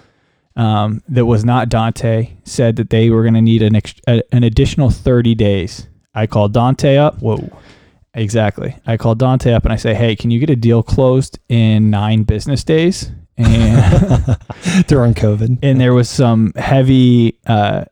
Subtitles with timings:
[0.57, 4.23] um, that was not Dante said that they were going to need an ex- a,
[4.33, 5.87] an additional thirty days.
[6.15, 7.21] I called Dante up.
[7.21, 7.53] Whoa.
[8.19, 8.77] Exactly.
[8.87, 11.91] I called Dante up and I say, "Hey, can you get a deal closed in
[11.91, 14.37] nine business days?" And
[14.89, 15.59] During COVID.
[15.63, 17.85] and there was some heavy uh,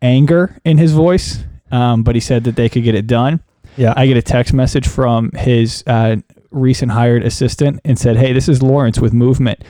[0.00, 1.44] anger in his voice.
[1.72, 3.40] Um, but he said that they could get it done.
[3.76, 3.94] Yeah.
[3.96, 6.16] I get a text message from his uh,
[6.52, 9.64] recent hired assistant and said, "Hey, this is Lawrence with Movement.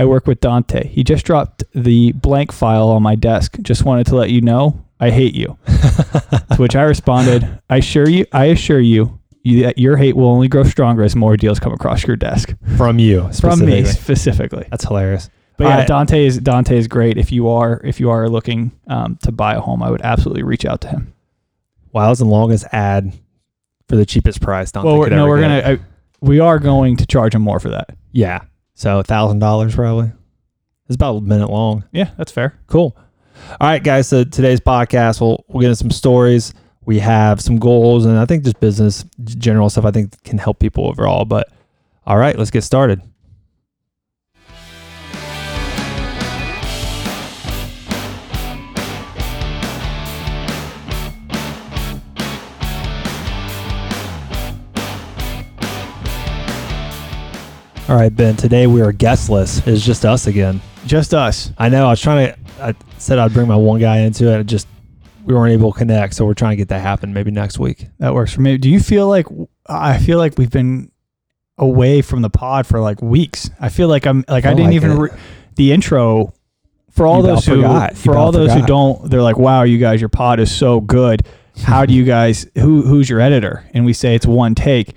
[0.00, 0.88] I work with Dante.
[0.88, 3.56] He just dropped the blank file on my desk.
[3.60, 8.08] Just wanted to let you know I hate you." to which I responded, "I assure
[8.08, 11.58] you, I assure you." You, that your hate will only grow stronger as more deals
[11.58, 13.30] come across your desk From you.
[13.32, 14.66] from me specifically.
[14.70, 15.30] That's hilarious.
[15.56, 17.16] But yeah, I- Dante is Dante is great.
[17.18, 20.42] If you are if you are looking um, to buy a home, I would absolutely
[20.42, 21.12] reach out to him.
[21.92, 23.12] Wow, that was the longest ad
[23.88, 24.72] for the cheapest price.
[24.72, 25.62] Dante well, we're, could no, we're get.
[25.64, 25.78] gonna I,
[26.20, 27.96] we are going to charge him more for that.
[28.12, 28.40] Yeah.
[28.80, 30.10] So, a $1,000 probably.
[30.86, 31.84] It's about a minute long.
[31.92, 32.58] Yeah, that's fair.
[32.66, 32.96] Cool.
[33.60, 34.08] All right, guys.
[34.08, 36.54] So today's podcast, we'll we'll get into some stories.
[36.86, 39.84] We have some goals, and I think just business general stuff.
[39.84, 41.26] I think can help people overall.
[41.26, 41.52] But
[42.06, 43.02] all right, let's get started.
[57.90, 58.36] All right, Ben.
[58.36, 59.66] Today we are guestless.
[59.66, 60.60] It's just us again.
[60.86, 61.50] Just us.
[61.58, 61.86] I know.
[61.86, 62.38] I was trying to.
[62.60, 64.38] I said I'd bring my one guy into it.
[64.38, 64.68] It just
[65.24, 67.88] we weren't able to connect, so we're trying to get that happen maybe next week.
[67.98, 68.58] That works for me.
[68.58, 69.26] Do you feel like
[69.66, 70.92] I feel like we've been
[71.58, 73.50] away from the pod for like weeks?
[73.58, 75.10] I feel like I'm like I Feel didn't like even re-
[75.56, 76.32] the intro
[76.92, 77.96] for all You those who forgot.
[77.96, 79.10] For all those who don't.
[79.10, 81.26] They're like, wow, you guys, your pod is so good.
[81.60, 82.46] How do you guys?
[82.54, 83.68] Who who's your editor?
[83.74, 84.94] And we say it's one take.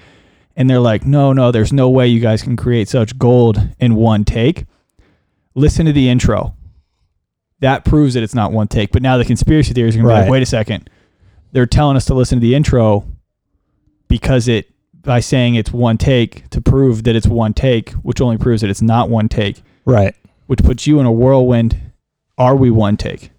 [0.56, 3.96] And they're like, no, no, there's no way you guys can create such gold in
[3.96, 4.66] one take.
[5.56, 6.56] Listen to the intro.
[7.60, 8.92] That proves that it's not one take.
[8.92, 10.22] But now the conspiracy theories are going to be Right.
[10.24, 10.90] like, wait a second.
[11.54, 13.06] They're telling us to listen to the intro
[14.08, 14.70] because it,
[15.02, 18.70] by saying it's one take to prove that it's one take, which only proves that
[18.70, 20.16] it's not one take, Right.
[20.48, 21.78] which puts you in a whirlwind.
[22.38, 23.32] Are we one take?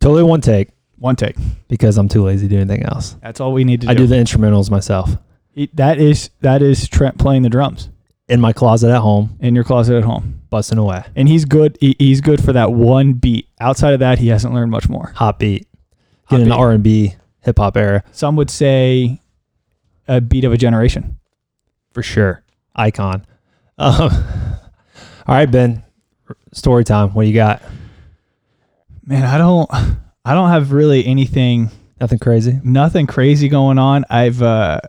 [0.00, 1.36] Totally one take One take.
[1.68, 3.16] because I'm too lazy to do anything else.
[3.22, 4.02] That's all we need to I do.
[4.04, 5.16] I do the instrumentals myself
[5.56, 7.88] He- that is that is Trent playing the drums
[8.28, 10.42] in my closet at home, in your closet at home.
[10.50, 11.02] busting away.
[11.16, 11.76] and he's good.
[11.80, 13.48] He, he's good for that one beat.
[13.60, 15.12] Outside of that, he hasn't learned much more.
[15.16, 15.66] Hot beat.
[16.26, 16.54] Hot in the.
[16.54, 19.20] R and B hip hop era Some would say
[20.08, 21.18] a beat of a generation.
[21.92, 22.44] for sure.
[22.76, 23.26] Icon.
[23.78, 24.10] Um,
[25.26, 25.82] all right, Ben.
[26.52, 27.12] Story time.
[27.12, 27.60] What you got?
[29.04, 29.70] Man, I don't,
[30.24, 32.58] I don't have really anything, Nothing crazy.
[32.64, 34.04] nothing crazy going on.
[34.08, 34.80] I've, uh,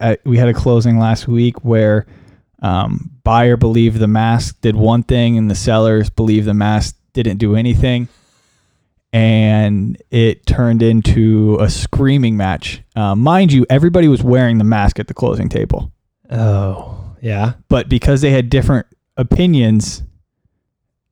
[0.00, 2.06] I, we had a closing last week where,
[2.60, 7.38] um, buyer believed the mask did one thing and the sellers believed the mask didn't
[7.38, 8.08] do anything.
[9.12, 12.82] And it turned into a screaming match.
[12.94, 15.92] Uh, mind you, everybody was wearing the mask at the closing table.
[16.30, 17.54] Oh, yeah.
[17.68, 18.86] but because they had different
[19.16, 20.02] opinions,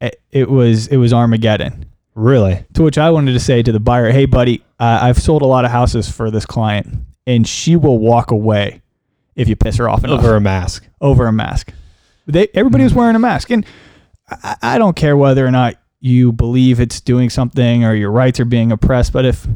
[0.00, 1.87] it, it was it was Armageddon.
[2.14, 2.64] Really?
[2.75, 5.46] To which I wanted to say to the buyer, "Hey, buddy, uh, I've sold a
[5.46, 8.82] lot of houses for this client, and she will walk away
[9.34, 10.87] if you piss her off enough Over a mask.
[11.00, 11.73] over a mask."
[12.26, 12.96] They everybody was mm.
[12.96, 13.64] wearing a mask, and
[14.31, 18.38] I, I don't care whether or not you believe it's doing something or your rights
[18.40, 19.46] are being oppressed, but if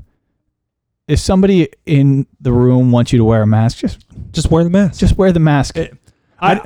[1.08, 4.70] if somebody in the room wants you to wear a mask, just Just wear the
[4.70, 5.00] mask.
[5.00, 5.76] just wear the mask.
[5.78, 5.90] I,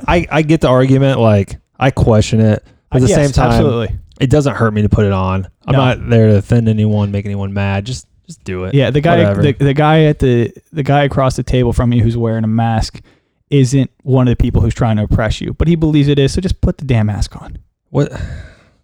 [0.07, 1.19] I, I get the argument.
[1.19, 2.63] Like I question it.
[2.91, 3.97] But at the Yes, same time, absolutely.
[4.21, 5.47] It doesn't hurt me to put it on.
[5.65, 5.79] I'm No.
[5.79, 7.85] not there to offend anyone, make anyone mad.
[7.85, 8.73] Just just do it.
[8.73, 9.41] Yeah, the guy Whatever.
[9.41, 12.47] the, the guy at the the guy across the table from you who's wearing a
[12.47, 13.01] mask
[13.49, 16.33] isn't one of the people who's trying to oppress you, but he believes it is.
[16.33, 17.57] So just put the damn mask on.
[17.89, 18.11] What?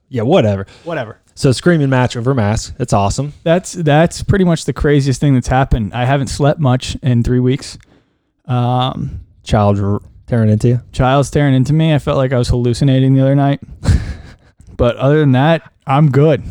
[0.10, 0.68] Yeah, whatever.
[0.84, 1.20] Whatever.
[1.36, 2.76] So screaming match over mask.
[2.78, 3.34] That's awesome.
[3.44, 5.94] That's that's pretty much the craziest thing that's happened.
[5.94, 7.78] I haven't slept much in three weeks.
[8.46, 10.82] Um, Child r- tearing into you.
[10.92, 11.94] child staring into me.
[11.94, 13.60] I felt like I was hallucinating the other night.
[14.78, 16.44] but other than that, I'm good.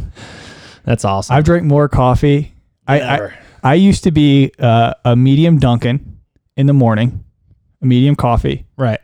[0.84, 1.36] That's awesome.
[1.36, 2.54] I've drank more coffee.
[2.90, 6.19] I, I I used to be uh, a medium Dunkin'
[6.56, 7.25] in the morning,
[7.82, 9.00] a medium coffee, right.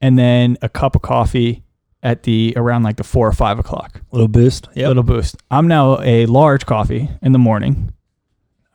[0.00, 1.62] and then a cup of coffee
[2.02, 4.00] at the around like the four or five o'clock.
[4.12, 4.68] Little boost.
[4.74, 4.88] Yeah.
[4.88, 5.36] Little boost.
[5.50, 7.92] I'm now a large coffee in the morning,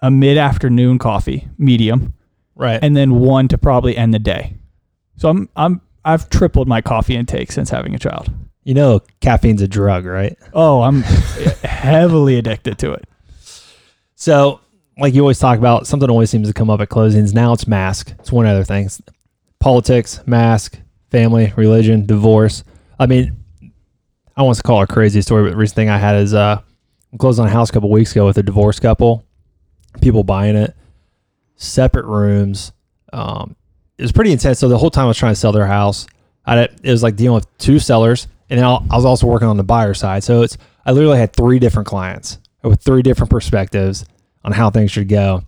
[0.02, 2.14] a mid afternoon coffee, medium,
[2.56, 2.80] Right.
[2.84, 4.56] and then one to probably end the day.
[5.18, 8.30] So I'm I'm I've tripled my coffee intake since having a child.
[8.64, 10.38] you know, caffeine's a drug, right?
[10.54, 11.02] Oh, I'm
[11.64, 13.06] heavily addicted to it.
[14.22, 14.62] So,
[15.00, 17.34] like you always talk about, something always seems to come up at closings.
[17.34, 18.14] Now it's mask.
[18.20, 18.86] It's one other thing.
[18.86, 19.02] It's
[19.60, 20.78] politics, mask,
[21.10, 22.64] family, religion, divorce.
[23.00, 23.36] I mean,
[24.38, 26.36] I want to call it a crazy story, but the recent thing I had is
[26.36, 26.62] uh,
[27.12, 29.26] I closed on a house a couple weeks ago with a divorced couple.
[30.02, 30.76] People buying it,
[31.56, 32.74] separate rooms.
[33.12, 33.56] Um,
[33.98, 34.60] it was pretty intense.
[34.60, 36.06] So the whole time I was trying to sell their house,
[36.46, 39.48] I had, it was like dealing with two sellers, and then I was also working
[39.48, 40.24] on the buyer side.
[40.24, 44.06] So it's I literally had three different clients with three different perspectives
[44.44, 45.44] on how things should go.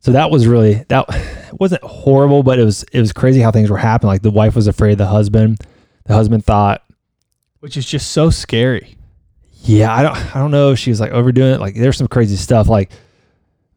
[0.00, 1.06] So that was really that
[1.58, 4.08] wasn't horrible, but it was it was crazy how things were happening.
[4.08, 5.58] Like the wife was afraid of the husband.
[6.06, 6.82] The husband thought,
[7.60, 8.96] Which is just so scary.
[9.62, 11.60] yeah, I don't I don't know if she was like overdoing it.
[11.60, 12.68] Like there's some crazy stuff.
[12.68, 12.90] Like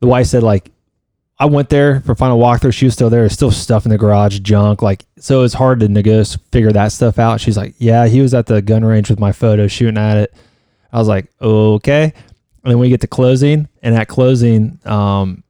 [0.01, 0.69] the wife said, like
[1.39, 2.73] I went there for final walkthrough.
[2.73, 3.21] She was still there.
[3.21, 4.81] There's still stuff in the garage, junk.
[4.81, 7.39] Like so, it's hard to negotiate, figure that stuff out.
[7.39, 10.33] She's like, yeah, he was at the gun range with my photo shooting at it.
[10.91, 12.13] I was like, okay.
[12.67, 15.41] And then we get to closing, and at closing, um,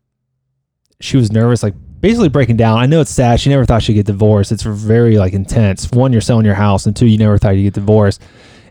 [1.00, 2.78] she was nervous, like basically breaking down.
[2.78, 3.40] I know it's sad.
[3.40, 4.52] She never thought she'd get divorced.
[4.52, 5.90] It's very like intense.
[5.90, 8.22] One, you're selling your house, and two, you never thought you'd get divorced.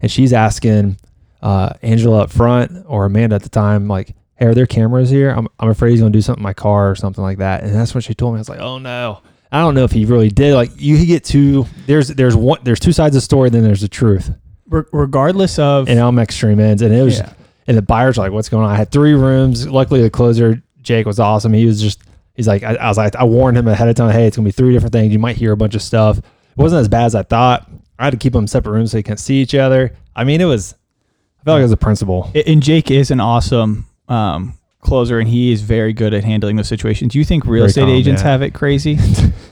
[0.00, 0.96] And she's asking
[1.42, 5.30] uh, Angela up front or Amanda at the time, like, "Hey, are there cameras here?
[5.30, 7.74] I'm, I'm afraid he's gonna do something in my car or something like that." And
[7.74, 8.38] that's what she told me.
[8.38, 10.54] I was like, "Oh no." I don't know if he really did.
[10.54, 11.66] Like you get two.
[11.86, 12.60] There's there's one.
[12.62, 13.50] There's two sides of the story.
[13.50, 14.30] Then there's the truth,
[14.68, 16.82] Re- regardless of and I'm extreme ends.
[16.82, 17.32] And it was Yeah.
[17.66, 19.66] And the buyers were like, "What's going on?" I had three rooms.
[19.68, 21.52] Luckily, the closer Jake was awesome.
[21.52, 22.00] He was just
[22.34, 24.12] he's like, I, I was like, I warned him ahead of time.
[24.12, 25.12] Hey, it's gonna be three different things.
[25.12, 26.18] You might hear a bunch of stuff.
[26.18, 26.24] It
[26.56, 27.68] wasn't as bad as I thought.
[27.98, 29.96] I had to keep them separate rooms so they can't see each other.
[30.14, 30.74] I mean, it was.
[31.40, 32.30] I felt like it was a principle.
[32.46, 36.68] And Jake is an awesome um, closer, and he is very good at handling those
[36.68, 37.12] situations.
[37.12, 38.28] Do you think real Very estate calm, agents yeah.
[38.28, 38.98] have it crazy?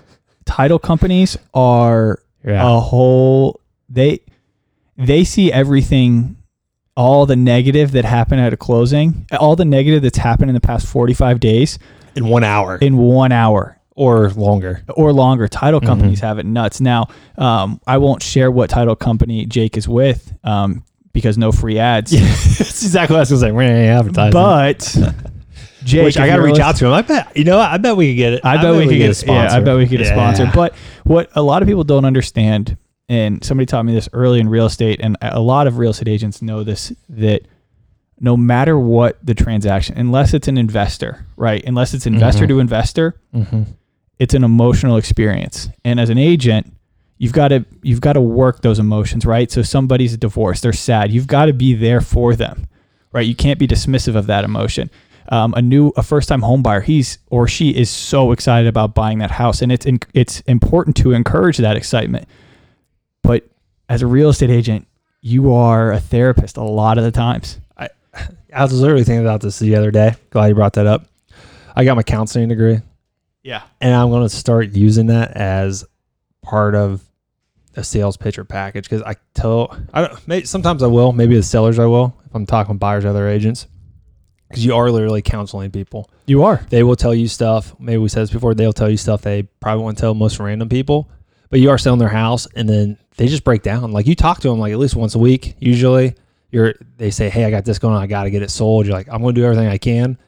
[0.44, 2.62] Title companies are Yeah.
[2.76, 4.20] a whole they
[4.98, 6.36] they see everything
[6.96, 10.60] all the negative that happened at a closing all the negative that's happened in the
[10.60, 11.78] past 45 days
[12.14, 14.82] in one hour in one hour or longer.
[14.96, 15.86] or longer title Mhm.
[15.86, 17.06] companies have it nuts now
[17.38, 22.10] um, i won't share what title company jake is with um, because no free ads
[22.58, 23.52] That's exactly what I was gonna say.
[23.52, 24.96] We're gonna but
[25.84, 26.92] jake Which I got to reach out to him.
[26.92, 27.58] I bet you know.
[27.58, 27.70] what?
[27.70, 28.40] I bet we could get it.
[28.44, 29.54] I, bet, we could get, a a sponsor.
[29.54, 30.50] Yeah, I bet we could get a sponsor.
[30.52, 30.74] But
[31.04, 32.76] what a lot of people don't understand,
[33.08, 36.08] and somebody taught me this early in real estate, and a lot of real estate
[36.08, 37.42] agents know this that
[38.20, 41.62] no matter what the transaction, unless it's an investor, right?
[41.66, 42.48] Unless it's investor Mhm.
[42.48, 43.66] to investor, Mhm.
[44.18, 45.68] it's an emotional experience.
[45.84, 46.72] And as an agent,
[47.18, 49.50] you've got to you've got to work those emotions, right?
[49.50, 51.12] So somebody's divorced, they're sad.
[51.12, 52.66] You've got to be there for them,
[53.12, 53.26] right?
[53.26, 54.90] You can't be dismissive of that emotion.
[55.30, 58.94] Um, a new a first time home buyer, he's or she is so excited about
[58.94, 62.26] buying that house, and it's in, it's important to encourage that excitement.
[63.24, 63.44] But
[63.88, 64.86] as a real estate agent,
[65.20, 67.58] you are a therapist a lot of the times.
[67.76, 70.14] I was literally thinking about this the other day.
[70.30, 71.06] Glad you brought that up.
[71.74, 72.78] I got my counseling degree,
[73.42, 73.62] Yeah.
[73.80, 75.84] and I'm going to start using that as
[76.42, 77.02] part of
[77.74, 80.28] a sales pitch or package because I tell I don't.
[80.28, 81.10] Maybe, sometimes I will.
[81.12, 83.66] Maybe the sellers I will if I'm talking buyers or other agents
[84.48, 86.08] because you are literally counseling people.
[86.26, 86.64] You are.
[86.70, 87.74] They will tell you stuff.
[87.80, 88.54] Maybe we said this before.
[88.54, 91.10] They'll tell you stuff they probably won't tell most random people.
[91.50, 93.92] But you are selling their house, and then they just break down.
[93.92, 95.54] Like you talk to them like at least once a week.
[95.60, 96.14] Usually,
[96.50, 98.02] you're they say, "Hey, I got this going on.
[98.02, 100.18] I got to get it sold." You're like, "I'm going to do everything I can."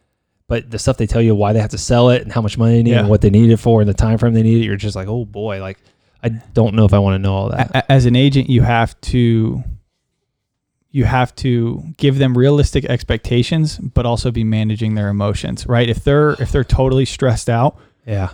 [0.49, 2.57] But the stuff they tell you why they have to sell it and how much
[2.57, 3.01] money they need Yeah.
[3.01, 4.95] and what they need it for and the time frame they need it, you're just
[4.97, 5.79] like, "Oh boy!" Like
[6.23, 7.87] I don't know if I want to know all that.
[7.89, 9.63] As an agent you have to
[10.91, 16.03] you have to give them realistic expectations but also be managing their emotions right if
[16.05, 17.77] they're if they're totally stressed out
[18.07, 18.31] yeah,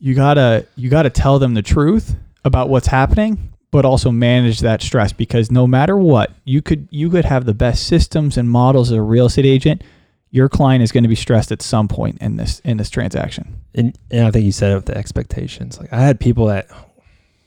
[0.00, 4.82] you gotta you gotta tell them the truth about what's happening but also manage that
[4.82, 8.92] stress because no matter what, you could you could have the best systems and models
[8.92, 9.82] as a real estate agent.
[10.30, 13.60] Your client is going to be stressed at some point in this in this transaction.
[13.74, 15.80] And, and I think you said it with the expectations.
[15.80, 16.68] Like I had people that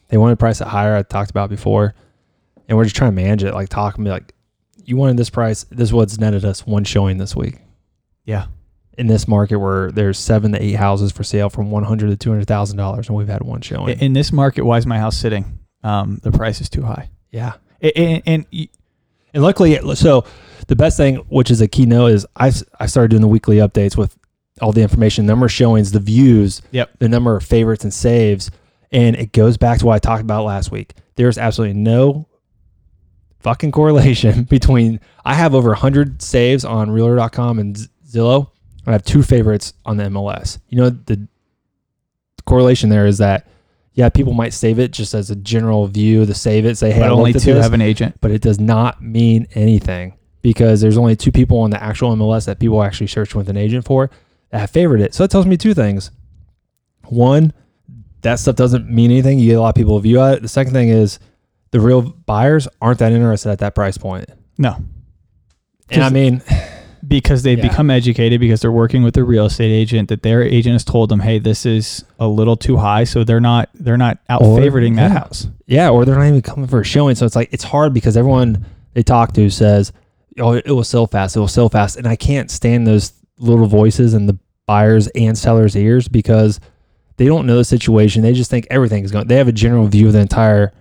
[0.09, 0.95] they wanted to price it higher.
[0.95, 1.95] I talked about before,
[2.67, 3.53] and we're just trying to manage it.
[3.53, 4.33] Like talk and be like,
[4.83, 5.63] you wanted this price.
[5.69, 7.59] This is what's netted us one showing this week.
[8.25, 8.47] Yeah.
[8.97, 12.17] In this market where there's seven to eight houses for sale from one hundred to
[12.17, 13.99] two hundred thousand dollars, and we've had one showing.
[13.99, 15.59] In this market, why is my house sitting?
[15.85, 17.09] Um, the price is too high.
[17.31, 17.53] yeah.
[17.81, 18.45] And, and,
[19.33, 20.23] And luckily, so
[20.67, 23.57] the best thing, which is a key note, is I I started doing the weekly
[23.57, 24.17] updates with
[24.61, 26.89] all the information, number of showings, the views, Yep.
[26.99, 28.49] the number of favorites and saves,
[28.91, 30.95] and it goes back to what I talked about last week.
[31.17, 32.27] There's absolutely no
[33.39, 37.75] fucking correlation between I have over 100 saves on Realtor.com and
[38.07, 38.49] Zillow.
[38.87, 40.57] I have two favorites on the MLS.
[40.69, 41.27] You know the
[42.45, 43.47] correlation there is that
[43.95, 46.99] yeah, people might save it just as a general view, to save it, say hey,
[46.99, 48.15] but I only two this have an agent.
[48.21, 52.45] but it does not mean anything because there's only two people on the actual MLS
[52.45, 54.11] that people actually search with an agent for
[54.51, 55.13] that have favored it.
[55.13, 56.11] So it tells me two things.
[57.05, 57.53] One,
[58.21, 59.39] that stuff doesn't mean anything.
[59.39, 60.41] You get a lot of people view it.
[60.41, 61.19] The second thing is
[61.71, 64.29] the real buyers aren't that interested at that price point.
[64.57, 64.77] No,
[65.89, 66.41] And I mean,
[67.07, 67.67] because they've Yeah.
[67.69, 71.09] become educated because they're working with a real estate agent that their agent has told
[71.09, 74.57] them, hey, this is a little too high, so they're not they're not out Or-
[74.59, 75.19] favoriting that yeah.
[75.19, 75.47] house.
[75.67, 77.15] yeah, or they're not even coming for a showing.
[77.15, 79.91] So it's like it's hard because everyone they talk to says,
[80.39, 81.35] "Oh, it will sell fast.
[81.35, 85.37] It will sell fast," and I can't stand those little voices in the buyers and
[85.37, 86.59] sellers' ears because
[87.17, 88.23] they don't know the situation.
[88.23, 89.27] They just think everything is going.
[89.27, 90.71] They have a general view of the entire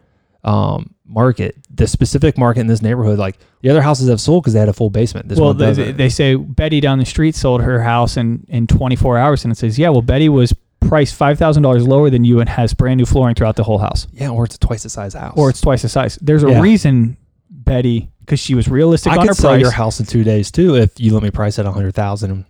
[0.44, 3.18] um, market, the specific market in this neighborhood.
[3.18, 5.28] Like the other houses have sold because they had a full basement.
[5.28, 8.66] This well, one they, they say Betty down the street sold her house in in
[8.66, 12.24] 24 hours, and it says, yeah, well, Betty was priced five thousand dollars lower than
[12.24, 14.90] you and has brand new flooring throughout the whole house, yeah, or it's twice the
[14.90, 15.34] size house.
[15.36, 16.16] or it's twice the size.
[16.20, 16.60] There's a Yeah.
[16.60, 17.16] reason
[17.50, 19.60] Betty, because she was realistic I on could her sell price.
[19.62, 22.30] your house in two days too if you let me price it a hundred thousand
[22.32, 22.44] and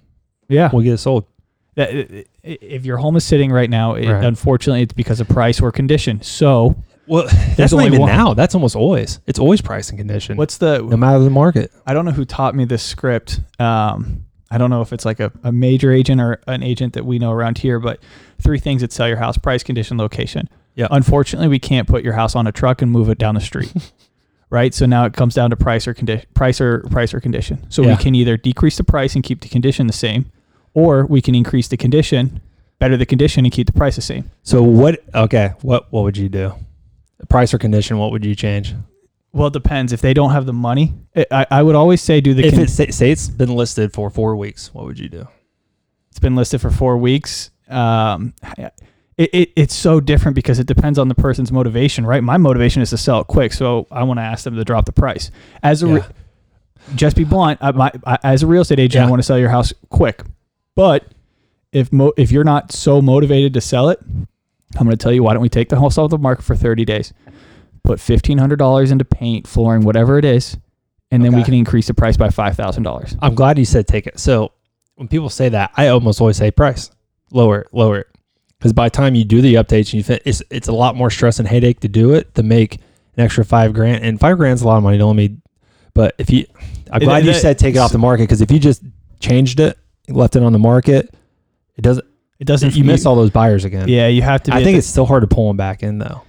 [0.49, 1.27] yeah, we'll get it sold.
[1.77, 4.25] that, if your home is sitting right now, it, Right.
[4.25, 6.21] unfortunately, it's because of price or condition.
[6.23, 6.75] So,
[7.07, 7.25] Well,
[7.57, 8.35] that's not only even one- now.
[8.35, 9.21] That's almost always.
[9.27, 10.37] It's always price and condition.
[10.37, 11.73] what's the no matter the market.
[11.87, 13.41] I don't know who taught me this script.
[13.59, 17.05] Um, I don't know if it's like a, a major agent or an agent that
[17.05, 18.01] we know around here, but
[18.41, 20.49] three things that sell your house price, condition, location.
[20.77, 20.87] Yeah.
[20.91, 23.73] Unfortunately, we can't put your house on a truck and move it down the street.
[24.51, 24.73] right.
[24.75, 27.69] So now it comes down to price or condition, price or price or condition.
[27.71, 27.97] So Yeah.
[27.97, 30.31] we can either decrease the price and keep the condition the same,
[30.73, 32.41] or we can increase the condition,
[32.79, 34.31] better the condition, and keep the price the same.
[34.43, 35.03] So what?
[35.15, 36.55] Okay, what what would you do?
[37.29, 37.99] Price or condition?
[37.99, 38.75] What would you change?
[39.33, 39.93] Well, it depends.
[39.93, 42.45] If they don't have the money, I, I- I would always say do the.
[42.47, 45.27] if con- it say, say it's been listed for four weeks, what would you do?
[46.11, 47.51] it's been listed for four weeks.
[47.69, 48.35] Um,
[49.17, 52.23] it, it, it's so different because it depends on the person's motivation, right?
[52.23, 54.85] My motivation is to sell it quick, so I want to ask them to drop
[54.87, 55.33] the price.
[55.65, 56.03] As a re-
[56.95, 59.39] just be blunt, I, my, I, as a real estate agent, I want to sell
[59.39, 60.23] your house quick.
[60.77, 61.05] But
[61.73, 63.99] if mo- if you're not so motivated to sell it,
[64.77, 66.57] I'm going to tell you why don't we take the house off the market for
[66.57, 67.13] 30 days,
[67.85, 70.57] put fifteen hundred dollars into paint, flooring, whatever it is,
[71.11, 73.17] and then we can increase the price by five thousand dollars.
[73.21, 74.19] I'm glad you said take it.
[74.19, 74.53] So
[74.97, 76.91] when people say that, I almost always say price,
[77.31, 78.07] lower it, lower it,
[78.59, 80.97] because by the time you do the updates, and you fit, it's it's a lot
[80.97, 82.77] more stress and headache to do it to make
[83.17, 84.99] an extra five grand, and five grand's a lot of money.
[84.99, 85.37] Don't let me,
[85.95, 86.47] but if you,
[86.91, 88.83] I'm It- glad you said take it off the market because if you just
[89.21, 89.79] changed it,
[90.09, 91.15] left it on the market,
[91.77, 92.07] it doesn't.
[92.39, 92.75] It doesn't.
[92.75, 93.89] You miss all those buyers again.
[93.89, 94.51] Yeah, you have to.
[94.51, 96.23] Be I think the- it's still hard to pull them back in though.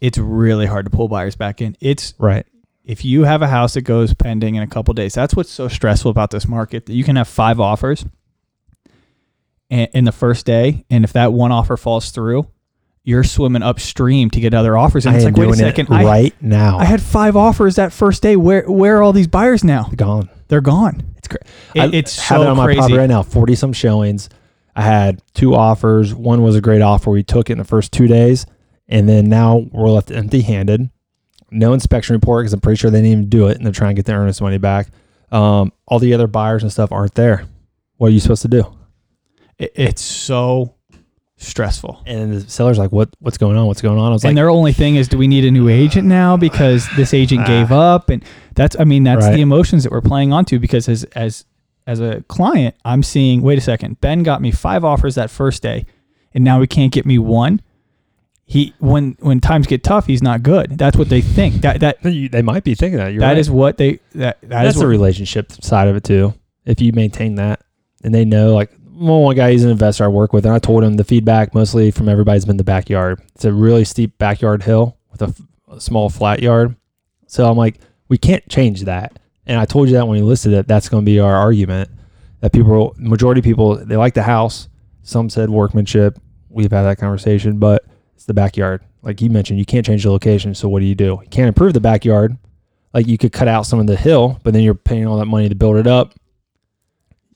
[0.00, 1.76] it's really hard to pull buyers back in.
[1.80, 2.46] It's Right.
[2.84, 5.68] if you have a house that goes pending in a couple days, that's what's so
[5.68, 8.04] stressful about this market that you can have five offers
[9.70, 12.46] in, in the first day, and if that one offer falls through,
[13.04, 15.06] you're swimming upstream to get other offers.
[15.06, 16.78] And I it's like, wait a second, it I, right now.
[16.78, 18.36] I had five offers that first day.
[18.36, 19.84] Where where are all these buyers now?
[19.96, 20.28] gone.
[20.48, 21.02] They're gone.
[21.16, 21.44] It's crazy.
[21.74, 22.78] It, it's have it so on my crazy.
[22.78, 23.22] property right now.
[23.22, 24.28] Forty some showings.
[24.76, 26.14] I had two offers.
[26.14, 27.10] One was a great offer.
[27.10, 28.44] We took it in the first two days,
[28.88, 30.90] and then now we're left empty handed.
[31.50, 33.94] No inspection report because I'm pretty sure they didn't even do it, and they're trying
[33.94, 34.88] to get their earnest money back.
[35.32, 37.46] Um, all the other buyers and stuff aren't there.
[37.96, 38.64] What are you supposed to do?
[39.58, 40.74] It- it's so
[41.38, 42.02] stressful.
[42.06, 43.10] And the seller's like, "What?
[43.20, 43.66] What's going on?
[43.66, 45.50] What's going on?" I was and like, their only thing is, do we need a
[45.50, 48.10] new agent now because this agent gave up?
[48.10, 48.22] And
[48.54, 49.36] that's, I mean, that's Right.
[49.36, 50.58] the emotions that we're playing onto.
[50.58, 51.44] Because as as
[51.86, 55.62] as a client, I'm seeing, wait a second, Ben got me five offers that first
[55.62, 55.86] day,
[56.34, 57.62] and now he can't get me one.
[58.48, 60.78] He when when times get tough, he's not good.
[60.78, 61.62] That's what they think.
[61.62, 63.38] That that "They might be thinking that." You're that right.
[63.38, 66.32] is what they that that is That's what, the relationship side of it too.
[66.64, 67.62] If you maintain that,
[68.04, 70.60] and they know, like, well, one guy he's an investor I work with, and I
[70.60, 73.20] told him the feedback mostly from everybody's been the backyard.
[73.34, 75.34] It's a really steep backyard hill with a,
[75.68, 76.76] a small flat yard.
[77.26, 79.18] So I'm like, we can't change that.
[79.46, 81.90] And I told you that when you listed it, that's going to be our argument.
[82.40, 84.68] That people, majority of people, they like the house.
[85.02, 86.18] Some said workmanship.
[86.48, 87.84] We've had that conversation, but
[88.14, 88.82] it's the backyard.
[89.02, 90.54] Like you mentioned, you can't change the location.
[90.54, 91.20] So what do you do?
[91.22, 92.36] You can't improve the backyard.
[92.92, 95.26] Like you could cut out some of the hill, but then you're paying all that
[95.26, 96.14] money to build it up.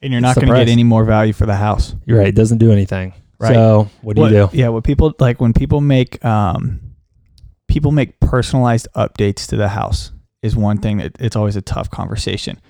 [0.03, 1.95] And you're It's not going to get any more value for the house.
[2.07, 2.29] You're right.
[2.29, 3.13] It doesn't do anything.
[3.39, 3.55] Right.
[3.55, 4.49] So what do you do?
[4.53, 6.81] Yeah, what people like when people make um
[7.69, 11.91] people make personalized updates to the house is one thing that it's always a tough
[11.91, 12.61] conversation.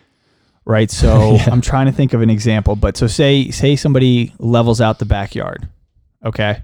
[0.65, 0.91] Right?
[0.91, 1.49] So Yeah.
[1.51, 5.05] I'm trying to think of an example, but so say say somebody levels out the
[5.07, 5.69] backyard.
[6.25, 6.63] Okay?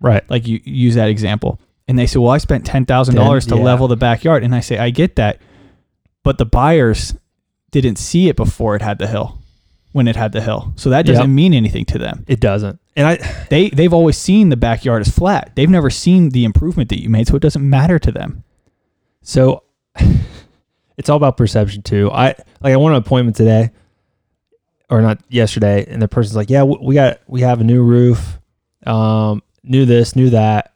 [0.00, 0.28] Right.
[0.30, 1.60] Like you use that example.
[1.86, 3.62] And they say, "Well, I spent $10,000 to yeah.
[3.62, 5.40] level the backyard." And I say, "I get that."
[6.22, 7.14] But the buyers
[7.70, 9.38] didn't see it before it had the hill.
[9.92, 10.74] When it had the hill.
[10.76, 11.30] So that doesn't Yep.
[11.30, 12.78] mean anything to them It doesn't.
[12.94, 13.16] And I,
[13.50, 15.52] they they've always seen the backyard as flat.
[15.54, 18.44] They've never seen the improvement that you made, so it doesn't matter to them.
[19.22, 19.62] So
[20.96, 22.10] it's all about perception too.
[22.10, 23.70] I like I want an appointment today,
[24.90, 28.38] or not yesterday, and the person's like, "Yeah, we got we have a new roof,
[28.86, 30.72] um, new this, new that,"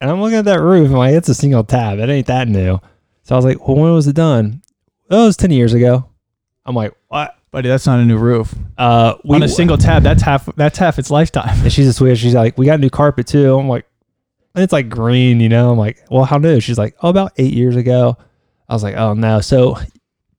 [0.00, 1.98] and I'm looking at that roof, and I'm like, "It's a single tab.
[1.98, 2.80] It ain't that new."
[3.24, 4.62] So I was like, "Well, when was it done?"
[5.10, 6.08] Oh, it was ten years ago.
[6.64, 8.54] I'm like, "What?" But that's not a new roof.
[8.76, 11.58] Uh, we, On a single tab, that's half that's half its lifetime.
[11.62, 12.20] And she's a Swedish.
[12.20, 13.56] She's like, we got a new carpet too.
[13.58, 13.86] I'm like,
[14.54, 15.70] and it's like green, you know.
[15.70, 16.60] I'm like, well, how new?
[16.60, 18.18] She's like, oh, about eight years ago.
[18.68, 19.40] I was like, oh no.
[19.40, 19.76] So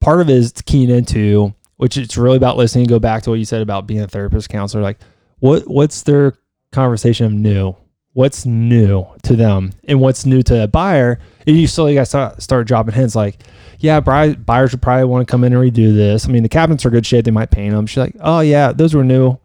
[0.00, 2.86] part of it is keying into, which it's really about listening.
[2.86, 4.82] Go back to what you said about being a therapist, counselor.
[4.82, 4.98] Like,
[5.38, 6.34] what what's their
[6.72, 7.74] conversation of new?
[8.14, 11.20] What's new to them, and what's new to a buyer?
[11.46, 13.42] And you slowly got to start, start dropping hints like,
[13.78, 16.26] yeah, buy, buyers would probably want to come in and redo this.
[16.26, 17.24] I mean, the cabinets are good shape.
[17.26, 17.86] They might paint them.
[17.86, 19.38] She's like, oh yeah, those were new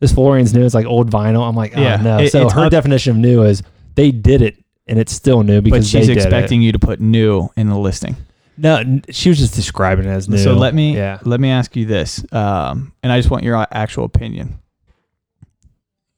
[0.00, 0.64] this flooring's new.
[0.64, 1.46] It's like old vinyl.
[1.46, 2.18] I'm like, oh Yeah, no.
[2.18, 3.62] it- so her up- definition of new is
[3.94, 4.56] they did it
[4.86, 7.68] and it's still new But because she's they did expecting you to put new in
[7.68, 8.16] the listing.
[8.56, 8.62] It.
[8.62, 10.38] No, she was just describing it as new.
[10.38, 13.66] So let me yeah, let me ask you this, um, and I just want your
[13.70, 14.58] actual opinion.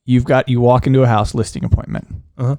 [0.04, 2.08] You've got you walk into a house listing appointment.
[2.36, 2.56] Uh-huh.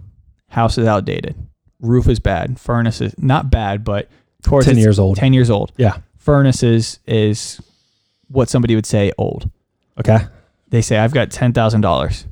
[0.50, 1.36] House is outdated.
[1.80, 2.60] Roof is bad.
[2.60, 4.10] Furnace is not bad, but
[4.44, 5.18] towards ten years old.
[5.18, 5.74] Ten years old.
[5.78, 5.98] Yeah.
[6.18, 7.60] Furnace is is
[8.28, 9.50] what somebody would say old.
[10.00, 10.20] Okay,
[10.70, 12.26] they say I've got ten thousand dollars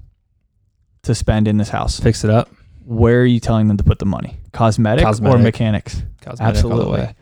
[1.04, 1.99] to spend in this house.
[1.99, 2.49] fix it up.
[2.86, 4.38] Where are you telling them to put the money?
[4.54, 6.01] Cosmetic, or mechanics?
[6.21, 7.15] Cosmetic all the Absolutely.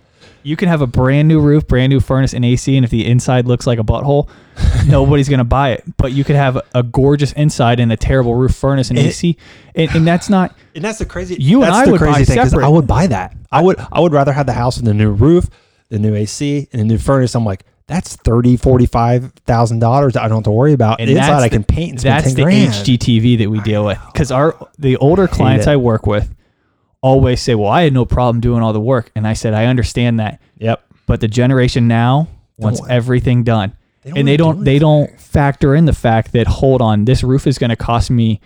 [0.43, 3.06] You can have a brand new roof, brand new furnace and AC, and if the
[3.06, 4.30] inside looks like a butthole,
[4.88, 5.84] nobody's gonna buy it.
[5.97, 9.38] But you could have a gorgeous inside and a terrible roof, furnace and It- AC,
[9.75, 10.56] and, and that's not.
[10.75, 11.36] And that's the crazy.
[11.39, 12.65] You and I the would buy crazy thing 'cause separate.
[12.65, 13.36] I would buy that.
[13.52, 13.78] I would.
[13.91, 15.49] I would rather have the house with the new roof,
[15.89, 17.36] the new AC, and the new furnace.
[17.36, 20.13] I'm like, that's thirty, forty five thousand dollars.
[20.13, 21.02] That I don't have to worry about.
[21.02, 22.71] And inside I can paint and spend That's the grand.
[22.71, 25.71] HGTV that we deal with because our the older clients it.
[25.71, 26.34] I work with
[27.01, 29.65] always say, "Well, I had no problem doing all the work," and I said, "I
[29.65, 30.83] understand that." Yep.
[31.05, 33.73] But the generation now wants Don't- everything done.
[34.05, 37.23] and they wanna don't do they don't factor in the fact that hold on, this
[37.23, 38.39] roof is going to cost me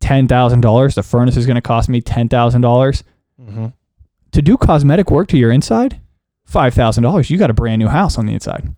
[0.00, 0.94] ten thousand dollars.
[0.94, 3.02] The furnace is going to cost me ten thousand dollars
[3.40, 3.72] Mhm.
[4.32, 5.98] to do cosmetic work to your inside.
[6.44, 7.30] Five thousand dollars.
[7.30, 8.74] You got a brand new house on the inside.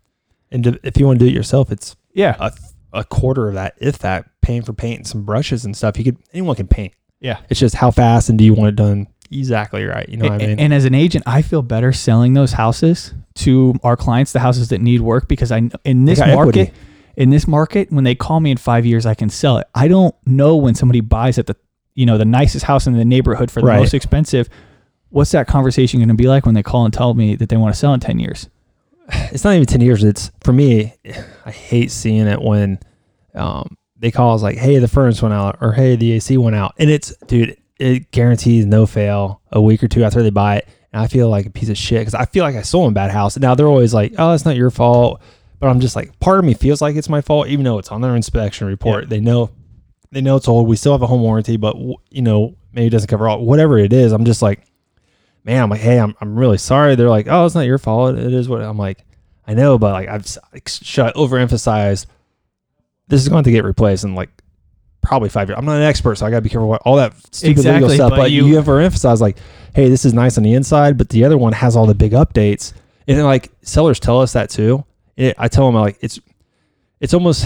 [0.53, 2.53] And to, if you want to do it yourself, it's Yeah, a,
[2.93, 5.97] a quarter of that, if that, paying for paint and some brushes and stuff.
[5.99, 6.93] You could anyone can paint.
[7.21, 7.39] yeah.
[7.49, 10.09] It's just how fast and do you want it done exactly right.
[10.09, 10.59] You know what I mean?
[10.61, 14.69] And as an agent, I feel better selling those houses to our clients, the houses
[14.71, 16.73] that need work, because I in this market, equity.
[17.17, 19.67] in this market, when they call me in five years, I can sell it.
[19.75, 21.57] I don't know when somebody buys at the
[21.95, 23.79] you know the nicest house in the neighborhood for the Right.
[23.81, 24.49] most expensive.
[25.11, 27.57] What's that conversation going to be like when they call and tell me that they
[27.57, 28.49] want to sell in ten years?
[29.33, 30.05] It's not even ten years.
[30.05, 30.95] It's for me.
[31.45, 32.79] I hate seeing it when
[33.35, 36.57] um, they call us like, "Hey, the furnace went out," or "Hey, the AC went
[36.57, 37.57] out," and it's dude.
[37.81, 41.29] It guarantees no fail a week or two after they buy it, and I feel
[41.29, 43.39] like a piece of shit because I feel like I sold them a bad house.
[43.39, 45.21] Now they're always like, "Oh, it's not your fault,"
[45.59, 47.91] but I'm just like, part of me feels like it's my fault, even though it's
[47.91, 49.09] on their inspection report.
[49.09, 49.51] They know,
[50.11, 50.69] they know it's old.
[50.69, 51.77] We still have a home warranty, but
[52.11, 53.45] you know, maybe it doesn't cover all.
[53.45, 54.65] Whatever it is, I'm just like,
[55.45, 56.95] man, I'm like, hey, I'm, I'm really sorry.
[56.97, 58.19] They're like, oh, it's not your fault.
[58.19, 59.05] It is what I'm like.
[59.47, 60.27] I know, but like I've
[60.67, 62.07] should I overemphasize?
[63.09, 64.31] This is going to get replaced in like
[65.03, 65.59] probably five years.
[65.59, 67.95] I'm not an expert, so I gotta be careful what all that stupid Exactly, legal
[67.97, 68.11] stuff.
[68.11, 69.39] but But, you- you, overemphasize like,
[69.75, 72.13] hey, this is nice on the inside, but the other one has all the big
[72.13, 72.73] updates.
[73.09, 74.85] And then, like sellers tell us that too.
[75.17, 76.21] It, I tell them like it's
[77.01, 77.45] it's almost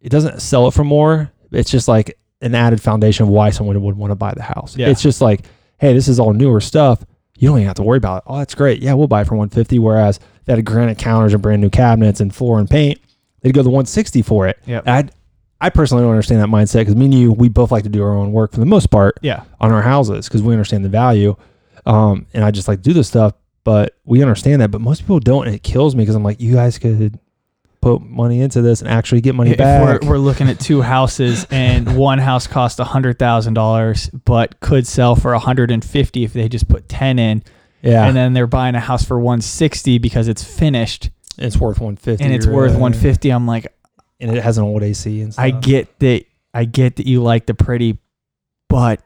[0.00, 1.30] it doesn't sell it for more.
[1.52, 4.76] It's just like an added foundation of why someone would want to buy the house.
[4.76, 4.88] Yeah.
[4.90, 5.44] It's just like,
[5.78, 7.04] hey, this is all newer stuff.
[7.38, 8.22] You don't even have to worry about it.
[8.26, 8.80] Oh, that's great.
[8.82, 9.78] Yeah, we'll buy it for 150.
[9.78, 13.00] Whereas if they had granite counters and brand new cabinets and floor and paint,
[13.40, 14.58] they'd go to 160 for it.
[14.66, 14.88] Yep.
[14.88, 15.08] I
[15.60, 18.02] I personally don't understand that mindset because me and you, we both like to do
[18.02, 19.44] our own work for the most part Yeah.
[19.60, 21.36] on our houses because we understand the value.
[21.86, 25.20] Um, and I just like do this stuff, but we understand that, but most people
[25.20, 27.18] don't, and it kills me because I'm like, you guys could
[27.80, 30.00] put money into this and actually get money if back.
[30.02, 34.58] we're, we're looking at two houses and one house cost a hundred thousand dollars but
[34.60, 37.42] could sell for a hundred and fifty if they just put 10 in
[37.82, 42.24] yeah, and then they're buying a house for 160 because it's finished it's worth 150,
[42.24, 43.66] and it's worth uh, 150 i'm like
[44.20, 45.44] and it has an old AC and stuff.
[45.44, 46.24] i get that
[46.54, 47.98] i get that you like the pretty
[48.68, 49.00] but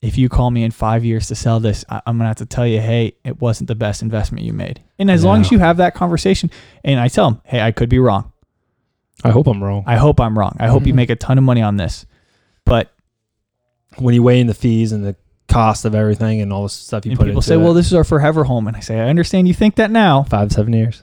[0.00, 2.46] if you call me in five years to sell this I, i'm gonna have to
[2.46, 5.58] tell you hey it wasn't the best investment you made and as long as you
[5.58, 6.50] have that conversation
[6.84, 8.32] and i tell them hey i could be wrong
[9.24, 9.82] I hope I'm wrong.
[9.86, 10.96] i hope i'm wrong i hope you Mhm.
[10.96, 12.06] make a ton of money on this
[12.64, 12.92] but
[13.96, 15.16] when you weigh in the fees and the
[15.48, 17.86] cost of everything and all the stuff you and put people say it, well this
[17.86, 20.72] is our forever home and i say i understand you think that now five seven
[20.72, 21.02] years,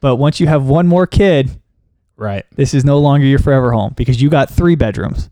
[0.00, 1.50] but once you have one more kid
[2.18, 2.44] right?
[2.56, 5.30] this is no longer your forever home because you got three bedrooms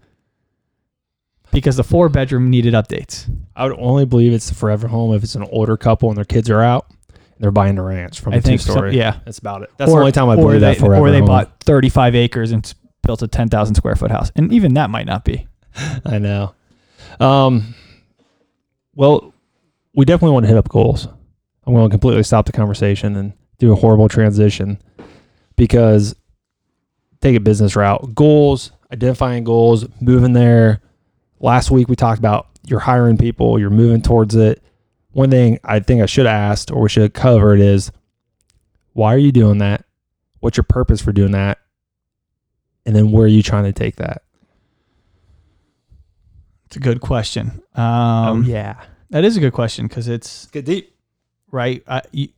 [1.53, 5.23] because the four bedroom needed updates I would only believe it's the forever home if
[5.23, 6.87] it's an older couple and their kids are out.
[7.09, 8.97] And they're buying a ranch from i a two think so, story.
[8.97, 9.71] yeah That's about it.
[9.77, 11.07] That's the only time I or believe they, that forever.
[11.07, 11.27] or they home.
[11.29, 12.73] bought 35 acres and
[13.07, 15.47] built a 10,000 square foot house and even that might not be
[16.05, 16.55] I know.
[17.21, 17.75] Um,
[18.95, 19.33] well,
[19.95, 21.07] we definitely want to hit up goals.
[21.67, 24.81] I'm going to completely stop the conversation and do a horrible transition
[25.57, 26.15] because
[27.27, 28.15] take a business route.
[28.15, 30.81] Goals, identifying goals, moving there.
[31.41, 34.63] Last week we talked about you're hiring people, you're moving towards it.
[35.11, 37.91] One thing I think I should have asked or we should have covered is
[38.93, 39.85] why are you doing that?
[40.41, 41.59] What's your purpose for doing that?
[42.85, 44.23] And then where are you trying to take that?
[46.67, 48.83] it's a good question um, oh yeah.
[49.11, 50.95] that is a good question because it's Get deep.
[51.51, 52.29] right I, you,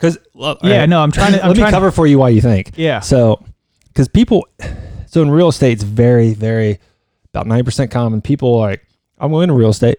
[0.00, 0.18] Because
[0.62, 2.40] yeah no i'm trying to I'm let me trying to- cover for you why you
[2.40, 2.72] think.
[2.76, 3.44] yeah So,
[3.88, 4.46] because people,
[5.06, 6.78] so in real estate, it's very, very
[7.34, 8.20] about ninety percent common.
[8.22, 8.86] People are like,
[9.18, 9.98] I'm going into real estate.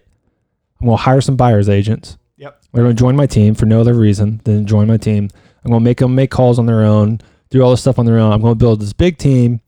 [0.80, 2.16] I'm going to hire some buyers agents.
[2.38, 2.60] Yep.
[2.72, 5.28] They're going to join my team for no other reason than join my team.
[5.64, 8.06] I'm going to make them make calls on their own, do all this stuff on
[8.06, 8.32] their own.
[8.32, 9.60] I'm going to build this big team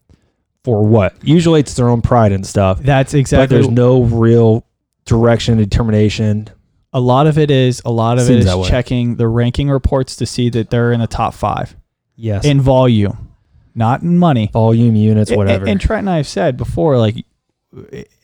[0.64, 1.14] for what?
[1.22, 2.80] Usually, it's their own pride and stuff.
[2.80, 3.46] that's exactly.
[3.46, 4.66] But there's no real
[5.04, 6.48] direction, determination.
[6.94, 8.68] A lot of it is a lot of it Seems is that way.
[8.68, 11.76] checking the ranking reports to see that they're in the top five
[12.16, 12.44] Yes.
[12.44, 13.34] in volume
[13.74, 15.66] not in money volume units, whatever.
[15.66, 17.24] And, Trent and I have said before, like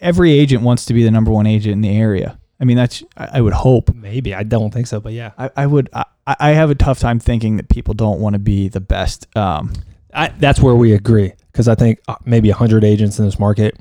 [0.00, 2.38] every agent wants to be the number one agent in the area.
[2.60, 3.94] I mean, that's I, would hope.
[3.94, 5.32] Maybe I don't think so, but yeah.
[5.38, 5.88] I, I would.
[5.92, 9.34] I, I have a tough time thinking that people don't want to be the best.
[9.36, 9.72] Um,
[10.12, 13.76] I, that's where we agree because I think uh, maybe 100 agents in this market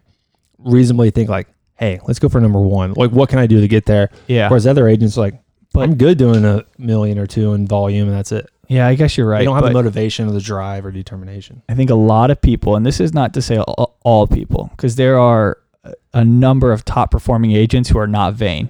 [0.58, 1.48] reasonably think like,
[1.80, 2.94] hey, let's go for number one.
[2.94, 4.10] Like, what can I do to get there?
[4.28, 5.42] yeah, Whereas other agents are like,
[5.74, 8.50] But- I'm good doing a million or two in volume and that's it.
[8.68, 8.86] yeah.
[8.86, 9.40] I guess you're right.
[9.40, 11.62] they don't have the motivation or the drive or determination.
[11.70, 14.70] I think a lot of people, and this is not to say all, all people,
[14.76, 18.70] because there are a- a number of top performing agents who are not vain,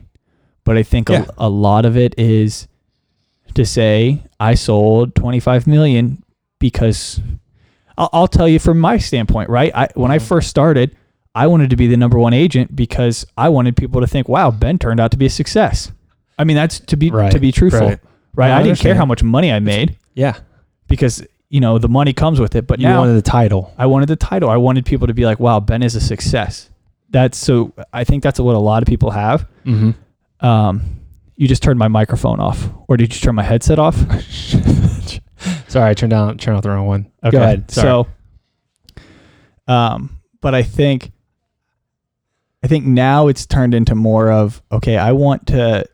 [0.64, 1.26] but I think Yeah.
[1.40, 2.68] a, a lot of it is
[3.56, 6.22] to say I sold 25 million
[6.60, 7.20] because
[7.98, 9.72] I'll, I'll tell you from my standpoint, right?
[9.74, 10.22] I when I Mhm.
[10.28, 10.96] first started,
[11.40, 14.52] I wanted to be the number one agent because I wanted people to think, "Wow,
[14.52, 15.92] Ben turned out to be a success."
[16.38, 18.00] I mean, that's to be Right, to be truthful, right?
[18.36, 18.52] right.
[18.52, 20.36] I I, didn't care how much money I made Yeah.
[20.88, 22.68] because you know the money comes with it.
[22.68, 23.74] But you now wanted the title.
[23.78, 24.50] I wanted the title.
[24.50, 26.70] I wanted people to be like, "Wow, Ben is a success."
[27.10, 27.74] That's so.
[27.94, 29.48] I think that's what a lot of people have.
[29.66, 30.46] Mm-hmm.
[30.46, 30.82] Um,
[31.36, 33.96] you just turned my microphone off, or did you turn my headset off?
[35.68, 37.12] Sorry, I turned down, turned off the wrong one.
[37.32, 37.72] Go ahead.
[37.72, 38.06] Sorry.
[39.68, 41.12] So, um, but I think,
[42.64, 44.98] I think now it's turned into more of okay.
[44.98, 45.86] I want to,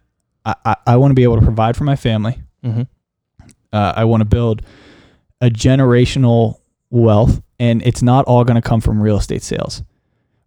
[0.45, 2.41] I, I, I want to be able to provide for my family.
[2.63, 2.84] mm-hmm.
[3.73, 4.62] Uh, I want to build
[5.41, 9.84] a generational wealth, and it's not all going to come from real estate sales,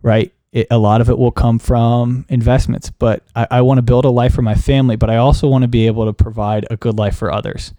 [0.00, 0.32] right?
[0.50, 4.06] It, a lot of it will come from investments, but I, I want to build
[4.06, 6.76] a life for my family, but I also want to be able to provide a
[6.78, 7.74] good life for others.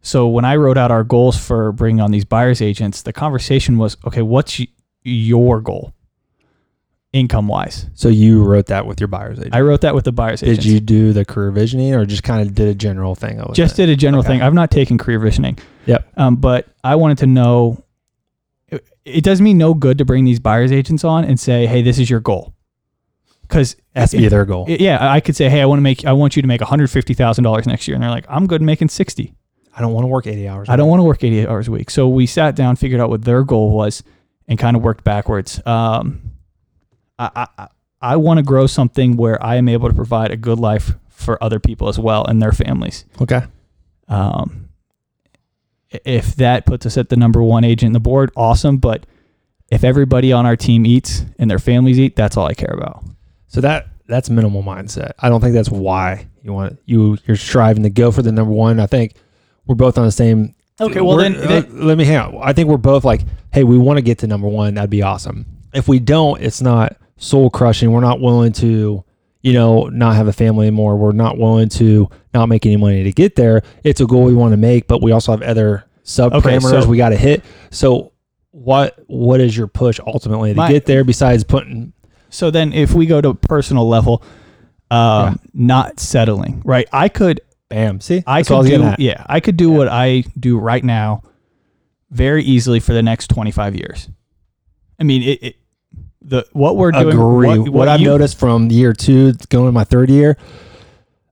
[0.00, 3.76] So when I wrote out our goals for bringing on these buyers agents, the conversation
[3.76, 4.62] was, okay, what's
[5.02, 5.92] your goal,
[7.12, 7.86] income wise?
[7.94, 9.54] So you wrote that with your buyer's agent.
[9.54, 10.64] I wrote that with the buyers agents.
[10.64, 13.42] did you do the career visioning or just kind of did a general thing?
[13.52, 13.86] just it?
[13.86, 14.34] did a general Okay.
[14.34, 14.42] thing.
[14.42, 15.58] I've not taken career visioning.
[15.86, 16.08] Yep.
[16.16, 17.82] Um, but I wanted to know.
[18.68, 21.82] It, it does me no good to bring these buyers agents on and say, "Hey,
[21.82, 22.54] this is your goal,"
[23.42, 24.66] because that's be their goal.
[24.68, 26.68] yeah, I could say, "Hey, I want to make, I want you to make one
[26.70, 29.34] hundred fifty thousand dollars next year," and they're like, "I'm good making 60.
[29.76, 30.68] I don't want to work 80 hours.
[30.68, 33.08] I don't want to work eighty hours a week." So we sat down, figured out
[33.10, 34.04] what their goal was,
[34.46, 35.60] and kind of worked backwards.
[35.66, 36.29] Um,
[37.20, 37.68] I I, I-
[38.02, 41.36] I want to grow something where I am able to provide a good life for
[41.44, 43.04] other people as well and their families.
[43.20, 43.42] Okay.
[44.08, 44.70] Um,
[46.04, 48.78] if that puts us at the number one agent in the board, awesome.
[48.78, 49.04] But
[49.70, 53.04] if everybody on our team eats and their families eat, that's all I care about.
[53.48, 55.12] So that that's minimal mindset.
[55.18, 58.52] I don't think that's why you want you you're striving to go for the number
[58.52, 58.80] one.
[58.80, 59.14] I think
[59.66, 60.54] we're both on the same.
[60.80, 62.38] Okay, well we're- then, uh, let me hang on.
[62.42, 64.74] I think we're both like, hey, we want to get to number one.
[64.74, 65.44] That'd be awesome.
[65.74, 67.92] If we don't, it's not soul crushing.
[67.92, 69.04] We're not willing to,
[69.42, 70.96] you know, not have a family anymore.
[70.96, 73.62] We're not willing to not make any money to get there.
[73.84, 76.82] It's a goal we want to make, but we also have other sub Okay, parameters
[76.82, 77.44] so- we got to hit.
[77.70, 78.12] So
[78.52, 81.92] what what is your push ultimately to My- get there besides putting
[82.30, 84.22] so then if we go to personal level,
[84.90, 85.34] um, Yeah.
[85.54, 86.88] not settling, right?
[86.92, 88.00] I could bam?
[88.00, 89.78] See, I could do yeah, I could do Yeah.
[89.78, 91.22] what I do right now
[92.10, 94.08] very easily for the next 25 years.
[94.98, 95.56] I mean, it, it
[96.22, 97.46] the what we're doing agree.
[97.48, 100.36] what, What, what I've you- noticed from year two going to my third year,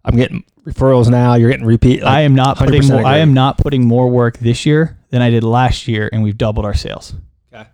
[0.04, 1.34] I'm getting referrals now.
[1.34, 2.02] You're getting repeat.
[2.02, 5.30] I am not putting more, I am not putting more work this year than I
[5.30, 7.14] did last year and we've doubled our sales.
[7.52, 7.66] Okay.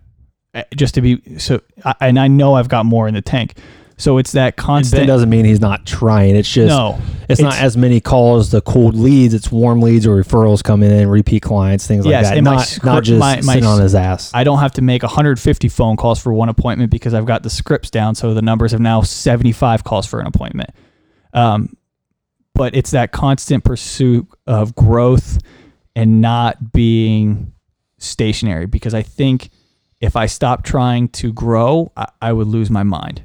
[0.53, 1.61] Uh, Just to be so
[1.99, 3.57] and I know I've got more in the tank.
[3.97, 6.35] So it's that constant doesn't mean he's not trying.
[6.35, 6.99] It's just No.
[7.29, 9.33] it's, not as many calls the cold leads.
[9.33, 12.41] It's warm leads or referrals coming in, repeat clients, things Yes, like that.
[12.43, 14.31] Not script- not just my- my sitting on his ass.
[14.33, 17.49] I don't have to make 150 phone calls for one appointment because I've got the
[17.49, 18.15] scripts down.
[18.15, 20.71] So the numbers have now 75 calls for an appointment.
[21.33, 21.77] Um,
[22.53, 25.39] but it's that constant pursuit of growth
[25.95, 27.53] and not being
[27.97, 29.49] stationary because I think
[30.01, 33.23] if I stop trying to grow, I, I would lose my mind.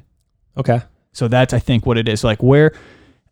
[0.57, 0.81] Okay.
[1.13, 2.23] So that's I think what it is.
[2.23, 2.71] Like where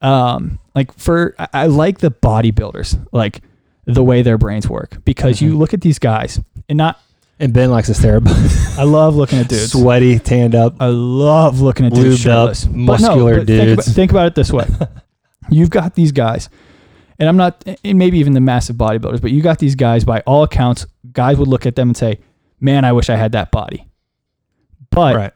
[0.02, 3.42] um like for I, I like the bodybuilders, like
[3.86, 5.04] the way their brains work.
[5.06, 5.58] Because you Mhm.
[5.58, 7.00] look at these guys and not
[7.40, 8.28] And Ben likes stare at
[8.78, 9.72] I love looking at dudes.
[9.72, 10.76] sweaty, tanned up.
[10.82, 12.66] I love looking at dudes Lubed up, shirtless.
[12.66, 13.94] But muscular but think about- dudes.
[13.96, 14.68] Think about, it this way:
[15.50, 16.50] you've got these guys,
[17.18, 20.04] and I'm not, and maybe even the massive bodybuilders, but you got these guys.
[20.04, 22.20] By all accounts, guys would look at them and say,
[22.60, 23.88] "Man, I wish I had that body."
[24.92, 25.34] But right.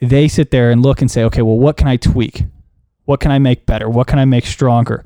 [0.00, 2.44] They sit there and look and say, "Okay, well, what can I tweak?
[3.04, 3.88] What can I make better?
[3.88, 5.04] What can I make stronger?"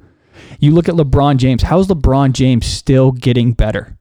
[0.61, 1.62] You look at LeBron James.
[1.62, 3.96] How's LeBron James still getting better?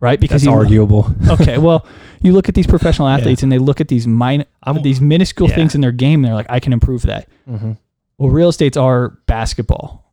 [0.00, 0.18] Right?
[0.18, 1.14] Because That's arguable.
[1.30, 1.86] okay, well,
[2.22, 5.48] you look at these professional athletes and they look at these minor, I'm these minuscule
[5.48, 5.54] yeah.
[5.54, 6.20] things in their game.
[6.20, 7.28] And they're like, I can improve that.
[7.48, 7.78] Mhm.
[8.18, 10.12] Well, real estate's our basketball,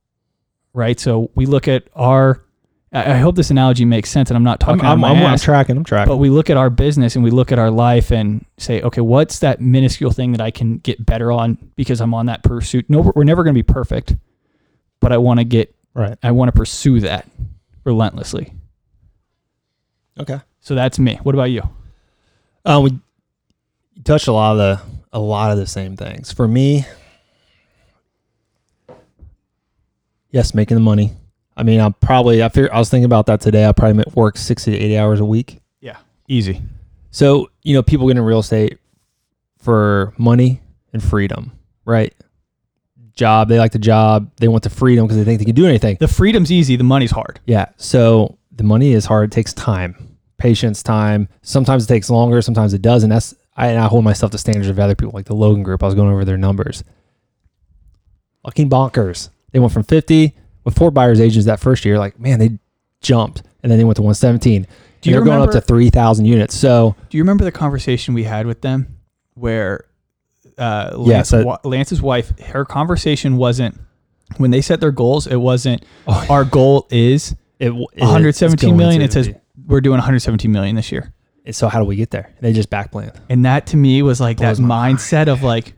[0.74, 1.00] right?
[1.00, 2.44] So we look at our.
[2.92, 5.24] I I hope this analogy makes sense, and I'm not I'm, talking I'm, my I'm,
[5.26, 5.78] I'm tracking.
[5.78, 6.12] I'm tracking.
[6.12, 9.02] but we look at our business and we look at our life and say, okay,
[9.02, 12.90] what's that minuscule thing that I can get better on because I'm on that pursuit?
[12.90, 14.16] No, we're- we're never going to be perfect,
[15.00, 16.18] but I want to get, right.
[16.24, 17.28] I want to pursue that
[17.84, 18.54] relentlessly.
[20.20, 20.40] Okay.
[20.60, 21.20] So that's me.
[21.24, 21.62] What about you?
[22.66, 23.00] Um, we
[24.04, 26.32] touched a lot of the a lot of the same things.
[26.32, 26.86] For me,
[30.32, 31.14] yes, making the money.
[31.60, 33.66] I mean, I'm probably I figure I was thinking about that today.
[33.66, 35.60] I probably work sixty to eighty hours a week.
[35.82, 35.98] Yeah,
[36.30, 36.62] easy.
[37.12, 38.80] So you know, people get in real estate
[39.58, 40.62] for money
[40.94, 41.52] and freedom,
[41.84, 42.14] right?
[43.14, 44.32] Job, they like the job.
[44.38, 45.98] They want the freedom because they think they can do anything.
[46.00, 46.78] The freedom's easy.
[46.78, 47.42] The money's hard.
[47.46, 47.66] Yeah.
[47.76, 49.34] So the money is hard.
[49.34, 51.28] It takes time, patience, time.
[51.42, 52.42] Sometimes it takes longer.
[52.42, 53.10] Sometimes it doesn't.
[53.10, 55.84] That's I, and I hold myself to standards of other people, like the Logan Group.
[55.84, 56.86] I was going over their numbers.
[58.46, 59.28] Fucking bonkers.
[59.52, 60.34] They went from 50
[60.70, 61.98] with four buyers agents that first year.
[62.00, 62.58] Like man, they
[63.02, 64.68] jumped, and then they went to 117.
[65.02, 66.58] Do you they're going up to 3,000 units.
[66.58, 68.98] So do you remember the conversation we had with them,
[69.36, 69.86] where
[70.58, 73.80] uh, Lance, Yes, I- wa- Lance's wife, her conversation wasn't
[74.38, 75.26] when they set their goals.
[75.26, 79.02] It wasn't oh, our goal is it, w- it- 117 it's going million.
[79.02, 79.30] It says
[79.66, 81.14] we're doing 117 million this year.
[81.52, 82.36] So how do we get there?
[82.42, 83.12] They just back plan.
[83.30, 85.74] And that to me was like that Blows my mindset of like,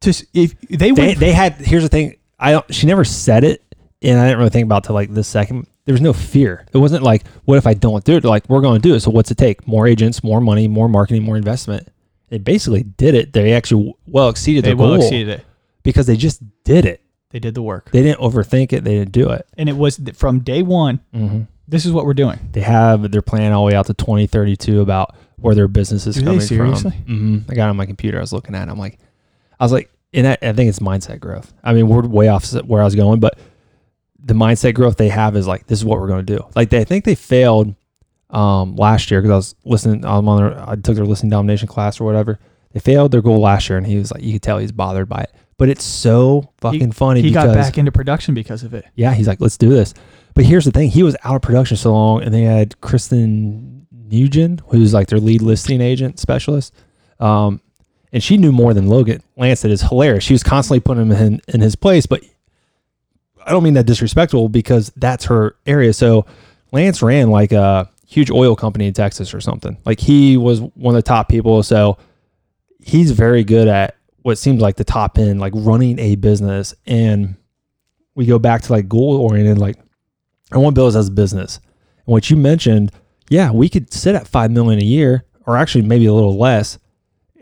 [0.00, 1.54] just if they They would, they had.
[1.54, 2.16] Here's the thing.
[2.38, 2.74] I don't.
[2.74, 3.62] She never said it,
[4.02, 5.66] and I didn't really think about it till like this second.
[5.84, 6.66] There was no fear.
[6.72, 8.24] It wasn't like, what if I don't do it?
[8.24, 9.00] Like, we're going to do it.
[9.00, 9.66] So what's it take?
[9.66, 11.88] More agents, more money, more marketing, more investment.
[12.28, 13.32] They basically did it.
[13.32, 15.44] They actually well exceeded they their well goal exceeded it.
[15.82, 17.02] because they just did it.
[17.30, 18.82] They did the work, They didn't overthink it.
[18.82, 19.46] They didn't do it.
[19.56, 20.98] and it was th- from day one.
[21.14, 21.42] Mm-hmm.
[21.68, 22.38] This is what we're doing.
[22.50, 26.18] They have their plan all the way out to 2032 about where their business is
[26.20, 26.90] coming seriously?
[26.90, 27.00] from.
[27.04, 27.50] Mm-hmm.
[27.52, 28.18] I got on my computer.
[28.18, 28.66] I was looking at.
[28.66, 28.70] it.
[28.72, 28.98] I'm like,
[29.60, 31.52] I was like, and I, I think it's mindset growth.
[31.62, 33.38] I mean, we're way off where I was going, but
[34.30, 36.46] the mindset growth they have is like, this is what we're going to do.
[36.54, 37.74] Like, they I think they failed
[38.30, 40.04] um, last year because I was listening.
[40.04, 42.38] I'm on their, I took their listing domination class or whatever.
[42.72, 45.08] They failed their goal last year, and he was like, you could tell he's bothered
[45.08, 45.34] by it.
[45.58, 48.84] But it's so fucking funny He because got back into production because of it.
[48.94, 49.92] yeah, he's like, let's do this.
[50.34, 53.86] But here's the thing: he was out of production so long, and they had Kristen
[53.90, 56.72] Nugent, who's like their lead listing agent specialist,
[57.18, 57.60] um,
[58.12, 59.62] and she knew more than Logan Lance.
[59.62, 60.22] That is hilarious.
[60.22, 62.22] She was constantly putting him in, in his place, but
[63.46, 65.92] I don't mean that disrespectful because that's her area.
[65.92, 66.26] So
[66.72, 69.76] Lance ran like a huge oil company in Texas or something.
[69.84, 71.62] Like he was one of the top people.
[71.62, 71.98] So
[72.80, 76.74] he's very good at what seems like the top end, like running a business.
[76.86, 77.36] And
[78.14, 79.76] we go back to like goal oriented, like
[80.52, 81.60] I want build as a business.
[82.06, 82.92] And what you mentioned,
[83.28, 86.78] yeah, we could sit at five million a year, or actually maybe a little less.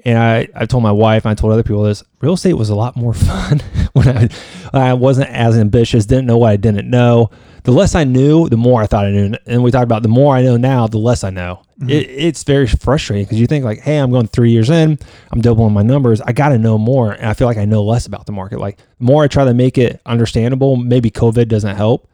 [0.05, 2.03] And I, I told my wife, and I told other people this.
[2.21, 3.61] Real estate was a lot more fun
[3.93, 4.29] when I,
[4.73, 7.31] I wasn't as ambitious, didn't know what I didn't know.
[7.65, 9.35] The less I knew, the more I thought I knew.
[9.47, 11.63] And we talked about the more I know now, the less I know.
[11.81, 11.91] Mhm.
[11.91, 14.99] It, it's very frustrating because you think like, hey, I'm going three years in,
[15.31, 16.21] I'm doubling my numbers.
[16.21, 18.59] I got to know more, and I feel like I know less about the market.
[18.59, 22.09] Like the more I try to make it understandable, maybe COVID doesn't help.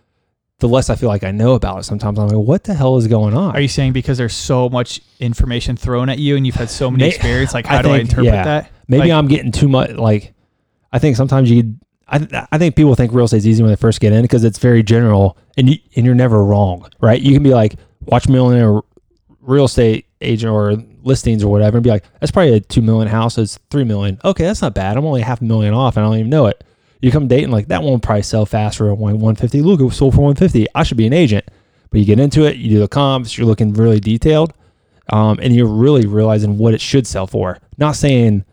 [0.61, 1.83] The less I feel like I know about it.
[1.83, 3.55] Sometimes I'm like, what the hell is going on?
[3.57, 6.91] Are you saying because there's so much information thrown at you and you've had so
[6.91, 7.53] many May- experience?
[7.53, 8.45] Like, I how do I interpret yeah.
[8.45, 8.71] that?
[8.89, 9.91] Maybe Like- I'm getting too much.
[9.93, 10.35] Like,
[10.93, 11.75] I think sometimes you.
[12.07, 14.59] I, I think people think real estate's easy when they first get in because it's
[14.59, 17.21] very general, and you and you're never wrong, right?
[17.21, 18.81] You can be like, watch millionaire
[19.41, 23.09] real estate agent or listings or whatever, and be like, that's probably a two million
[23.09, 23.39] house.
[23.39, 24.21] It's three million.
[24.23, 24.97] Okay, that's not bad.
[24.99, 26.63] I'm only half a million off, and I don't even know it.
[27.05, 29.61] You come dating like that won't probably sell fast for one one fifty.
[29.61, 30.67] Look, it was sold for one fifty.
[30.75, 31.45] I should be an agent,
[31.91, 34.55] but you get into it, you do the comps, you're looking really detailed,
[35.11, 37.59] um, and you're really realizing what it should sell for.
[37.77, 38.47] Not saying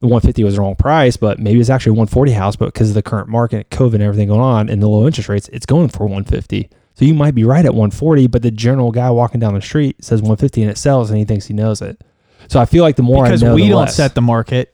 [0.00, 2.90] the 150 was the wrong price, but maybe it's actually a 140 house, but because
[2.90, 5.64] of the current market, COVID, and everything going on, and the low interest rates, it's
[5.64, 6.68] going for 150.
[6.96, 10.04] So you might be right at 140, but the general guy walking down the street
[10.04, 12.04] says 150 and it sells, and he thinks he knows it.
[12.48, 13.96] So I feel like the more because I know, we don't less.
[13.96, 14.73] set the market.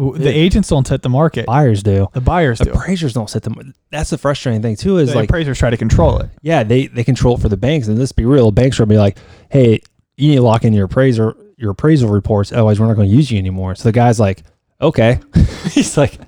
[0.00, 0.30] The Yeah.
[0.30, 1.46] agents don't set the market.
[1.46, 2.08] buyers do.
[2.14, 2.70] The buyers do.
[2.72, 3.74] Appraisers don't set them.
[3.90, 4.98] That's the frustrating thing too.
[4.98, 6.30] Is The like appraisers try to control it.
[6.42, 8.84] yeah, they they control it for the banks, and let's be real, the banks are
[8.84, 9.18] gonna be like,
[9.50, 9.80] hey,
[10.16, 13.14] you need to lock in your appraiser your appraisal reports, otherwise we're not going to
[13.14, 13.74] use you anymore.
[13.74, 14.44] So the guy's like,
[14.80, 15.18] okay,
[15.72, 16.18] he's like,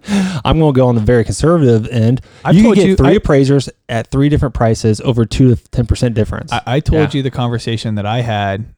[0.44, 2.20] I'm going to go on the very conservative end.
[2.44, 5.54] I've you can told get you- three I- appraisers at three different prices over two
[5.56, 6.52] to ten percent difference.
[6.52, 7.10] I, I told Yeah.
[7.12, 8.74] you the conversation that I had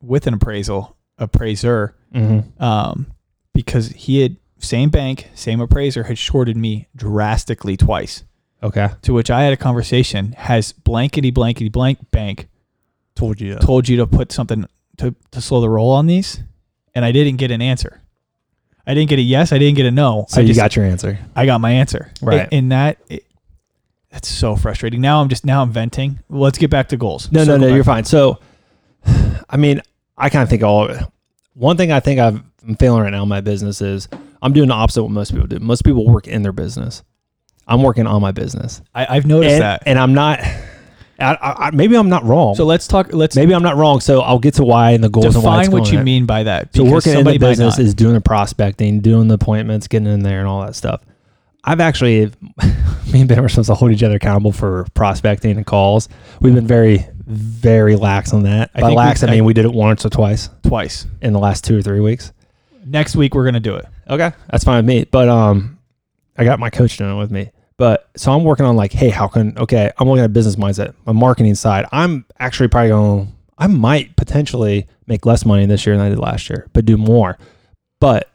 [0.00, 2.62] with an appraisal appraiser mm-hmm.
[2.62, 3.06] um,
[3.56, 8.24] because he had same bank, same appraiser had shorted me drastically twice.
[8.62, 10.32] Okay, To which I had a conversation.
[10.32, 12.48] Has blankety blankety blank bank
[13.14, 13.56] told you.
[13.56, 14.66] told you to put something
[14.98, 16.40] to, to slow the roll on these?
[16.94, 18.02] And I didn't get an answer.
[18.86, 19.52] I didn't get a yes.
[19.52, 20.26] I didn't get a no.
[20.28, 22.12] So I you just, got your answer, I got my answer.
[22.22, 22.40] Right.
[22.40, 23.24] And, and that it,
[24.10, 25.00] that's so frustrating.
[25.00, 26.20] Now I'm just now I'm venting.
[26.28, 27.30] Let's get back to goals.
[27.30, 27.74] No, no, Circle no, back.
[27.74, 28.04] you're fine.
[28.04, 28.38] So,
[29.50, 29.82] I mean,
[30.16, 31.02] I kind of think all of it.
[31.54, 34.08] One thing I think I've, I'm failing right now in my business is
[34.42, 35.58] I'm doing the opposite of what most people do.
[35.60, 37.02] Most people work in their business.
[37.68, 39.82] I'm working on my business, I, I've noticed and, that.
[39.86, 40.38] and I'm not.
[41.18, 42.54] I, I, I- maybe I'm not wrong.
[42.54, 43.12] So let's talk.
[43.12, 43.98] Let's maybe I'm not wrong.
[44.00, 46.04] So I'll get to why and the goals and why it's define what you in.
[46.04, 46.74] mean by that.
[46.76, 50.38] So working in the business is doing the prospecting, doing the appointments, getting in there,
[50.38, 51.00] and all that stuff.
[51.64, 52.26] I've actually,
[53.12, 56.08] me and Ben are supposed to hold each other accountable for prospecting and calls.
[56.40, 58.70] We've been very, very lax on that.
[58.76, 61.06] I By lax, we- I mean we did it once or twice twice.
[61.20, 62.32] in the last two or three weeks.
[62.86, 63.86] Next week we're gonna do it.
[64.08, 65.06] Okay, that's fine with me.
[65.10, 65.78] But um,
[66.38, 67.50] I got my coach doing it with me.
[67.78, 69.90] But so I'm working on like, hey, how can okay?
[69.98, 71.86] I'm looking at business mindset, my marketing side.
[71.92, 73.32] I'm actually probably going.
[73.58, 76.96] I might potentially make less money this year than I did last year, but do
[76.96, 77.38] more.
[78.00, 78.30] But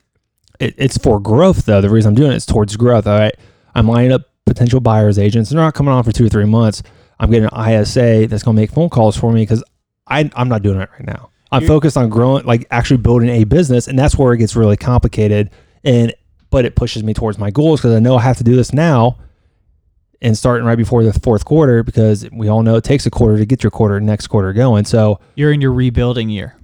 [0.60, 1.82] it, it's for growth though.
[1.82, 3.08] The reason I'm doing it is towards growth.
[3.08, 3.36] All right,
[3.74, 5.50] I'm lining up potential buyers agents.
[5.50, 6.84] They're not coming on for two or three months.
[7.20, 9.64] I'm getting an ISA that's going to make phone calls for me because
[10.08, 11.31] I I'm not doing it right now.
[11.52, 14.78] I'm focused on growing, like actually building a business, and that's where it gets really
[14.78, 15.50] complicated.
[15.84, 16.14] And
[16.50, 18.74] but it pushes me towards my goals because I know I have to do this
[18.74, 19.18] now
[20.22, 23.38] and starting right before the fourth quarter because we all know it takes a quarter
[23.38, 24.86] to get your quarter next quarter going.
[24.86, 26.56] So You're in your rebuilding year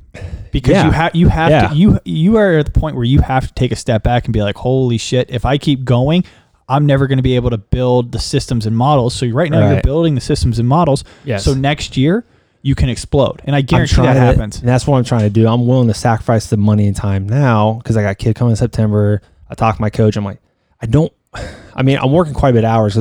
[0.52, 0.86] because Yeah.
[0.86, 1.68] you have you have Yeah.
[1.70, 4.26] to you you are at the point where you have to take a step back
[4.26, 5.30] and be like, holy shit!
[5.30, 6.24] If I keep going,
[6.70, 9.16] I'm never going to be able to build the systems and models.
[9.16, 11.04] So right now you're building the systems and models.
[11.24, 12.26] yes, So next year
[12.62, 14.60] you can explode, and I guarantee that to- happens.
[14.60, 15.48] And that's what I'm trying to do.
[15.48, 18.52] I'm willing to sacrifice the money and time now because I got a kid coming
[18.52, 19.22] in September.
[19.50, 20.16] I talked to my coach.
[20.18, 20.42] I'm like,
[20.82, 21.12] I don't.
[21.76, 22.98] I mean, I'm working quite a bit of hours.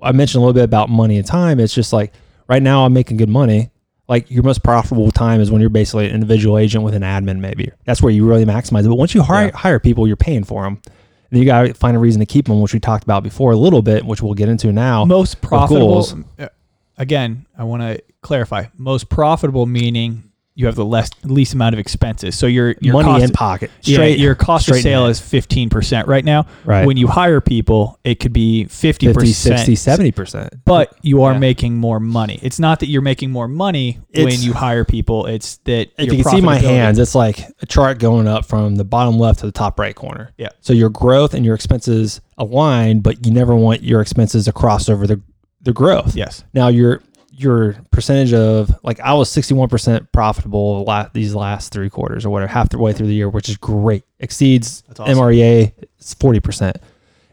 [0.00, 1.58] I mentioned a little bit about money and time.
[1.60, 2.12] It's just like
[2.46, 3.70] right now I'm making good money.
[4.06, 7.40] Like your most profitable time is when you're basically an individual agent with an admin.
[7.40, 8.88] Maybe that's where you really maximize it.
[8.88, 9.56] But once you hire Yeah.
[9.56, 10.80] hire people, you're paying for them.
[11.30, 13.52] And you got to find a reason to keep them, which we talked about before
[13.52, 15.04] a little bit, which we'll get into now.
[15.04, 16.06] most profitable.
[16.98, 18.66] Again, I want to clarify.
[18.76, 20.24] Most profitable meaning
[20.54, 22.36] you have the less least amount of expenses.
[22.36, 23.70] So your your money cost, in pocket.
[23.82, 26.46] yeah, Straight, your cost of straight sale is 15% right now.
[26.64, 26.84] right.
[26.84, 29.14] When you hire people, it could be 50%.
[29.14, 30.48] 50, 60, 70%.
[30.64, 31.38] But you are Yeah.
[31.38, 32.40] making more money.
[32.42, 35.26] It's not that you're making more money when you hire people.
[35.26, 38.74] It's that if you can see my hands, it's like a chart going up from
[38.74, 40.32] the bottom left to the top right corner.
[40.38, 40.48] Yeah.
[40.60, 44.88] So your growth and your expenses align, but you never want your expenses to cross
[44.88, 45.20] over the
[45.68, 46.16] the growth.
[46.16, 46.44] Yes.
[46.54, 52.24] Now your your percentage of like I was 61% profitable la- these last three quarters
[52.24, 54.02] or whatever, half the way through the year, which is great.
[54.18, 55.04] Exceeds awesome.
[55.16, 56.74] MREA, it's 40%.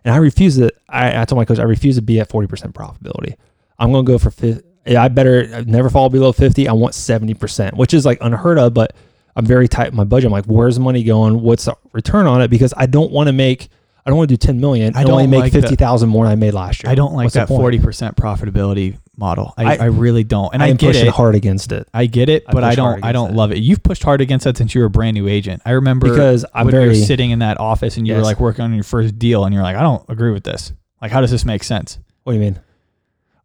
[0.03, 2.73] And I refuse to, I, I told my coach, I refuse to be at 40%
[2.73, 3.35] profitability.
[3.79, 6.67] I'm going to go for, fi- I better never fall below 50.
[6.67, 8.95] I want 70%, which is like unheard of, but
[9.35, 10.27] I'm very tight with my budget.
[10.27, 11.41] I'm like, where's the money going?
[11.41, 12.49] What's the return on it?
[12.49, 13.69] Because I don't want to make,
[14.05, 14.95] I don't want to do 10 million.
[14.95, 16.91] I I don't don't make like 50,000 more than I made last year.
[16.91, 19.53] I don't like What's that forty percent profitability model.
[19.57, 21.11] I, I- I, really don't, and I I, am pushing it.
[21.13, 23.03] hard against it I get it, but I hard don't.
[23.03, 23.35] I don't it.
[23.35, 23.57] love it.
[23.57, 25.63] You've pushed hard against that since you were a brand new agent.
[25.65, 28.39] I remember because I'm when very, were sitting in that office and you were like
[28.39, 30.71] working on your first deal, and you're like, I don't agree with this.
[31.01, 31.97] Like, how does this make sense?
[32.23, 32.59] what do you mean?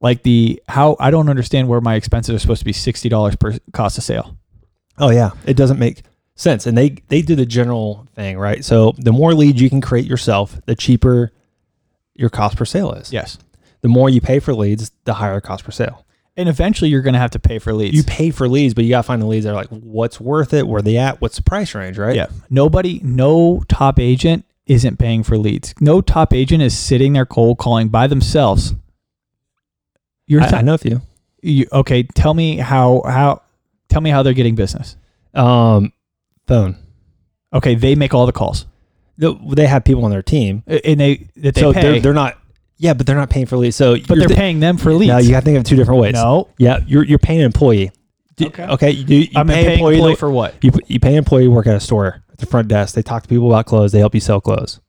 [0.03, 3.37] Like the how I don't understand where my expenses are supposed to be sixty dollars
[3.37, 4.37] per cost of sale.
[4.99, 6.03] Oh yeah, it doesn't make
[6.41, 6.67] sense.
[6.67, 8.65] And they they do the general thing, right?
[8.65, 11.33] So the more leads you can create yourself, the cheaper
[12.15, 13.13] your cost per sale is.
[13.13, 13.39] Yes,
[13.83, 16.05] The more you pay for leads, the higher cost per sale.
[16.37, 17.95] and eventually you're going to have to pay for leads.
[17.97, 20.53] You pay for leads, but you gotta find the leads that are like, what's worth
[20.55, 20.67] it?
[20.67, 21.21] Where they at?
[21.21, 22.15] What's the price range, right?
[22.17, 22.27] Yeah.
[22.51, 25.75] Nobody, no top agent isn't paying for leads.
[25.81, 28.75] No top agent is sitting there cold calling by themselves.
[30.27, 31.01] You're I, t- I know a few.
[31.43, 32.03] you, okay.
[32.05, 33.43] Tell me how how
[33.89, 34.97] tell me how they're getting business.
[35.35, 35.93] Um,
[36.51, 36.77] phone.
[37.55, 38.67] Okay, they make all the calls,
[39.19, 42.15] The- They have people on their team, and they that they so pay, they're they're
[42.15, 42.37] not.
[42.77, 43.77] Yeah, but they're not paying for leads.
[43.77, 45.09] So but they're paying them for leads.
[45.13, 46.15] No, you have to think of two different ways.
[46.15, 47.91] no, Yeah, you're you're paying an employee.
[48.41, 48.65] Okay.
[48.65, 48.91] Okay.
[48.93, 50.55] You, you I'm pay paying employee, employee for what?
[50.63, 52.95] You, you pay an employee to work at a store at the front desk.
[52.95, 53.93] They talk to people about clothes.
[53.93, 54.81] They help you sell clothes.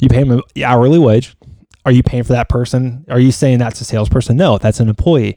[0.00, 1.36] You pay them an hourly wage.
[1.84, 3.04] Are you paying for that person?
[3.08, 4.36] Are you saying that's a salesperson?
[4.36, 5.36] No, that's an employee.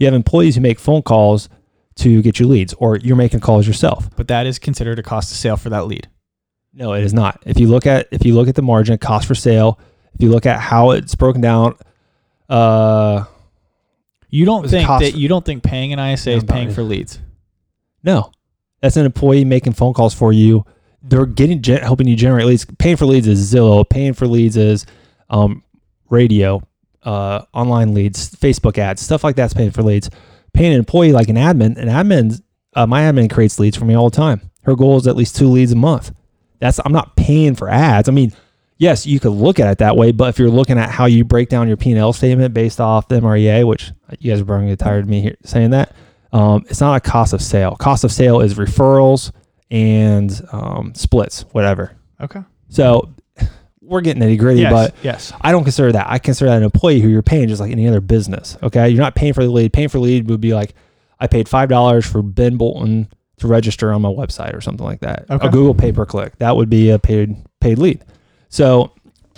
[0.00, 1.48] You have employees who make phone calls
[1.96, 4.08] to get you leads, or you're making calls yourself.
[4.16, 6.08] But that is considered a cost of sale for that lead.
[6.72, 7.42] No, it is not.
[7.46, 9.80] If you look at if you look at the margin cost for sale,
[10.14, 11.74] if you look at how it's broken down,
[12.48, 13.24] uh,
[14.28, 17.18] You don't think that you don't think paying an ISA No, is paying for leads.
[18.02, 18.30] No,
[18.80, 20.64] that's an employee making phone calls for you.
[21.02, 22.66] They're getting helping you generate leads.
[22.78, 23.88] Paying for leads is Zillow.
[23.88, 24.84] Paying for leads is
[25.30, 25.62] um,
[26.10, 26.62] radio,
[27.04, 30.10] uh, online leads, Facebook ads, stuff like that's paying for leads.
[30.56, 32.40] Paying an employee like an admin, an admin,
[32.74, 34.40] uh, my admin creates leads for me all the time.
[34.62, 36.12] Her goal is at least two leads a month.
[36.60, 38.08] That's I'm not paying for ads.
[38.08, 38.32] I mean,
[38.78, 41.24] yes, you could look at it that way, but if you're looking at how you
[41.24, 44.46] break down your P and L statement based off the MREA, which you guys are
[44.46, 45.94] probably tired of me here saying that,
[46.32, 47.76] um, it's not a cost of sale.
[47.76, 49.32] Cost of sale is referrals
[49.70, 51.92] and um, splits, whatever.
[52.20, 52.40] Okay.
[52.70, 53.14] So
[53.86, 54.72] we're getting nitty gritty, Yes.
[54.72, 55.32] but yes.
[55.40, 56.06] I don't consider that.
[56.08, 58.56] I consider that an employee who you're paying just like any other business.
[58.62, 59.72] Okay, you're not paying for the lead.
[59.72, 60.74] Paying for lead would be like
[61.20, 63.08] I paid five dollars for Ben Bolton
[63.38, 65.26] to register on my website or something like that.
[65.30, 65.46] Okay.
[65.46, 66.36] A Google pay per click.
[66.38, 68.04] That would be a paid paid lead.
[68.48, 68.92] So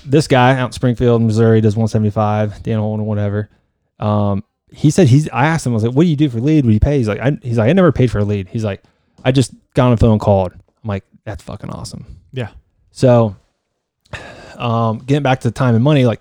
[0.06, 2.62] this guy out in Springfield, Missouri, does 175.
[2.62, 3.50] Dan Holden, whatever.
[3.98, 5.28] Um, he said he's.
[5.30, 5.72] I asked him.
[5.72, 6.64] I was like, "What do you do for lead?
[6.64, 8.48] What do you pay?" He's like, I, "He's like, I never paid for a lead."
[8.48, 8.82] He's like,
[9.24, 12.50] "I just got on the phone and called." I'm like, "That's fucking awesome." Yeah.
[12.90, 13.34] So,
[14.58, 16.20] um, getting back to time and money, like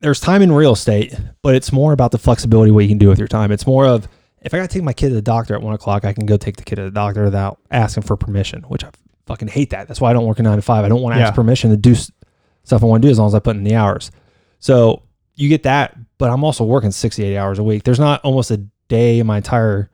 [0.00, 3.08] there's time in real estate, but it's more about the flexibility what you can do
[3.08, 3.50] with your time.
[3.52, 4.06] It's more of
[4.42, 6.26] if I got to take my kid to the doctor at one o'clock, I can
[6.26, 8.90] go take the kid to the doctor without asking for permission, which I
[9.26, 9.88] fucking hate that.
[9.88, 10.84] That's why I don't work a nine to five.
[10.84, 11.28] I don't want to Yeah.
[11.28, 13.64] ask permission to do stuff I want to do as long as I put in
[13.64, 14.10] the hours.
[14.58, 15.02] So
[15.34, 17.84] you get that, but I'm also working 68 hours a week.
[17.84, 18.58] There's not almost a
[18.88, 19.88] day in my entire,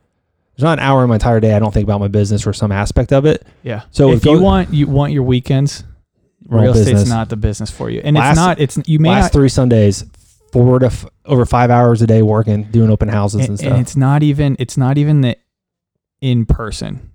[0.57, 2.53] there's not an hour in my entire day I don't think about my business or
[2.53, 3.47] some aspect of it.
[3.63, 3.83] Yeah.
[3.93, 5.85] So if if you go- want you want your weekends,
[6.51, 7.09] real estate's business.
[7.09, 8.01] not the business for you.
[8.03, 8.61] And Last- it's not.
[8.61, 9.33] It's you may Last not.
[9.33, 10.05] three Sundays,
[10.53, 13.73] four to f- over five hours a day working, doing open houses and, and, stuff.
[13.73, 14.57] and it's not even.
[14.59, 15.37] It's not even the
[16.21, 17.11] in person,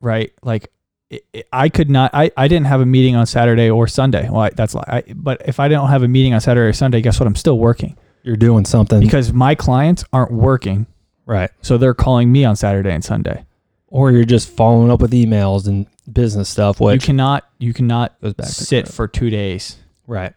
[0.00, 0.32] right?
[0.42, 0.70] Like
[1.10, 2.10] it, it- I could not.
[2.14, 4.28] I, I didn't have a meeting on Saturday or Sunday.
[4.28, 4.88] Well, I, that's like.
[4.88, 7.26] I, but if I don't have a meeting on Saturday or Sunday, guess what?
[7.26, 10.86] I'm still working You're doing something because my clients aren't working,
[11.26, 13.44] right, so they're calling me on Saturday and Sunday.
[13.88, 17.48] or you're just following up with emails and business stuff, you cannot.
[17.58, 18.94] You cannot goes back to sit credit.
[18.94, 20.34] for two days right.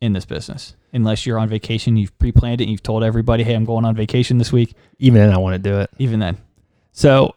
[0.00, 1.96] in this business unless you're on vacation.
[1.96, 2.64] You've pre-planned it.
[2.64, 5.54] And you've told everybody, "Hey, I'm going on vacation this week." Even then, I want
[5.54, 5.90] to do it.
[5.98, 6.38] Even then,
[6.92, 7.34] So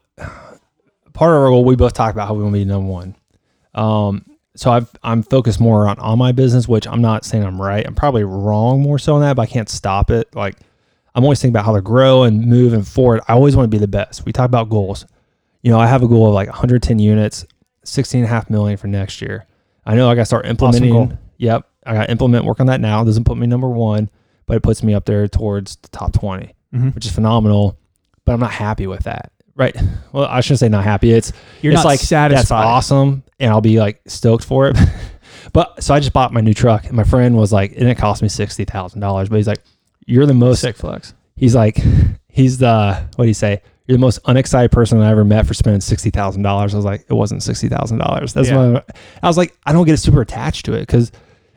[1.13, 3.15] part of our goal, we both talked about how we want to be number one.
[3.73, 4.25] Um,
[4.55, 7.85] so I've, I'm focused more on, on my business, which I'm not saying I'm right.
[7.85, 10.33] I'm probably wrong more so on that, but I can't stop it.
[10.35, 10.55] Like
[11.13, 13.21] I'm always thinking about how to grow and move and forward.
[13.27, 14.25] I always want to be the best.
[14.25, 15.05] We talk about goals.
[15.61, 17.45] You know, I have a goal of like 110 units,
[17.87, 19.45] 16 and a half million for next year.
[19.85, 20.91] I know I got to start implementing.
[20.91, 21.11] goal.
[21.37, 21.67] Yep.
[21.85, 23.01] I got to implement work on that now.
[23.01, 24.09] It doesn't put me number one,
[24.45, 26.93] but it puts me up there towards the top 20 Mhm.
[26.93, 27.77] which is phenomenal,
[28.25, 29.31] but I'm not happy with that.
[29.55, 29.75] Right.
[30.11, 31.11] Well, I shouldn't say not happy.
[31.11, 31.31] It's
[31.61, 32.39] you're it's not like satisfied.
[32.41, 34.77] that's awesome, and I'll be like stoked for it.
[35.53, 37.97] but so I just bought my new truck, and my friend was like, and it
[37.97, 39.29] cost me sixty thousand dollars.
[39.29, 39.61] But he's like,
[40.05, 40.59] you're the most.
[40.61, 41.13] Sick flex.
[41.37, 41.81] he's like,
[42.27, 43.61] he's the what do you say?
[43.87, 46.73] You're the most unexcited person I ever met for spending sixty thousand dollars.
[46.73, 48.33] I was like, it wasn't sixty thousand dollars.
[48.33, 48.71] That's Yeah.
[48.73, 49.55] what I was like.
[49.65, 51.11] I don't get super attached to it because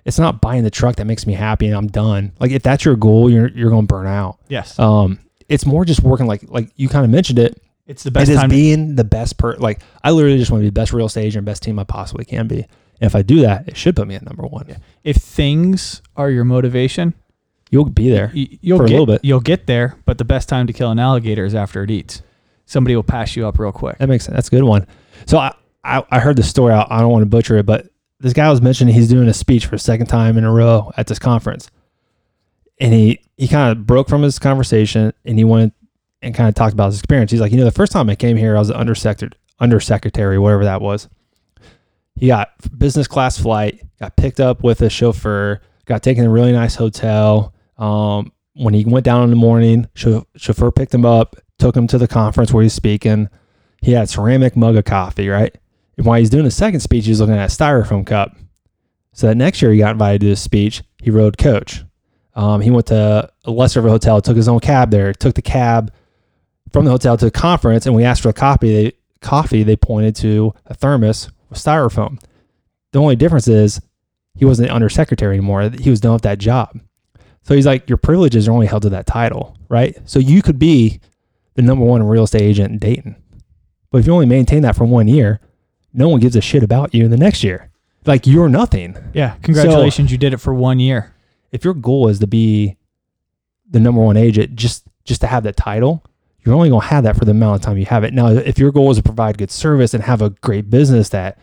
[0.05, 2.33] it's not buying the truck that makes me happy and I'm done.
[2.41, 4.39] Like if that's your goal, you're you're gonna burn out.
[4.49, 4.79] Yes.
[4.79, 5.19] Um,
[5.49, 7.61] it's more just working like like you kind of mentioned it.
[7.87, 10.65] it's the best it is being the best per like I literally just want to
[10.65, 12.59] be the best real estate agent, best team I possibly can be.
[13.01, 14.77] And if I do that, it should put me at number one.
[15.03, 17.15] if things are your motivation,
[17.71, 18.33] You'll be there.
[18.35, 19.25] y- you'll for a get little bit.
[19.25, 19.97] you'll get there.
[20.05, 22.23] But the best time to kill an alligator is after it eats.
[22.67, 23.99] Somebody will pass you up real quick.
[23.99, 24.35] That makes sense.
[24.37, 24.87] That's a good one.
[25.27, 25.55] So I,
[25.85, 26.73] I, I heard the story.
[26.75, 27.89] I, I don't want to butcher it, but
[28.21, 30.91] this guy was mentioning he's doing a speech for a second time in a row
[30.97, 31.71] at this conference.
[32.81, 35.75] And he, he kind of broke from his conversation and he went
[36.23, 37.31] and kind of talked about his experience.
[37.31, 40.39] He's like, you know, the first time I came here, I was an undersecretary, undersecretary,
[40.39, 41.09] whatever that was.
[42.17, 46.33] He got business class flight, got picked up with a chauffeur, got taken to a
[46.33, 47.55] really nice hotel.
[47.81, 51.87] Um, when he went down in the morning, chau- chauffeur picked him up, took him
[51.89, 53.29] to the conference where he's speaking.
[53.83, 55.57] He had a ceramic mug of coffee, right?
[55.97, 58.37] And while he's doing the second speech, he's looking at a styrofoam cup.
[59.13, 60.83] So that next year he got invited to this speech.
[61.03, 61.83] He rode coach.
[62.35, 65.35] Um, he went to a lesser of a hotel, took his own cab there, took
[65.35, 65.93] the cab
[66.73, 68.73] from the hotel to the conference, and we asked for a copy.
[68.73, 69.63] They coffee.
[69.63, 72.23] They pointed to a thermos with styrofoam.
[72.93, 73.81] The only difference is
[74.37, 75.71] he wasn't undersecretary anymore.
[75.71, 76.81] He was done with that job.
[77.51, 79.99] So he's like, your privileges are only held to that title, right?
[80.05, 81.01] So you could be
[81.55, 83.17] the number one real estate agent in Dayton.
[83.91, 85.41] But if you only maintain that for one year,
[85.93, 87.73] no one gives a shit about you in the next year.
[88.07, 88.97] Like you're nothing.
[89.15, 89.35] Yeah.
[89.43, 91.13] Congratulations, you did it for one year.
[91.51, 92.77] If your goal is to be
[93.69, 96.05] the number one agent, just just to have that title,
[96.45, 98.15] you're only gonna have that for the amount of time you have it.
[98.15, 101.37] Now, if your goal is to provide good service and have a great business that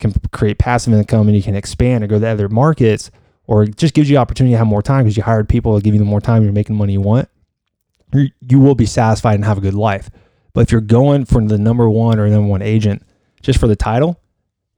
[0.00, 3.12] can create passive income and you can expand and go to other markets,
[3.48, 5.82] or it just gives you opportunity to have more time because you hired people to
[5.82, 7.28] give you the more time, you're making the money you want,
[8.12, 10.10] you will be satisfied and have a good life.
[10.52, 13.02] But if you're going for the number one or number one agent
[13.42, 14.20] just for the title,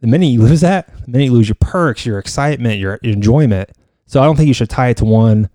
[0.00, 3.70] the minute you lose that, the minute you lose your perks, your excitement, your enjoyment.
[4.06, 5.50] So I don't think you should tie it to one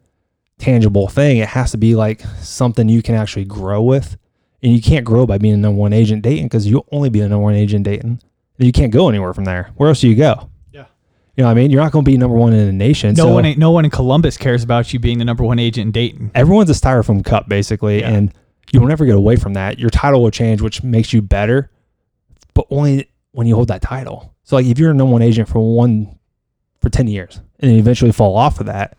[0.58, 1.38] tangible thing.
[1.38, 4.18] It has to be like something you can actually grow with.
[4.62, 7.22] And you can't grow by being a number one agent Dayton because you'll only be
[7.22, 8.20] a number one agent Dayton.
[8.58, 9.72] You can't go anywhere from there.
[9.76, 10.50] Where else do you go?
[11.38, 11.70] You know what I mean?
[11.72, 13.14] You're not going to be number one in the nation.
[13.16, 15.60] No so one, ain't- no one in Columbus cares about you being the number one
[15.60, 16.32] agent in Dayton.
[16.34, 18.00] everyone's a styrofoam cup basically.
[18.00, 18.10] Yeah.
[18.12, 18.34] And
[18.72, 19.78] you'll never get away from that.
[19.78, 21.70] Your title will change, which makes you better,
[22.54, 24.34] but only when you hold that title.
[24.44, 26.18] So like if you're a number one agent for one
[26.80, 28.98] for 10 years and then eventually fall off of that,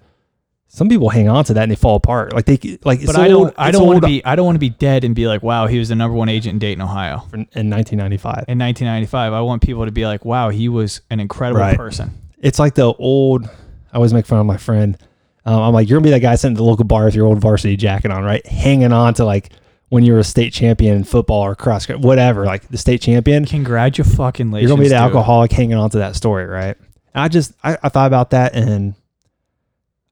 [0.68, 2.34] some people hang on to that and they fall apart.
[2.34, 3.36] Like they like it's But I don't.
[3.46, 4.22] old- I don't want to be.
[4.26, 6.28] I don't want to be dead and be like, "Wow, he was the number one
[6.28, 8.44] agent in Dayton, Ohio." in 1995.
[8.48, 11.76] In 1995, I want people to be like, "Wow, he was an incredible Right.
[11.76, 12.10] person."
[12.46, 13.44] It's like the old.
[13.46, 14.96] I always make fun of my friend.
[15.44, 17.26] Um, I'm like, you're gonna be that guy sitting at the local bar with your
[17.26, 18.46] old varsity jacket on, right?
[18.46, 19.52] Hanging on to like
[19.88, 23.44] when you were a state champion in football or cross, whatever, like the state champion.
[23.44, 24.62] Congratulations.
[24.62, 25.02] You're gonna be the dude.
[25.02, 26.76] alcoholic hanging on to that story, right?
[27.14, 28.94] And I just I, I thought about that and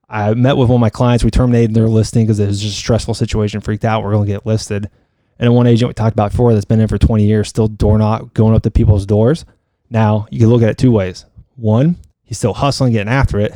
[0.09, 1.23] I met with one of my clients.
[1.23, 3.61] We terminated their listing because it was just a stressful situation.
[3.61, 4.03] Freaked out.
[4.03, 4.89] We're gonna get listed.
[5.39, 7.97] And one agent we talked about before that's been in for 20 years, still door
[7.97, 9.45] knock, going up to people's doors.
[9.89, 11.25] Now you can look at it two ways.
[11.55, 13.53] One, he's still hustling, getting after it,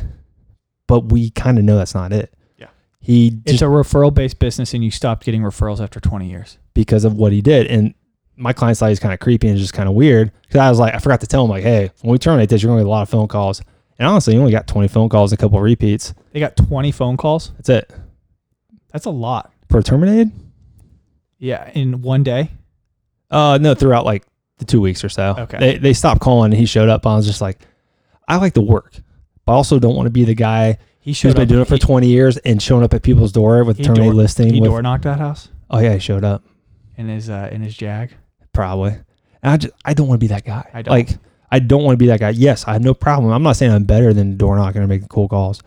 [0.86, 2.32] but we kind of know that's not it.
[2.56, 2.68] Yeah.
[3.00, 6.58] He It's a referral based business, and you stopped getting referrals after 20 years.
[6.74, 7.66] because of what he did.
[7.66, 7.94] And
[8.36, 10.32] my clients thought he was kind of creepy and just kind of weird.
[10.42, 12.62] Because I was like, I forgot to tell him, like, hey, when we terminate this,
[12.62, 13.60] you're going to get a lot of phone calls.
[13.98, 16.14] And honestly, you only got 20 phone calls, and a couple of repeats.
[16.32, 17.52] They got 20 phone calls.
[17.56, 17.92] That's it.
[18.92, 19.52] That's a lot.
[19.68, 20.32] For terminated?
[21.38, 22.50] Yeah, in one day.
[23.30, 24.24] Uh, no, throughout like
[24.58, 25.34] the two weeks or so.
[25.38, 25.58] Okay.
[25.58, 27.06] They, they stopped calling and he showed up.
[27.06, 27.60] I was just like,
[28.30, 28.94] I like to work,
[29.44, 31.48] but I also don't want to be the guy He who's showed been up.
[31.48, 34.10] doing it for he, 20 years and showing up at people's door with He terminated
[34.12, 34.52] door- listing.
[34.54, 36.42] he with, door knocked that house oh, yeah, he showed up.
[36.96, 38.14] in his uh, in his Jag.
[38.52, 38.90] Probably.
[39.42, 40.68] And I just, I don't want to be that guy.
[40.74, 40.92] I don't.
[40.92, 41.10] Like,
[41.50, 42.30] I don't want to be that guy.
[42.30, 43.32] Yes, I have no problem.
[43.32, 45.62] I'm not saying I'm better than door knocking or making cool calls.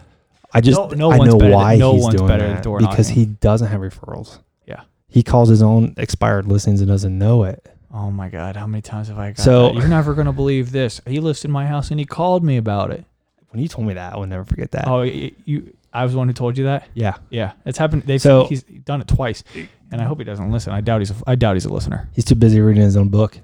[0.54, 2.48] I just No- no I one's know better than- why no he's one's doing better
[2.48, 4.38] than that because he doesn't have referrals.
[4.68, 4.82] Yeah.
[5.08, 7.66] He calls his own expired listings and doesn't know it.
[7.94, 8.56] Oh my God!
[8.56, 9.38] How many times have I got?
[9.44, 9.76] So- that?
[9.76, 11.00] you're never gonna believe this.
[11.06, 13.06] He listed my house and he called me about it.
[13.50, 14.88] When you told me that, I will never forget that.
[14.88, 15.76] Oh, y- you.
[15.94, 16.88] I was the one who told you that.
[16.96, 17.18] Yeah.
[17.30, 18.02] Yeah, it's happened.
[18.04, 19.44] They've So- he's done it twice,
[19.92, 20.74] and I hope he doesn't listen.
[20.74, 21.12] I doubt he's.
[21.12, 22.10] A, I doubt he's a listener.
[22.14, 23.38] He's too busy reading his own book.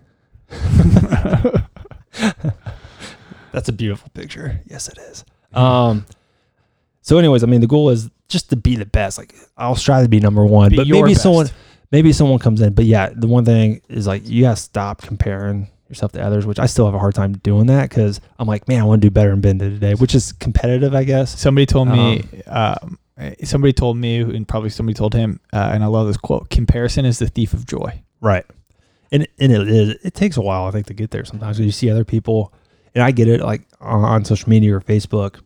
[3.51, 4.61] That's a beautiful picture.
[4.65, 5.25] Yes, it is.
[5.53, 6.05] Um.
[7.01, 9.17] So, anyways, I mean, the goal is just to be the best.
[9.17, 11.23] Like, I'll strive to be number one, Be but your maybe best.
[11.23, 11.49] someone,
[11.91, 12.73] maybe someone comes in.
[12.73, 16.59] But yeah, the one thing is like you gotta stop comparing yourself to others, which
[16.59, 19.07] I still have a hard time doing that because I'm like, man, I want to
[19.07, 21.39] do better than Ben did today, which is competitive, I guess.
[21.39, 25.83] Somebody told me, um, uh, somebody told me, and probably somebody told him, uh, and
[25.83, 28.45] I love this quote: "Comparison is the thief of joy." Right.
[29.11, 29.95] And and it is.
[30.03, 31.25] It takes a while, I think, to get there.
[31.25, 32.53] Sometimes you see other people,
[32.93, 35.41] and I get it, like on, on social media or Facebook,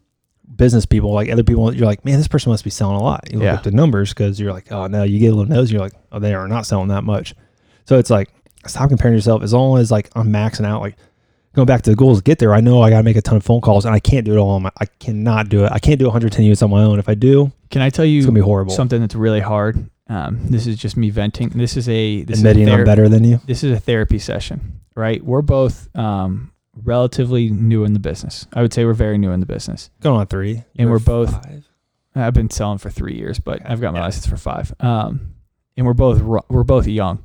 [0.55, 1.73] business people, like other people.
[1.73, 3.31] You're like, man, this person must be selling a lot.
[3.31, 3.55] You look Yeah.
[3.55, 5.71] up the numbers because you're like, oh no, you get a little nose.
[5.71, 7.33] You're like, oh, they are not selling that much.
[7.85, 8.29] So it's like,
[8.67, 9.43] stop comparing yourself.
[9.43, 10.95] As long as like I'm maxing out, like
[11.55, 12.53] going back to the goals to get there.
[12.53, 14.33] I know I got to make a ton of phone calls, and I can't do
[14.33, 14.71] it all on my.
[14.79, 15.71] I cannot do it.
[15.71, 16.97] I can't do 110 units on my own.
[16.99, 18.73] If I do, Can I tell it's you gonna be horrible.
[18.73, 19.89] something that's really hard?
[20.09, 21.49] Um, this is just me venting.
[21.49, 23.39] This is a this Admitting is a I'm better than you.
[23.45, 25.23] This is a therapy session, right?
[25.23, 28.47] We're both um, relatively new in the business.
[28.53, 29.89] I would say we're very new in the business.
[30.01, 31.67] Going on three, And You're we're both- five.
[32.15, 34.05] I've been selling for three years, but Okay, I've got my yeah.
[34.05, 34.71] license for five.
[34.79, 35.33] Um,
[35.75, 37.23] and we're both we're both young,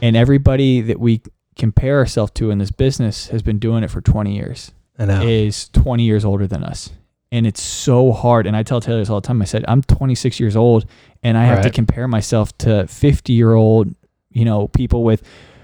[0.00, 1.22] and everybody that we
[1.56, 4.72] compare ourselves to in this business has been doing it for 20 years.
[4.98, 5.22] I know.
[5.22, 6.90] Is 20 years older than us,
[7.30, 8.46] and it's so hard.
[8.46, 9.40] And I tell Taylor this all the time.
[9.40, 10.84] I said I'm 26 years old,
[11.22, 13.94] and I have to compare myself to 50 year old,
[14.30, 15.22] you know, people with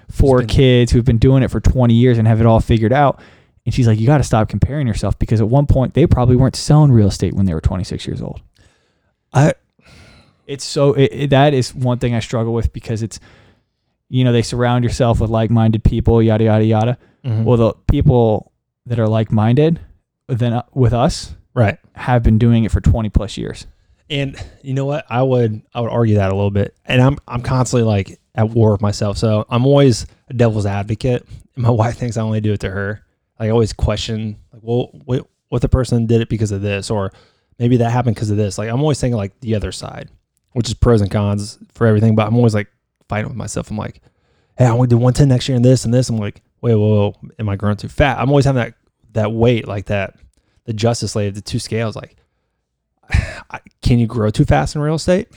[0.09, 3.21] four kids who've been doing it for 20 years and have it all figured out.
[3.65, 6.37] And she's like, you got to stop comparing yourself because at one point they probably
[6.37, 8.41] weren't selling real estate when they were 26 years old.
[9.33, 9.53] I
[10.47, 13.21] It's so it, it- that is one thing I struggle with because it's,
[14.09, 16.99] you know, they surround yourself with like-minded people, yada yada yada.
[17.25, 17.45] mhm.
[17.45, 18.53] Well, the people
[18.87, 19.81] that are like-minded,
[20.29, 21.79] then uh, with us, right.
[21.93, 23.67] have been doing it for 20 plus years.
[24.11, 25.05] And you know what?
[25.11, 26.77] I would I would argue that a little bit.
[26.85, 29.19] And I'm I'm constantly like at war with myself.
[29.19, 31.27] So I'm always a devil's advocate.
[31.55, 33.05] And my wife thinks I only do it to her.
[33.39, 37.13] I always question like, well, what what the person did it because of this, or
[37.59, 38.59] maybe that happened because of this.
[38.59, 40.11] Like I'm always thinking like the other side,
[40.53, 42.15] which is pros and cons for everything.
[42.15, 42.69] But I'm always like
[43.09, 43.71] fighting with myself.
[43.71, 44.01] I'm like,
[44.57, 46.09] hey, I want to do 110 next year and this and this.
[46.09, 48.19] I'm like, wait, whoa, whoa, am I growing too fat?
[48.19, 48.75] I'm always having that
[49.13, 50.17] that weight like that,
[50.65, 51.97] the justice slave, the two scales.
[51.97, 52.17] Like,
[53.83, 55.29] can you grow too fast in real estate?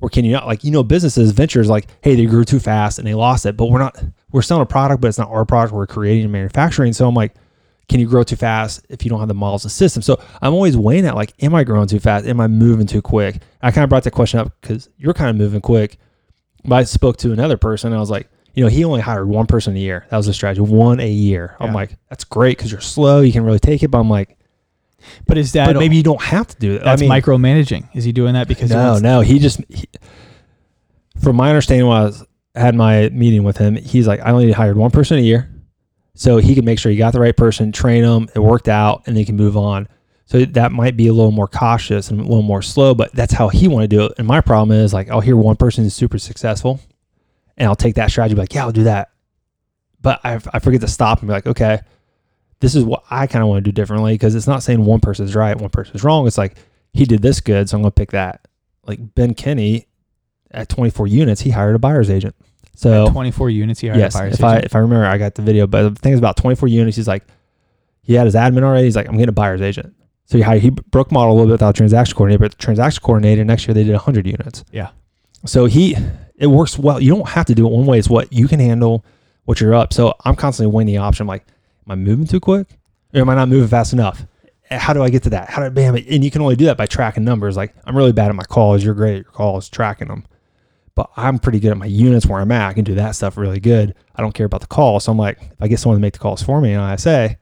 [0.00, 0.46] Or can you not?
[0.46, 3.56] Like, you know, businesses, ventures, like, hey, they grew too fast and they lost it,
[3.56, 4.02] but we're not,
[4.32, 5.72] we're selling a product, but it's not our product.
[5.72, 6.92] We're creating and manufacturing.
[6.92, 7.34] So I'm like,
[7.88, 10.04] can you grow too fast if you don't have the models and systems?
[10.04, 12.26] So I'm always weighing that, like, am I growing too fast?
[12.26, 13.40] Am I moving too quick?
[13.62, 15.98] I kind of brought that question up because you're kind of moving quick.
[16.64, 19.28] But I spoke to another person and I was like, you know, he only hired
[19.28, 20.06] one person a year.
[20.10, 21.56] That was the strategy, one a year.
[21.60, 23.20] I'm like, that's great because you're slow.
[23.20, 23.88] You can really take it.
[23.88, 24.38] But I'm like,
[25.26, 26.84] But is that but maybe you don't have to do that.
[26.84, 27.88] that's I mean, micromanaging?
[27.94, 29.20] Is he doing that because he no, wants- no.
[29.20, 29.86] He just, he,
[31.22, 32.24] from my understanding, when I was,
[32.54, 35.50] had my meeting with him, he's like, I only hired one person a year,
[36.14, 39.02] so he could make sure he got the right person, train them, it worked out,
[39.06, 39.88] and they can move on.
[40.26, 43.32] So that might be a little more cautious and a little more slow, but that's
[43.32, 44.12] how he want to do it.
[44.18, 46.80] And my problem is like, I'll hear one person is super successful,
[47.56, 49.10] and I'll take that strategy, be like, yeah, I'll do that,
[50.00, 51.80] but I, I forget to stop and be like, okay,
[52.64, 55.00] this is what I kind of want to do differently because it's not saying one
[55.00, 56.26] person's right, one person's wrong.
[56.26, 56.56] It's like
[56.92, 58.46] he did this good, so I'm going to pick that.
[58.86, 59.86] Like Ben Kenny
[60.50, 62.34] at 24 units, he hired a buyer's agent.
[62.74, 64.64] So 24 units he hired yes, a buyer's if I agent.
[64.66, 65.66] if I remember, I got the video.
[65.66, 66.96] But the thing is about 24 units.
[66.96, 67.24] He's like,
[68.02, 68.84] he had his admin already.
[68.84, 69.94] He's like, I'm getting a buyer's agent.
[70.26, 73.02] So he hired, he broke model a little bit without transaction coordinator, but the transaction
[73.02, 74.64] coordinator next year they did 100 units.
[74.72, 74.90] Yeah.
[75.44, 75.96] So he
[76.36, 77.00] it works well.
[77.00, 77.98] You don't have to do it one way.
[77.98, 79.04] It's what you can handle,
[79.44, 79.92] what you're up.
[79.92, 81.26] So I'm constantly weighing the option.
[81.26, 81.44] like,
[81.86, 82.68] am I moving too quick,
[83.12, 84.26] or am I not moving fast enough?
[84.70, 85.50] How do I get to that?
[85.50, 85.94] How do I bam?
[85.94, 87.56] And you can only do that by tracking numbers.
[87.56, 88.82] Like I'm really bad at my calls.
[88.82, 90.24] You're great at your calls, tracking them
[90.94, 92.68] but I'm pretty good at my units where I'm at.
[92.68, 93.94] I can do that stuff really good.
[94.14, 95.00] I don't care about the call.
[95.00, 97.36] So I'm like, if I get someone to make the calls for me and ISA,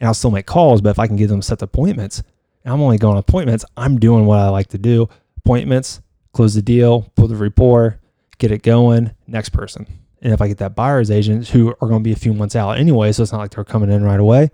[0.00, 2.22] and I'll still make calls, but if I can give them set appointments,
[2.64, 5.08] I'm only going on appointments, I'm doing what I like to do.
[5.38, 6.00] Appointments,
[6.32, 8.00] close the deal, pull the rapport,
[8.38, 9.86] get it going, next person.
[10.24, 12.56] And if I get that buyer's agent who are going to be a few months
[12.56, 14.44] out anyway, so it's not like they're coming in right away.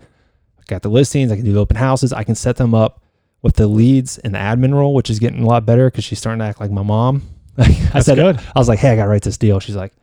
[0.59, 3.01] I got the listings, I can do the open houses, I can set them up
[3.41, 6.19] with the leads and the admin role, which is getting a lot better because she's
[6.19, 7.23] starting to act like my mom.
[7.57, 8.37] I said, good.
[8.37, 9.93] I was like, "Hey, I got to write this deal." She's like,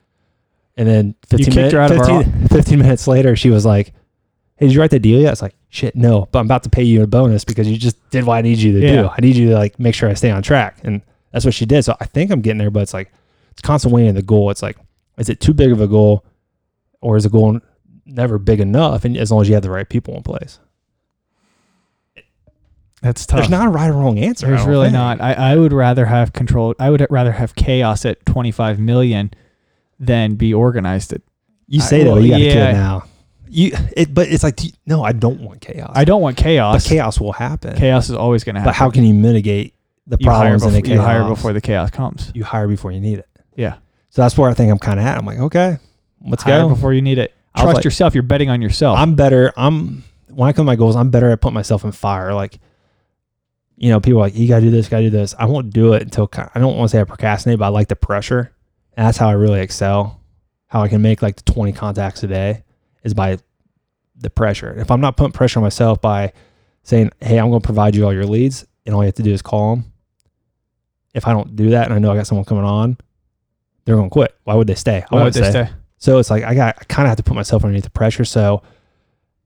[0.76, 3.64] and then 15 kicked minutes, her out of our 15, 15 minutes later, she was
[3.64, 3.92] like,
[4.56, 6.70] "Hey, did you write the deal yet?" It's like, "Shit, no, but I'm about to
[6.70, 9.02] pay you a bonus because you just did what I need you to Yeah.
[9.02, 9.08] do.
[9.08, 11.02] I need you to like make sure I stay on track." And
[11.32, 11.84] that's what she did.
[11.84, 13.10] So I think I'm getting there, but it's like
[13.52, 14.50] it's constant weighing the goal.
[14.50, 14.76] It's like,
[15.18, 16.24] is it too big of a goal,
[17.00, 17.60] or is a goal
[18.06, 19.04] never big enough?
[19.04, 20.58] And as long as you have the right people in place,
[23.02, 23.38] That's tough.
[23.38, 24.46] there's not a right or wrong answer.
[24.46, 24.94] There's really think.
[24.94, 25.20] not.
[25.20, 26.74] I, I would rather have control.
[26.80, 29.30] I would rather have chaos at 25 million
[30.00, 31.20] than be organized at.
[31.68, 32.52] You I- say that, well, but you got a yeah.
[32.52, 33.04] kid now.
[33.50, 35.92] You, it, but it's like, no, I don't want chaos.
[35.94, 36.84] I don't want chaos.
[36.84, 37.76] but chaos will happen.
[37.76, 38.70] chaos is always going to happen.
[38.70, 39.74] But how can you mitigate
[40.06, 42.30] the you hire, problems in before, the you hire before the chaos comes?
[42.34, 43.28] you hire before you need it.
[43.56, 43.76] Yeah.
[44.18, 45.16] So that's where I think I'm kind of at.
[45.16, 45.78] I'm like, okay,
[46.26, 46.70] let's hire go.
[46.70, 47.32] before you need it.
[47.54, 48.14] I was Trust like- yourself.
[48.14, 48.98] You're betting on yourself.
[48.98, 49.52] I'm better.
[49.56, 52.34] I'm when I come to my goals, I'm better at putting myself in fire.
[52.34, 52.58] Like
[53.76, 55.36] you know, people are like, you got to do this, got to do this.
[55.38, 57.68] I won't do it until ki- I don't want to say I procrastinate, but I
[57.68, 58.52] like the pressure.
[58.96, 60.20] And that's how I really excel.
[60.66, 62.64] How I can make like the 20 contacts a day
[63.04, 63.38] is by
[64.16, 64.74] the pressure.
[64.80, 66.32] If I'm not putting pressure on myself by
[66.82, 69.22] saying, hey, I'm going to provide you all your leads, and all you have to
[69.22, 69.92] do is call them.
[71.14, 72.96] If I don't do that and I know I got someone coming on,
[73.88, 74.34] they're going to quit.
[74.44, 75.02] Why would they stay?
[75.10, 75.70] I Why would they stay?
[75.96, 78.24] so it's like I got I kind of have to put myself underneath the pressure.
[78.26, 78.62] So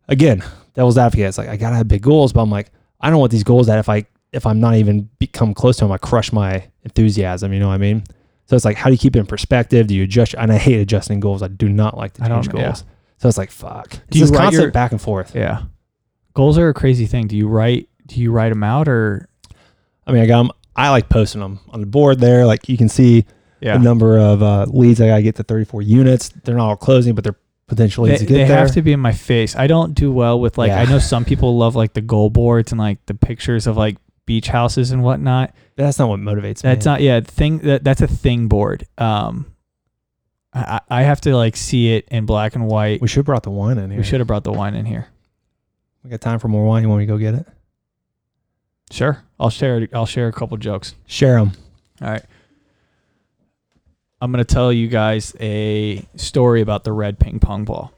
[0.09, 0.43] again,
[0.75, 1.27] devil's advocate.
[1.27, 3.69] It's like I gotta have big goals, but I'm like I don't want these goals
[3.69, 7.53] that if I if I'm not even become close to them, I crush my enthusiasm.
[7.53, 8.03] You know what I mean?
[8.47, 9.87] So it's like how do you keep it in perspective?
[9.87, 10.35] Do you adjust?
[10.37, 11.41] And I hate adjusting goals.
[11.41, 12.65] I do not like to change know, yeah.
[12.67, 12.85] goals.
[13.19, 13.93] So it's like fuck.
[13.95, 15.37] It's Do you this write constant your- back and forth.
[15.37, 15.63] Yeah.
[16.35, 17.29] Goals are a crazy thing.
[17.29, 17.89] Do you write?
[18.07, 19.29] Do you write them out or?
[20.05, 20.51] I mean, I got them.
[20.75, 22.45] I like posting them on the board there.
[22.45, 23.25] Like you can see
[23.63, 23.79] Yeah.
[23.79, 26.31] the number of uh, leads I gotta get to 34 units.
[26.31, 27.39] They're not all closing, but they're
[27.69, 29.55] potentially They, to get they have to be in my face.
[29.55, 30.73] I don't do well with like.
[30.73, 33.97] I know some people love like the goal boards and like the pictures of like
[34.27, 35.55] beach houses and whatnot.
[35.77, 36.71] That's not what motivates me.
[36.71, 38.87] That's not yeah thing that that's a thing board.
[38.99, 39.47] Um,
[40.53, 43.01] I I I have to like see it in black and white.
[43.01, 43.99] We should have brought the wine in here.
[44.01, 45.07] We should have brought the wine in here.
[46.03, 46.83] We got time for more wine.
[46.83, 47.47] You want me to go get it?
[48.91, 49.89] Sure, I'll share.
[49.95, 50.95] I'll share a couple jokes.
[51.07, 51.53] Share them.
[52.03, 52.25] All right.
[54.23, 57.93] I'm going to tell you guys a story about the red ping pong ball.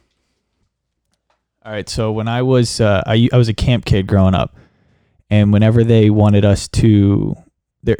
[1.62, 1.86] All right.
[1.86, 4.56] So when I was uh, I, I was a camp kid growing up,
[5.28, 7.36] and whenever they wanted us to,
[7.82, 7.98] there,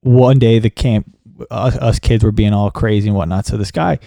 [0.00, 1.14] one day the camp
[1.50, 3.44] us, us kids were being all crazy and whatnot.
[3.44, 3.98] So this guy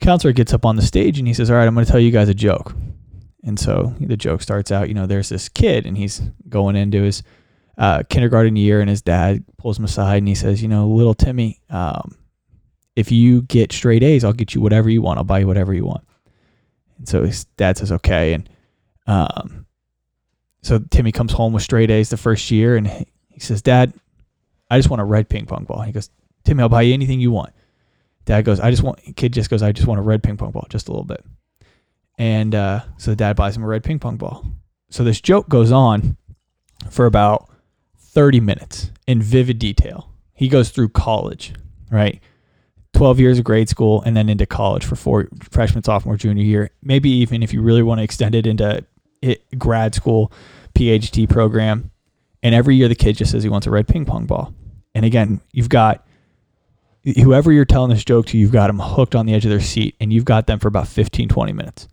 [0.00, 2.00] counselor gets up on the stage and he says, "All right, I'm going to tell
[2.00, 2.74] you guys a joke."
[3.44, 7.02] And so the joke starts out, you know, there's this kid and he's going into
[7.02, 7.22] his
[7.78, 11.14] uh, kindergarten year, and his dad pulls him aside and he says, "You know, little
[11.14, 12.16] Timmy, um,
[12.96, 15.18] if you get straight A's, I'll get you whatever you want.
[15.18, 16.04] I'll buy you whatever you want."
[16.98, 18.48] And so his dad says, "Okay." And
[19.06, 19.66] um,
[20.62, 22.88] so Timmy comes home with straight A's the first year, and
[23.28, 23.92] he says, "Dad,
[24.70, 26.10] I just want a red ping pong ball." He goes,
[26.44, 27.52] "Timmy, I'll buy you anything you want."
[28.24, 30.50] Dad goes, "I just want." Kid just goes, "I just want a red ping pong
[30.50, 31.24] ball, just a little bit."
[32.18, 34.44] And uh, so the dad buys him a red ping pong ball.
[34.88, 36.16] So this joke goes on
[36.90, 37.50] for about
[37.98, 40.10] 30 minutes in vivid detail.
[40.32, 41.52] He goes through college,
[41.90, 42.20] right?
[42.96, 46.70] 12 years of grade school and then into college for four freshman, sophomore, junior year.
[46.82, 48.82] Maybe even if you really want to extend it into
[49.20, 50.32] it, grad school,
[50.74, 51.90] PhD program.
[52.42, 54.54] And every year the kid just says he wants a red ping pong ball.
[54.94, 56.06] And again, you've got
[57.04, 59.60] whoever you're telling this joke to, you've got them hooked on the edge of their
[59.60, 61.88] seat and you've got them for about 15, 20 minutes.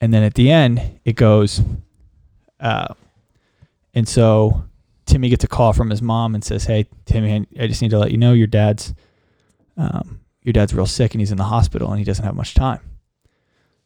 [0.00, 1.62] And then at the end, it goes,
[2.58, 2.94] uh,
[3.94, 4.64] and so
[5.06, 7.98] Timmy gets a call from his mom and says, "Hey, Timmy, I just need to
[7.98, 8.94] let you know your dad's
[9.80, 12.54] um, your dad's real sick and he's in the hospital and he doesn't have much
[12.54, 12.80] time."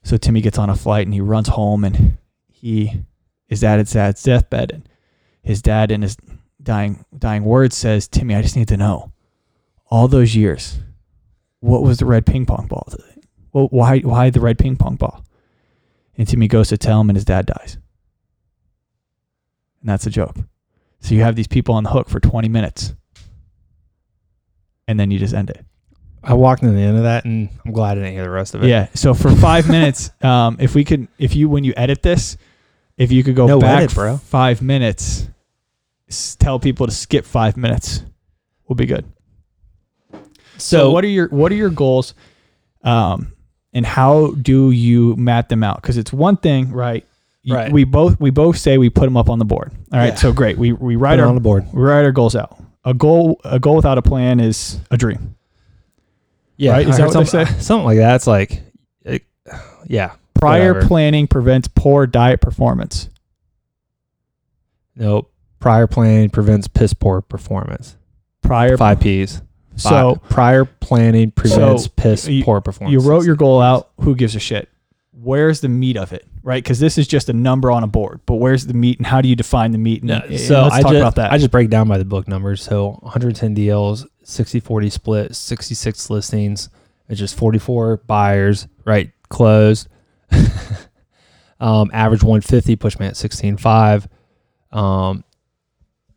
[0.02, 2.18] So Timmy gets on a flight and he runs home and
[2.52, 3.04] he
[3.48, 4.88] is at his dad's deathbed and
[5.42, 6.16] his dad in his
[6.62, 9.12] dying dying words says, "Timmy, I just need to know
[9.90, 10.80] all those years,
[11.60, 12.88] what was the red ping pong ball?
[13.52, 15.24] Well, why why the red ping pong ball?"
[16.16, 17.76] And Timmy goes to tell him and his dad dies.
[19.80, 20.36] And that's a joke.
[21.00, 22.94] So you have these people on the hook for 20 minutes.
[24.88, 25.64] And then you just end it.
[26.26, 28.54] I walked into the end of that, and I'm glad I didn't hear the rest
[28.54, 28.68] of it.
[28.68, 28.88] Yeah.
[28.94, 32.36] So for five minutes, um, if we could, if you, when you edit this,
[32.96, 34.16] if you could go No back edit, bro.
[34.18, 35.28] five minutes,
[36.08, 38.02] s- tell people to skip five minutes,
[38.68, 39.04] we'll be good.
[40.12, 40.18] So,
[40.58, 42.14] So, what are your what are your goals,
[42.84, 43.32] um,
[43.72, 45.82] and how do you map them out?
[45.82, 47.04] Because it's one thing, right?
[47.42, 47.72] You- Right.
[47.72, 49.72] We both we both say we put them up on the board.
[49.92, 50.06] All right.
[50.08, 50.14] Yeah.
[50.14, 50.56] So great.
[50.56, 51.66] We we put write it our on the board.
[51.72, 52.56] we write our goals out.
[52.86, 55.34] A goal a goal without a plan is a dream.
[56.56, 56.88] Yeah, Right?
[56.88, 58.14] Is that what they something, something like that.
[58.16, 58.62] It's like,
[59.04, 59.22] it,
[59.86, 60.12] yeah.
[60.34, 60.88] Prior Whatever.
[60.88, 63.08] planning prevents poor diet performance.
[64.96, 65.30] Nope.
[65.60, 67.96] Prior planning prevents piss poor performance.
[68.42, 69.40] Prior Five P's.
[69.76, 72.92] so Fi- prior planning prevents So, piss you- poor performance.
[72.92, 73.90] you wrote your goal out.
[74.00, 74.68] Who gives a shit?
[75.12, 76.26] Where's the meat of it?
[76.42, 76.62] Right?
[76.62, 78.20] Because this is just a number on a board.
[78.26, 80.02] But where's the meat, and how do you define the meat?
[80.02, 81.32] And, and so let's I talk just, about that.
[81.32, 82.62] I just break down by the book numbers.
[82.62, 86.68] So 110 deals, 60 40 split, 66 listings.
[87.08, 89.10] It's just 44 buyers, right?
[89.28, 89.88] Closed.
[91.60, 94.06] um, average 150, push me at 16.5
[94.76, 95.24] um,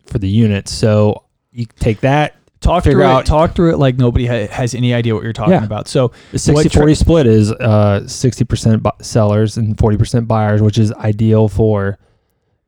[0.06, 0.72] for the units.
[0.72, 2.36] So you take that.
[2.60, 3.28] talk figure through out- it.
[3.28, 5.64] Talk through it like nobody ha- has any idea what you're talking Yeah.
[5.66, 5.88] about.
[5.88, 10.62] So The 60 What tra- 40 split is uh, 60% bu- sellers and 40% buyers,
[10.62, 11.98] which is ideal for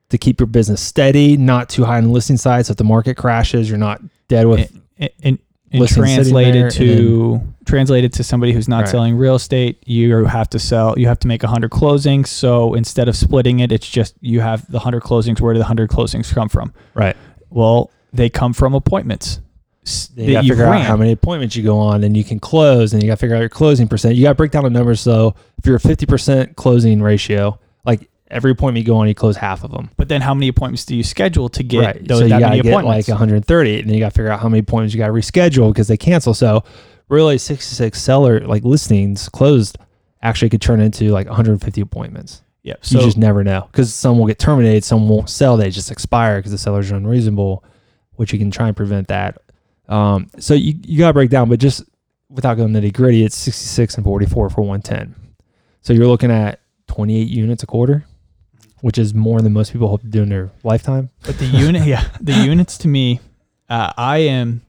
[0.10, 2.66] to keep your business steady, not too high on the listing side.
[2.66, 5.39] So if the market crashes, you're not dead with and, and
[5.72, 8.89] and translated there, and to translated to somebody who's not Right.
[8.89, 10.97] selling real estate, you have to sell.
[10.97, 12.28] You have to make hundred closings.
[12.28, 15.39] So instead of splitting it, it's just you have the hundred closings.
[15.39, 16.74] Where do the hundred closings come from?
[16.95, 17.16] Right.
[17.52, 19.39] Well, they come from appointments.
[20.16, 22.93] you got to figure out how many appointments you go on, and you can close,
[22.93, 24.16] and you got to figure out your closing percent.
[24.16, 25.00] You got to break down the numbers.
[25.02, 29.36] So if you're a 50% closing ratio, like every appointment you go on, you close
[29.36, 29.90] half of them.
[29.98, 32.08] But then, how many appointments do you schedule to get right.
[32.08, 34.16] those so you that got many to get like 130, and then you got to
[34.16, 36.34] figure out how many appointments you got to reschedule because they cancel.
[36.34, 36.64] So
[37.08, 39.78] really, 66 seller like listings closed
[40.22, 42.42] actually could turn into like 150 appointments.
[42.64, 42.76] yeah.
[42.82, 45.58] So you just never know because some will get terminated, some won't sell.
[45.58, 47.64] They just expire because the sellers are unreasonable,
[48.14, 49.42] which you can try and prevent that.
[49.88, 51.84] Um, so you, you got to break down, but just
[52.30, 55.16] without going nitty gritty, it's 66 and 44 for 110.
[55.82, 58.06] So you're looking at 28 units a quarter,
[58.82, 61.10] which is more than most people hope to do in their lifetime.
[61.24, 63.20] But the unit, yeah, the units to me,
[63.70, 64.62] uh, I am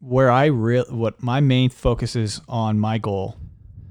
[0.00, 3.36] where I real what my main focus is on my goal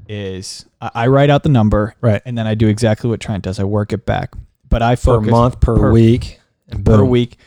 [0.08, 2.22] is I, I write out the number Right.
[2.26, 3.60] and then I do exactly what Trent does.
[3.60, 4.34] I work it back,
[4.70, 7.10] but I Per focus month, per, per- week, and per boom.
[7.10, 7.38] week.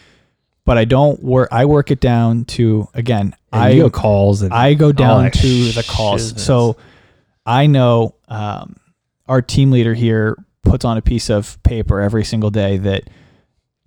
[0.65, 1.49] But I don't work.
[1.53, 3.37] I work it down to again.
[3.53, 6.33] And I go calls and I go down to the calls.
[6.33, 6.41] shizness.
[6.41, 6.77] So
[7.45, 8.75] I know um,
[9.29, 10.37] our team leader here
[10.67, 13.05] puts on a piece of paper every single day that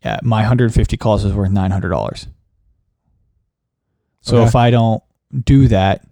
[0.04, 2.28] yeah, my 150 calls is worth $900.
[4.22, 4.48] So Okay.
[4.48, 5.04] if I don't
[5.46, 6.06] do that,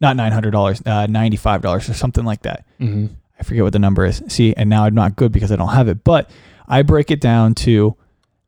[0.00, 2.64] not $900, uh, $95 or something like that.
[2.80, 3.10] Mhm.
[3.38, 4.22] I forget what the number is.
[4.28, 6.04] See, and now I'm not good because I don't have it.
[6.04, 6.30] But
[6.68, 7.96] I break it down to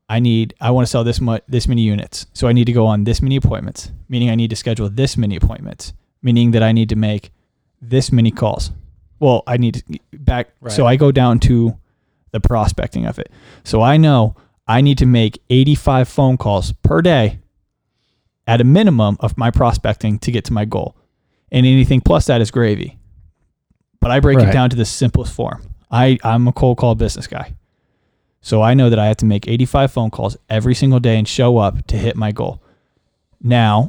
[0.08, 2.26] I need I want to sell this much this many units.
[2.32, 5.16] So I need to go on this many appointments, meaning I need to schedule this
[5.16, 5.92] many appointments,
[6.22, 7.32] meaning that I need to make
[7.82, 8.70] this many calls.
[9.18, 11.76] Well, I need to back so I go down to
[12.32, 13.30] the prospecting of it.
[13.64, 14.36] So I know
[14.66, 17.40] I need to make 85 phone calls per day
[18.46, 20.96] at a minimum of my prospecting to get to my goal.
[21.50, 22.98] And anything plus that is gravy.
[24.00, 25.62] But I break it down to the simplest form.
[25.90, 27.54] I, I'm a cold call business guy.
[28.40, 31.26] So I know that I have to make 85 phone calls every single day and
[31.26, 32.62] show up to hit my goal.
[33.40, 33.88] Now,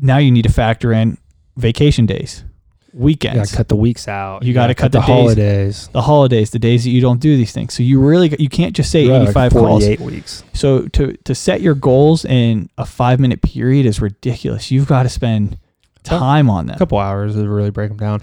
[0.00, 1.18] now you need to factor in
[1.56, 2.44] vacation days,
[2.92, 4.42] You weekends, to cut the weeks out.
[4.42, 5.06] You gotta cut the days.
[5.06, 5.88] holidays.
[5.92, 7.74] the holidays, the days that you don't do these things.
[7.74, 9.84] So you really you can't just say You got, like, 85 calls.
[9.84, 10.42] 48 weeks.
[10.54, 14.70] So to to set your goals in a 5 minute period is ridiculous.
[14.70, 15.58] You've got to spend
[16.02, 16.76] time on that.
[16.76, 18.22] a couple hours to really break them down.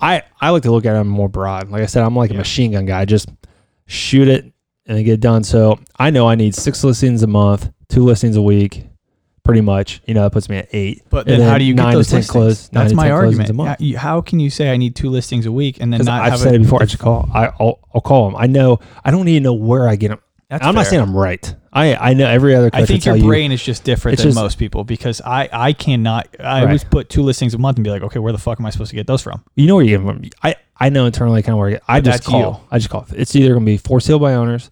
[0.00, 1.70] I I like to look at them more broad.
[1.70, 3.04] Like I said, I'm like a machine gun guy.
[3.04, 3.28] Just
[3.86, 4.44] shoot it
[4.86, 5.44] and then get it done.
[5.44, 8.86] So I know I need six listings a month, two listings a week,
[9.48, 10.00] pretty much.
[10.06, 11.02] You know, that puts me at eight.
[11.10, 12.30] But And then, how do you nine get to those 10 listings?
[12.30, 13.50] close- nine That's to my 10 closings argument.
[13.50, 13.94] a month.
[13.96, 16.54] How, can you say I need two listings a week and then not I've said
[16.54, 16.82] it before.
[16.82, 17.28] I just call.
[17.34, 18.36] I, I'll I'll call them.
[18.38, 18.78] I know.
[19.04, 20.20] I don't to know where I get them.
[20.50, 21.54] That's I'm not saying I'm right.
[21.72, 24.56] I I know every other I think your brain is just different than just- most
[24.58, 26.62] people because I, I cannot I Right.
[26.64, 28.70] always put two listings a month and be like, okay, where the fuck am I
[28.70, 29.44] supposed to get those from?
[29.56, 29.62] you.
[29.64, 30.30] You know where you get them from.
[30.42, 32.40] I I know internally kind of where I, get, I just call.
[32.40, 32.56] you.
[32.70, 33.06] I just call.
[33.14, 34.70] It's either going to be for sale by owners,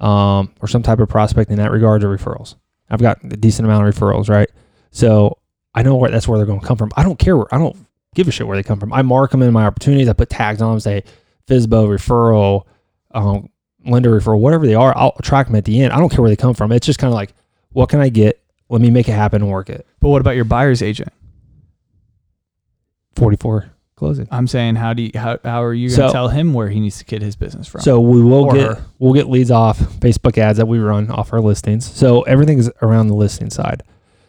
[0.00, 2.54] um, or some type of prospect in that regard or referrals.
[2.90, 4.48] I've got a decent amount of referrals, right?
[4.90, 5.38] So
[5.74, 6.90] I know where that's where they're going to come from.
[6.96, 7.36] I don't care.
[7.36, 7.76] Where, I don't
[8.14, 8.92] give a shit where they come from.
[8.92, 10.08] I mark them in my opportunities.
[10.08, 11.04] I put tags on them, say
[11.46, 12.64] FISBO referral,
[13.12, 13.48] um,
[13.84, 14.96] lender referral, whatever they are.
[14.96, 15.92] I'll track them at the end.
[15.92, 16.72] I don't care where they come from.
[16.72, 17.32] It's just kind of like,
[17.70, 18.42] what can I get?
[18.68, 19.86] Let me make it happen and work it.
[20.00, 21.12] But what about your buyer's agent?
[23.16, 24.26] 44 closing.
[24.30, 26.68] I'm saying how do you how, how are you going to So- tell him where
[26.68, 27.82] he needs to get his business from?
[27.82, 28.84] So we will Or get her.
[28.98, 31.84] we'll get leads off Facebook ads that we run off our listings.
[31.90, 33.82] So everything is around the listing side.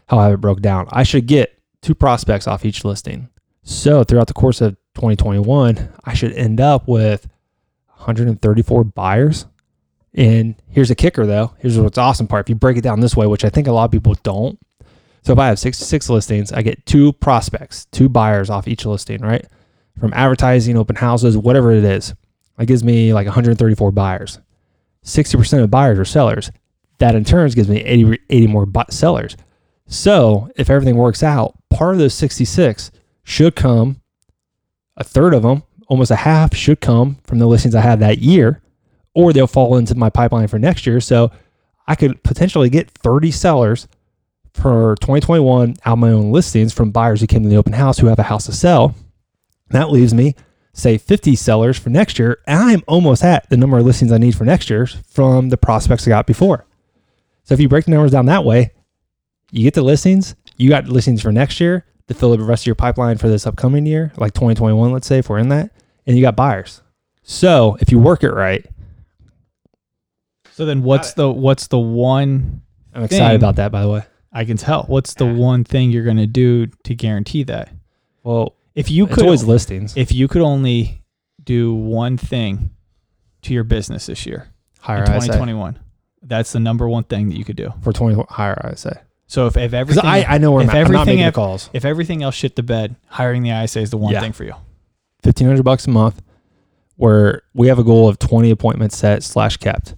[0.07, 0.87] How I have it broke down.
[0.91, 3.29] I should get two prospects off each listing.
[3.63, 7.27] So throughout the course of 2021, I should end up with
[7.97, 9.45] 134 buyers.
[10.13, 11.53] And here's a kicker though.
[11.59, 12.45] Here's what's awesome part.
[12.45, 14.57] If you break it down this way, which I think a lot of people don't.
[15.21, 19.21] So if I have 66 listings, I get two prospects, two buyers off each listing,
[19.21, 19.45] right?
[19.97, 22.13] From advertising, open houses, whatever it is.
[22.57, 24.39] That gives me like 134 buyers.
[25.05, 26.51] 60% of buyers are sellers.
[26.97, 29.37] That in turn gives me 80, 80 more sellers.
[29.87, 32.91] So if everything works out, part of those 66
[33.23, 34.01] should come,
[34.97, 38.19] a third of them, almost a half should come from the listings I had that
[38.19, 38.61] year,
[39.13, 40.99] or they'll fall into my pipeline for next year.
[40.99, 41.31] So
[41.87, 43.87] I could potentially get 30 sellers
[44.53, 47.97] for 2021 out of my own listings from buyers who came to the open house
[47.97, 48.93] who have a house to sell.
[49.69, 50.35] That leaves me
[50.73, 54.17] say 50 sellers for next year, and I'm almost at the number of listings I
[54.17, 56.65] need for next year from the prospects I got before.
[57.43, 58.71] So if you break the numbers down that way,
[59.51, 62.67] you get the listings, you got listings for next year to fill the rest of
[62.67, 65.71] your pipeline for this upcoming year, like 2021, let's say, if we're in that,
[66.05, 66.81] and you got buyers.
[67.23, 68.65] So if you work it right,
[70.51, 72.61] so then what's the what's the one
[72.93, 73.35] I'm excited Thing.
[73.35, 74.03] about that, by the way.
[74.33, 74.83] I I can tell.
[74.83, 77.71] What's the one thing you're going to do to guarantee that?
[78.23, 79.95] Well, If you it's could always listings.
[79.97, 81.03] if you could only
[81.43, 82.71] do one thing
[83.43, 84.47] to your business this year
[84.79, 85.79] higher in ISA 2021,
[86.23, 87.73] that's the number one thing that you could do.
[87.81, 89.01] for 20 higher ISA.
[89.27, 90.85] So if, if everything I, I know where if I'm at.
[90.87, 91.69] I'm not everything making the ev- calls.
[91.73, 94.21] if everything else shit the bed, hiring the ISA is the one Yeah.
[94.21, 94.53] thing for you.
[95.23, 96.21] 1500 bucks a month
[96.95, 99.95] where we have a goal of 20 appointments set slash kept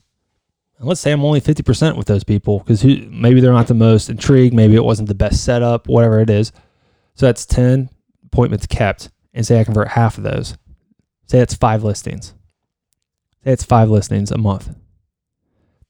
[0.80, 4.10] and let's say i'm only 50% with those people because maybe they're not the most
[4.10, 6.52] intrigued maybe it wasn't the best setup whatever it is
[7.16, 7.90] so that's 10
[8.32, 10.58] appointments kept and say i convert half of those
[11.28, 12.34] say that's five listings
[13.44, 14.76] say it's five listings a month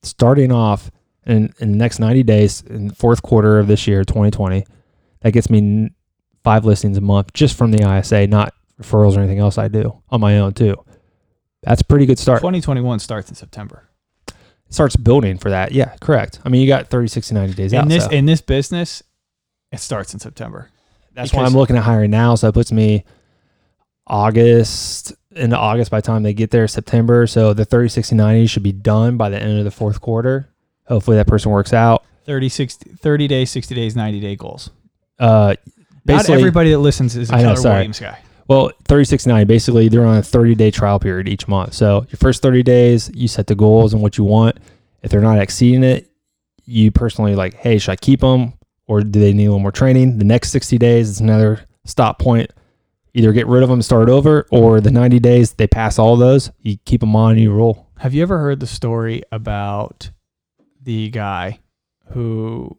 [0.04, 0.92] starting off
[1.26, 4.66] in, in the next 90 days in the fourth quarter of this year 2020
[5.22, 5.92] that gets me
[6.44, 10.02] five listings a month just from the isa not referrals or anything else I do
[10.10, 10.76] on my own too.
[11.64, 12.40] That's a pretty good start.
[12.40, 13.88] 2021 starts in September.
[14.70, 15.74] Starts building for that.
[15.74, 16.40] Yeah, correct.
[16.44, 17.90] I mean, you got 30, 60, 90 days In out.
[17.90, 19.04] this so in this business,
[19.72, 20.70] it starts in September.
[21.14, 22.36] That's why I'm looking at hiring now.
[22.36, 23.04] So that puts me
[24.08, 27.28] August into August by the time they get there, September.
[27.28, 30.50] So the 30, 60, 90 should be done by the end of the fourth quarter.
[30.86, 32.04] Hopefully that person works out.
[32.26, 34.70] 30, 60, 30 days, 60 days, 90 day goals.
[35.18, 35.56] Uh,
[36.06, 37.76] Not everybody that listens is a I know, Keller sorry.
[37.76, 38.20] Williams guy.
[38.48, 41.74] Well, 36 90, basically, they're on a 30 day trial period each month.
[41.74, 44.58] So, your first 30 days, you set the goals and what you want.
[45.02, 46.10] If they're not exceeding it,
[46.66, 48.54] you personally like, hey, should I keep them
[48.92, 50.18] or do they need a little more training?
[50.18, 52.52] The next 60 days is another stop point.
[53.14, 56.52] Either get rid of them, start over, or the 90 days, they pass all those,
[56.60, 57.88] you keep them on, you roll.
[58.00, 60.12] Have you ever heard the story about
[60.82, 61.60] the guy
[62.12, 62.76] who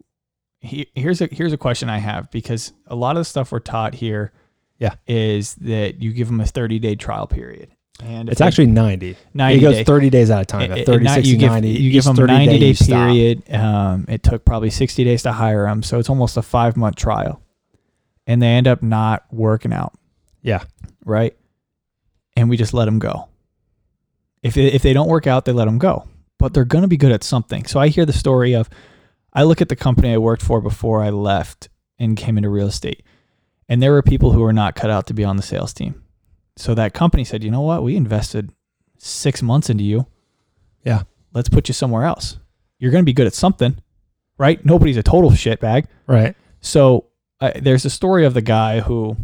[0.60, 3.58] he here's a here's a question I have because a lot of the stuff we're
[3.60, 4.32] taught here
[4.78, 4.94] Yeah.
[5.06, 7.70] is that you give them a 30 day trial period.
[8.05, 9.16] And It's actually 90.
[9.32, 9.84] 90 it goes day.
[9.84, 10.72] 30 days at a time.
[10.72, 11.68] It- it- 30, 60, you give, 90.
[11.68, 12.88] You give them 30 90 day stop.
[13.09, 13.42] period.
[13.55, 16.96] Um, it took probably 60 days to hire them, so it's almost a five month
[16.96, 17.40] trial,
[18.26, 19.92] and they end up not working out.
[20.42, 20.64] Yeah.
[21.05, 21.36] right?
[22.36, 23.28] And we just let them go.
[24.42, 26.09] If they, if they don't work out, they let them go.
[26.38, 27.66] But they're going to be good at something.
[27.66, 28.68] So I hear the story of
[29.32, 32.66] I look at the company I worked for before I left and came into real
[32.66, 33.03] estate.
[33.68, 36.01] And there were people who were not cut out to be on the sales team.
[36.57, 37.82] So that company said, "You know what?
[37.82, 38.53] We invested
[38.98, 40.07] 6 months into you.
[40.84, 41.03] Yeah.
[41.32, 42.38] Let's put you somewhere else.
[42.78, 43.76] You're going to be good at something."
[44.38, 44.64] Right?
[44.64, 45.86] Nobody's a total shitbag.
[46.07, 46.34] Right.
[46.61, 47.07] So
[47.40, 49.16] uh, there's a story of the guy who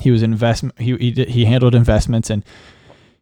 [0.00, 2.44] he was investment he he, did, he handled investments and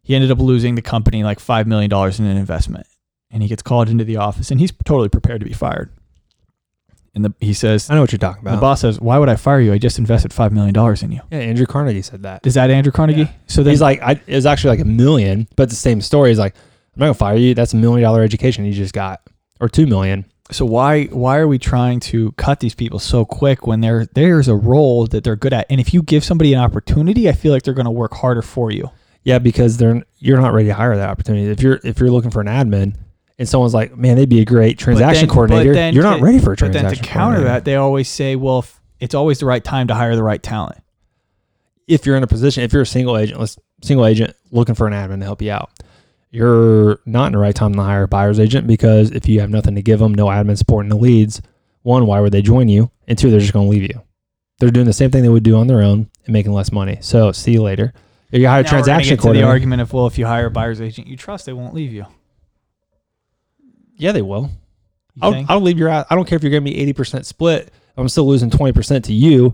[0.03, 2.87] he ended up losing the company like five million dollars in an investment.
[3.29, 5.89] And he gets called into the office and he's totally prepared to be fired.
[7.13, 8.55] And the, he says, I know what you're talking about.
[8.55, 9.73] the boss says, "Why would I fire you?
[9.73, 12.45] I just invested five million dollars in you." yeah, Andrew Carnegie said that.
[12.47, 13.23] Is that Andrew Carnegie?
[13.23, 13.31] Yeah.
[13.47, 16.29] So then He's like, I, it was actually like a million, but the same story.
[16.29, 17.53] He's like, I'm not gonna fire you.
[17.53, 19.21] That's a million dollar education you just got,
[19.59, 20.23] or two million.
[20.51, 24.47] so why why are we trying to cut these people so quick when there there's
[24.47, 25.65] a role that they're good at?
[25.69, 28.41] And if you give somebody an opportunity, I feel like they're going to work harder
[28.41, 28.89] for you.
[29.23, 31.47] Yeah, because they're you're not ready to hire that opportunity.
[31.49, 32.95] If you're if you're looking for an admin,
[33.41, 36.37] and someone's like, man, they'd be a great transaction then- coordinator, you're not to- ready
[36.37, 36.89] for a transaction.
[36.89, 39.87] But then to counter that, they always say, well, if it's always the right time
[39.87, 40.77] to hire the right talent.
[41.87, 44.93] if you're in a position, if you're a single agent, single agent looking for an
[44.93, 45.71] admin to help you out,
[46.29, 49.49] you're not in the right time to hire a buyer's agent because if you have
[49.49, 51.41] nothing to give them, no admin support in the leads,
[51.81, 52.91] one, why would they join you?
[53.07, 54.01] And two, they're just going to leave you.
[54.59, 56.99] They're doing the same thing they would do on their own and making less money.
[57.01, 57.91] So see you later.
[58.31, 60.19] If you hire a Now we're gonna transaction get to the argument of, well, if
[60.19, 62.05] you hire a buyer's agent you trust, they won't leave you.
[64.01, 64.49] Yeah, they will.
[65.15, 65.49] You I'll, think?
[65.49, 65.89] I'll leave your.
[65.89, 67.71] I don't care if you're going me 80% split.
[67.97, 69.53] I'm still losing 20% to you,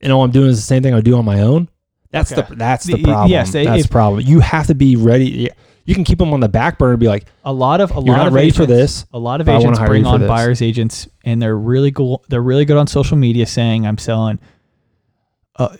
[0.00, 1.68] and all I'm doing is the same thing I do on my own.
[2.10, 2.46] That's Okay.
[2.48, 3.30] the that's the The- problem.
[3.30, 4.22] yes, they- that's if- the problem.
[4.26, 5.50] You have to be ready.
[5.84, 7.94] You can keep them on the back burner and be like, a lot of a
[7.94, 9.78] "You're lot not of ready agents, for this." A lot of but I wanna agents
[9.78, 10.28] hire bring for on this.
[10.28, 14.38] buyer's agents, and they're really go- They're really good on social media, saying I'm selling.
[15.58, 15.76] Uh,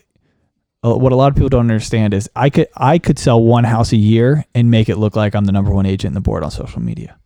[0.85, 3.65] uh, what a lot of people don't understand is I could I could sell one
[3.65, 6.21] house a year and make it look like I'm the number one agent in the
[6.21, 7.17] board on social media.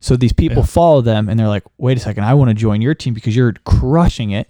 [0.00, 0.64] So these people Yeah.
[0.66, 3.34] follow them and they're like, "Wait a second, I want to join your team because
[3.34, 4.48] you're crushing it."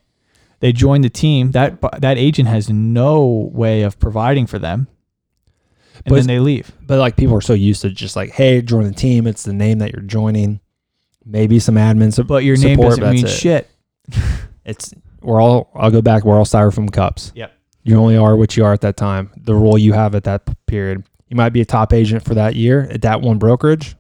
[0.61, 1.53] They join the team.
[1.53, 4.89] That that agent has no way of providing for them,
[6.05, 6.73] and But then they leave.
[6.87, 9.53] But like people are so used to just like, "Hey, join the team." It's the
[9.53, 10.61] name that you're joining.
[11.25, 12.29] Maybe some admin support.
[12.29, 13.29] But your name doesn't mean it.
[13.31, 13.69] shit.
[14.65, 14.93] It's
[15.23, 15.71] we're all.
[15.77, 16.25] I'll go back.
[16.25, 17.31] We're all styrofoam cups.
[17.37, 17.53] Yep.
[17.85, 19.31] You only are what you are at that time.
[19.37, 21.05] The role you have at that period.
[21.29, 23.95] You might be a top agent for that year at that one brokerage.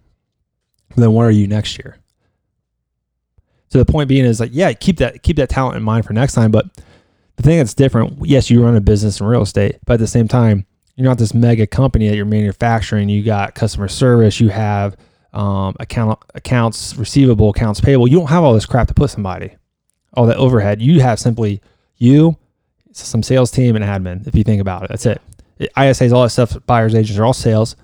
[0.96, 1.98] Then what are you next year?
[3.68, 6.12] So the point being is like, yeah, keep that keep that talent in mind for
[6.12, 6.50] next time.
[6.50, 6.66] But
[7.36, 10.06] the thing that's different, yes, you run a business in real estate, but at the
[10.06, 13.08] same time, you're not this mega company that you're manufacturing.
[13.08, 14.40] You got customer service.
[14.40, 14.96] You have
[15.34, 18.08] um, account accounts receivable, accounts payable.
[18.08, 19.54] You don't have all this crap to put somebody.
[20.14, 20.80] all that overhead.
[20.80, 21.60] You have simply
[21.96, 22.38] you,
[22.92, 24.26] some sales team, and admin.
[24.26, 25.20] If you think about it, that's it
[25.58, 26.56] ISAs, all that stuff.
[26.66, 27.76] Buyers agents are all sales.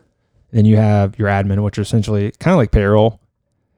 [0.53, 3.21] Then you have your admin, which are essentially kind of like payroll,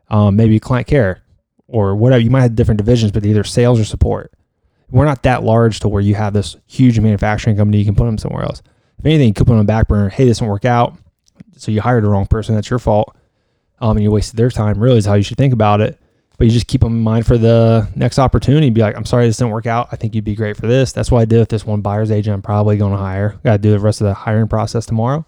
[0.09, 1.23] um, maybe client care
[1.67, 2.21] or whatever.
[2.21, 4.33] You might have different divisions, but either sales or support.
[4.91, 7.79] We're not that large to where you have this huge manufacturing company.
[7.79, 8.63] You can put them somewhere else.
[8.99, 10.09] If anything, you could put them on back burner.
[10.09, 10.97] Hey, this didn't work out.
[11.57, 12.55] So you hired the wrong person.
[12.55, 13.17] That's your fault.
[13.81, 14.79] Um, and you wasted their time.
[14.79, 15.99] Really is how you should think about it.
[16.37, 18.69] But you just keep them in mind for the next opportunity.
[18.71, 19.89] Be like, I'm sorry this didn't work out.
[19.93, 20.93] I think you'd be great for this.
[20.93, 22.35] That's what I did with this one buyer's agent.
[22.35, 23.39] I'm probably going to hire.
[23.45, 25.25] Got to do the rest of the hiring process tomorrow.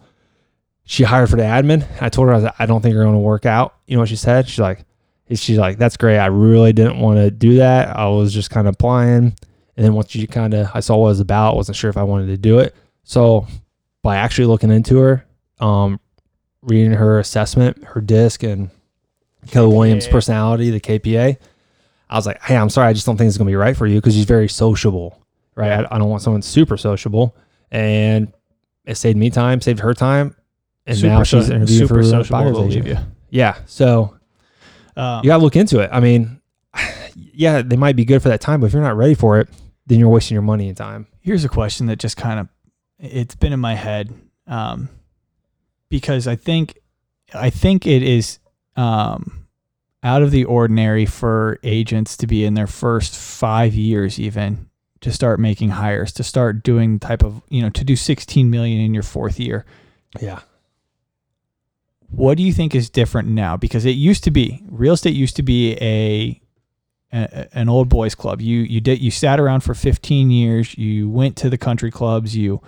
[0.86, 1.86] She hired for the admin.
[2.00, 3.74] I told her I, was, I don't think you're going to work out.
[3.86, 4.48] You know what she said?
[4.48, 4.84] She's like,
[5.30, 6.18] she's like, that's great.
[6.18, 7.96] I really didn't want to do that.
[7.96, 9.34] I was just kind of applying.
[9.76, 11.96] And then once you kind of, I saw what it was about, wasn't sure if
[11.96, 12.74] I wanted to do it.
[13.02, 13.46] So
[14.02, 15.26] by actually looking into her,
[15.58, 15.98] um,
[16.62, 18.70] reading her assessment, her disc, and
[19.48, 21.36] Keller Williams' personality, the KPA,
[22.08, 23.86] I was like, hey, I'm sorry, I just don't think it's gonna be right for
[23.86, 25.20] you because she's very sociable,
[25.56, 25.72] right?
[25.72, 27.36] I, I don't want someone super sociable,
[27.70, 28.32] and
[28.84, 30.36] it saved me time, saved her time,
[30.86, 32.38] and now she's interviewing super for sociable.
[32.38, 32.86] buyer's to agent.
[32.86, 32.96] you.
[33.30, 34.16] Yeah, so
[34.96, 35.90] Um, you gotta look into it.
[35.92, 36.40] I mean,
[37.14, 39.48] yeah, they might be good for that time, but if you're not ready for it,
[39.86, 41.06] then you're wasting your money and time.
[41.20, 42.48] here's a question that just kind of
[42.98, 44.12] it's been in my head
[44.46, 44.88] um,
[45.88, 46.78] because I think
[47.34, 48.38] I think it is
[48.76, 49.46] um,
[50.02, 54.68] out of the ordinary for agents to be in their first five years even
[55.00, 58.80] to start making hires to start doing type of you know to do 16 million
[58.80, 59.64] in your fourth year
[60.20, 60.40] Yeah.
[62.16, 65.36] What do you think is different now because it used to be real estate used
[65.36, 66.40] to be a,
[67.12, 71.08] a an old boys club you you did you sat around for 15 years you
[71.08, 72.60] went to the country clubs you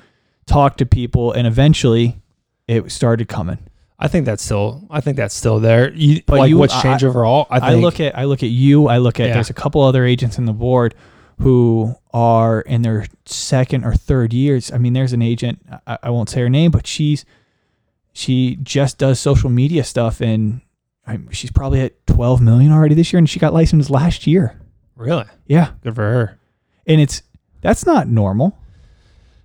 [0.47, 2.21] talked to people and eventually
[2.67, 3.59] it started coming
[4.01, 4.87] I think that's still.
[4.91, 5.93] I think that's still there.
[5.93, 7.49] You, But like you- what's I- changed overall?
[7.51, 9.35] I, I, look at I look at you I look at Yeah.
[9.35, 10.95] there's a couple other agents in the board
[11.41, 16.11] who are in their second or third years I mean there's an agent I, I
[16.11, 17.25] won't say her name but she's
[18.19, 20.61] she just does social media stuff and
[21.07, 24.61] I, she's probably at 12 million already this year and she got licensed last year
[24.97, 26.39] really yeah good for her.
[26.87, 27.23] and it's
[27.61, 28.59] that's not normal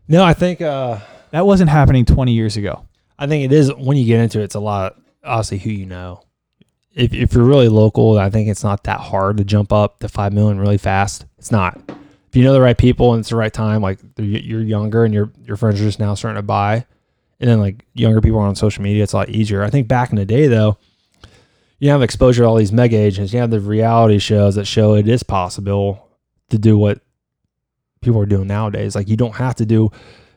[0.08, 0.62] No, I think.
[0.62, 1.00] uh
[1.32, 2.86] that wasn't happening 20 years ago
[3.20, 4.46] I think it is when you get into it.
[4.46, 4.96] It's a lot.
[5.24, 6.24] Obviously, who you know.
[6.96, 10.10] If if you're really local, I think it's not that hard to jump up to
[10.10, 11.26] five million really fast.
[11.38, 11.80] It's not.
[12.28, 15.14] If you know the right people and it's the right time, like you're younger and
[15.14, 16.86] your your friends are just now starting to buy,
[17.44, 19.64] and then like younger people are on social media, it's a lot easier.
[19.64, 20.78] I think back in the day though,
[21.78, 23.34] you have exposure to all these mega agents.
[23.34, 26.08] You have the reality shows that show it is possible
[26.52, 27.02] to do what
[28.02, 28.96] people are doing nowadays.
[28.96, 29.92] Like you don't have to do.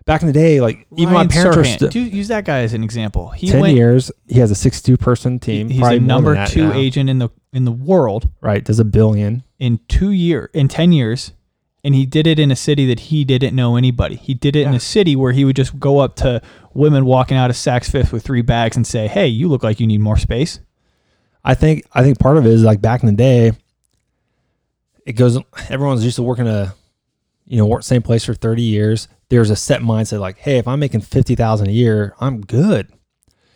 [0.05, 2.75] Back in the day, like even my parents Serhant, st- do- use that guy as
[2.75, 4.11] an example he 10 went years.
[4.29, 5.69] He has a 62 person team.
[5.69, 6.75] he's the number two now.
[6.75, 8.65] agent in the in the world Right.
[8.65, 9.45] Does a billion.
[9.61, 11.33] in two year in 10 years
[11.87, 14.67] and he did it in a city that he didn't know anybody he did it
[14.67, 16.43] in a city where he would just go up to
[16.75, 19.81] women walking out of Saks Fifth with three bags and say hey you look like
[19.81, 20.61] you need more space
[21.47, 23.53] I think, I think part of it is like back in the day,
[25.07, 25.39] it goes,
[25.71, 26.75] everyone's used to working a,
[27.47, 29.07] you know, work same place for 30 years.
[29.29, 32.93] There's a set mindset like, hey, if I'm making 50,000 a year, I'm good.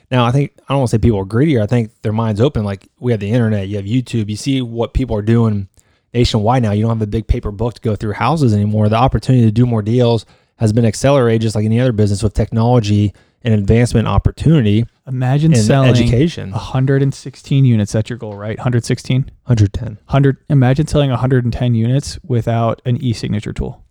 [0.08, 1.62] Now, I think, I don't want to say people are greedier.
[1.62, 2.62] I think their mind's open.
[2.62, 5.68] Like we have the internet, you have YouTube, you see what people are doing
[6.14, 6.72] nationwide now.
[6.72, 8.88] You don't have a big paper book to go through houses anymore.
[8.88, 12.34] The opportunity to do more deals has been accelerated just like any other business with
[12.34, 16.50] technology and advancement opportunity imagine selling education.
[16.50, 19.86] 116 units that's your goal right 116 110.
[20.04, 23.82] 100 imagine selling 110 units without an e-signature tool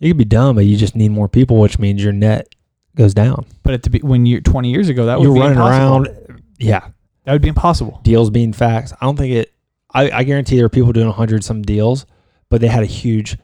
[0.00, 2.52] You could be done, but you just need more people, which means your net
[2.96, 3.46] goes down.
[3.62, 6.06] but at the be when you're 20 years ago that would You're running impossible.
[6.08, 6.42] around.
[6.58, 6.88] Yeah.
[7.24, 8.92] that would be impossible Deals being facts.
[9.00, 9.51] I don't think it,
[9.94, 12.06] I, I guarantee there are people doing 100 some deals,
[12.48, 13.36] but they had a huge,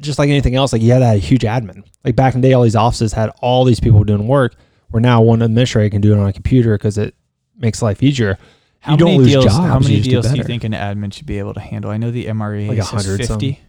[0.00, 1.82] just like anything else, like you had a huge admin.
[2.04, 4.54] Like back in the day, all these offices had all these people doing work,
[4.90, 7.14] where now one administrator can do it on a computer because it
[7.56, 8.38] makes life easier.
[8.80, 9.44] How you don't many lose deals?
[9.44, 9.56] jobs.
[9.56, 11.90] how many just deals do you think an admin should be able to handle?
[11.90, 13.38] I know the MRE Like 100 some.
[13.38, 13.60] 50.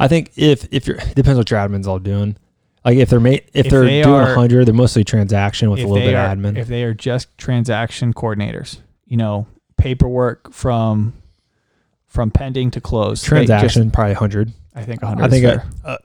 [0.00, 2.36] I think if if you're it depends what your admin's all doing.
[2.84, 5.80] Like if they're ma- if, If they're they doing are- 100, they're mostly transaction with
[5.80, 6.56] a little bit are, of admin.
[6.58, 11.12] if they are just transaction coordinators, you know, paperwork from
[12.06, 13.20] from pending to close.
[13.22, 14.52] They just- transaction probably 100.
[14.76, 15.24] I think 100.
[15.24, 15.98] I think a, a,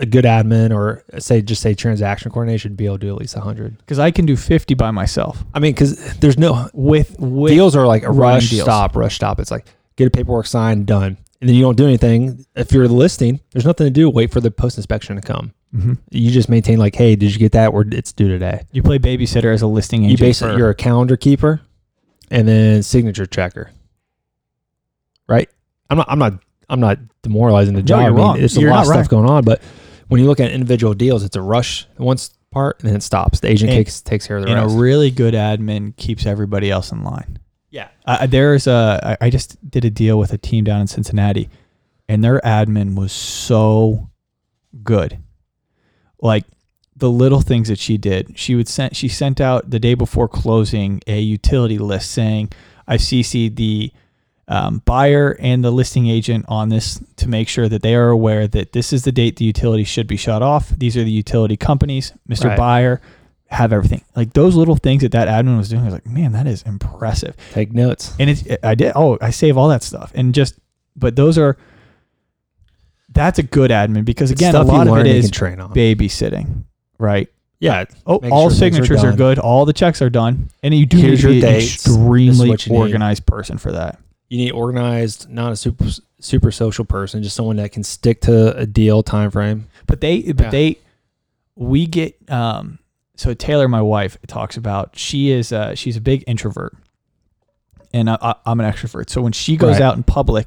[0.00, 3.18] a good admin or say just say transaction coordination should be able to do at
[3.20, 3.78] least 100.
[3.78, 7.76] because I can do 50 by myself I mean, because there's no with with deals
[7.76, 8.62] are like a rush deals.
[8.64, 9.38] stop, rush stop.
[9.38, 9.66] It's like
[9.96, 12.44] get a paperwork signed, done, and then you don't do anything.
[12.56, 14.08] If you're listing, there's nothing to do.
[14.10, 15.52] Wait for the post inspection to come.
[15.74, 15.98] Mhm.
[16.10, 17.68] You just maintain like, hey, did you get that?
[17.72, 18.62] Or it's due today.
[18.72, 20.20] You play babysitter as a listing You agent.
[20.20, 21.60] basically for- you're a calendar keeper,
[22.30, 23.70] and then signature checker.
[25.28, 25.48] Right?
[25.88, 26.06] I'm not.
[26.10, 26.32] I'm not
[26.68, 27.98] I'm not demoralizing the No, job.
[28.00, 28.38] you're I mean, wrong.
[28.38, 29.60] There's a You're lot of not stuff going on, but
[30.08, 33.40] when you look at individual deals, it's a rush once part and then it stops.
[33.40, 34.62] The agent And- takes takes care of the rest.
[34.64, 37.38] and a really good admin keeps everybody else in line.
[37.70, 37.88] yeah.
[38.06, 41.48] Uh, there's a I I just did a deal with a team down in Cincinnati,
[42.08, 44.10] and their admin was so
[44.82, 45.18] good.
[46.20, 46.44] Like
[47.00, 50.28] the little things that she did, she would send she sent out the day before
[50.28, 52.52] closing a utility list saying,
[52.86, 53.92] "I CC'd the
[54.48, 58.48] um, buyer and the listing agent on this to make sure that they are aware
[58.48, 60.70] that this is the date the utility should be shut off.
[60.70, 62.46] These are the utility companies, Mr.
[62.46, 62.58] Right.
[62.58, 63.00] Buyer."
[63.52, 65.82] Have everything like those little things that that admin was doing.
[65.82, 68.14] I was like, man, that is impressive Take notes.
[68.20, 70.54] and it's I did oh I save all that stuff and just
[70.94, 71.56] but those are
[73.12, 75.74] that's a good admin because again a lot of it is can train on.
[75.74, 76.62] babysitting
[77.00, 77.28] right
[77.58, 77.84] Yeah.
[78.06, 79.16] oh Make all sure things are signatures are, done.
[79.16, 81.64] good all the checks are done and you do Here's need to be an dates.
[81.64, 82.78] This is extremely what you need.
[82.78, 83.98] organized person for that
[84.28, 85.86] You need organized, not a super
[86.20, 89.66] super social person, just someone that can stick to a deal time frame.
[89.86, 90.50] but they but Yeah.
[90.50, 90.78] they
[91.56, 92.78] we get um
[93.16, 96.74] so Taylor my wife talks about she is uh she's a big introvert
[97.92, 99.82] and I, I, I'm an extrovert so when she goes Right.
[99.82, 100.46] out in public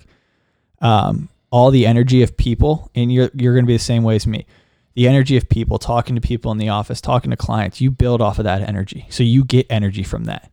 [0.82, 4.16] um all the energy of people and you're you're going to be the same way
[4.16, 4.46] as me
[4.95, 8.22] the energy of people talking to people in the office talking to clients you build
[8.22, 10.52] off of that energy so you get energy from that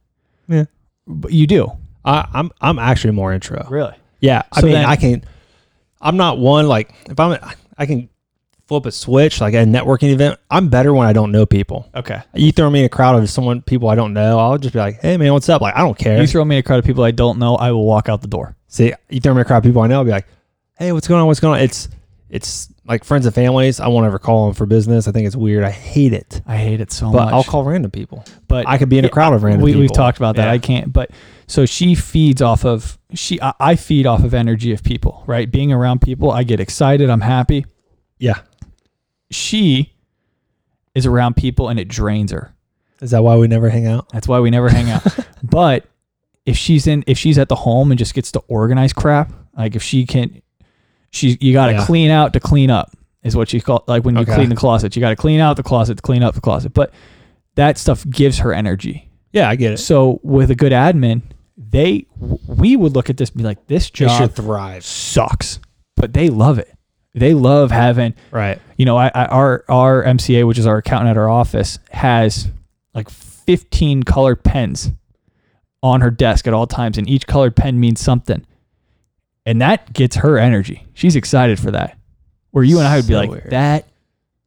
[0.49, 0.65] Yeah.
[1.07, 1.71] but you do
[2.05, 3.67] I, I'm I'm actually more intro.
[3.69, 5.23] really Yeah, I So mean, then- I can.
[6.01, 7.39] I'm not one like if I'm.
[7.77, 8.09] I can
[8.69, 10.39] flip a switch like at a networking event.
[10.51, 11.91] I'm better when I don't know people.
[11.95, 14.73] okay You throw me in a crowd of someone people I don't know, I'll just
[14.73, 16.19] be like, "Hey man, what's up?" Like I don't care.
[16.19, 18.23] you throw me in a crowd of people i don't know i will walk out
[18.23, 20.11] the door See, you throw me in a crowd of people I know, I'll be
[20.11, 20.27] like,
[20.79, 21.27] "Hey, what's going on?
[21.27, 21.89] What's going on?" It's
[22.31, 23.79] it's like friends and families.
[23.79, 25.07] I won't ever call them for business.
[25.07, 25.63] I think it's weird.
[25.63, 26.43] I hate it.
[26.45, 28.25] i hate it so But much I'll call random people.
[28.49, 29.83] but I could be in a Yeah, crowd of random we, people.
[29.83, 30.47] We've talked about that.
[30.47, 30.53] Yeah.
[30.53, 30.93] I can't.
[30.93, 31.13] But
[31.47, 33.41] so she feeds off of she.
[33.41, 35.23] I, I feed off of energy of people.
[35.27, 37.09] Right, being around people, I get excited.
[37.09, 37.65] I'm happy.
[38.19, 38.41] Yeah.
[39.31, 39.93] She
[40.95, 42.55] is around people, and it drains her.
[43.01, 44.09] Is that why we never hang out?
[44.11, 45.03] That's why we never hang out.
[45.43, 45.87] But
[46.45, 49.75] if she's in, if she's at the home and just gets to organize crap, like
[49.75, 50.43] if she can,
[51.11, 51.85] she you got to Yeah.
[51.87, 53.83] clean out to clean up is what she called.
[53.87, 54.35] Like when you Okay.
[54.35, 56.73] clean the closet, you got to clean out the closet to clean up the closet.
[56.75, 56.93] But
[57.57, 59.11] that stuff gives her energy.
[59.33, 59.79] Yeah, I get it.
[59.79, 61.23] So with a good admin,
[61.57, 62.07] they
[62.47, 64.85] we would look at this and be like, this job should thrive.
[64.85, 65.61] sucks,
[65.97, 66.73] but they love it.
[67.15, 68.61] They love having, Right.
[68.77, 72.49] you know, I, I our our MCA, which is our accountant at our office, has
[72.95, 74.93] like 15 colored pens
[75.83, 78.45] on her desk at all times, and each colored pen means something,
[79.47, 80.87] and that gets her energy.
[80.95, 81.99] She's excited for that.
[82.51, 83.51] Where you and I would be So like, weird.
[83.51, 83.87] that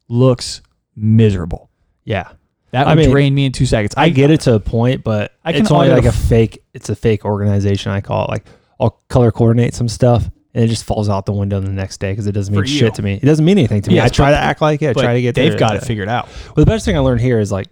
[0.08, 0.62] looks
[0.96, 1.70] miserable.
[2.04, 2.32] Yeah.
[2.72, 3.94] That I would mean, drain me in two seconds.
[3.96, 6.64] I get it to a point, but I can it's only like a fake.
[6.74, 7.92] It's a fake organization.
[7.92, 8.30] I call it.
[8.32, 8.46] Like
[8.80, 10.26] I'll color coordinate some stuff,
[10.56, 12.96] and it just falls out the window the next day because it doesn't mean shit
[12.96, 13.14] to me.
[13.22, 13.98] It doesn't mean anything to me.
[13.98, 14.98] Yes, I try to act like it.
[14.98, 15.36] I try to get.
[15.36, 16.26] They've got it figured out.
[16.48, 17.68] Well, the best thing I learned here is like,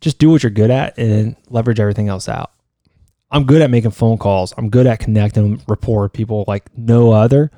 [0.00, 2.50] just do what you're good at and leverage everything else out.
[3.30, 4.52] I'm good at making phone calls.
[4.56, 7.50] I'm good at connecting rapport with people like no other.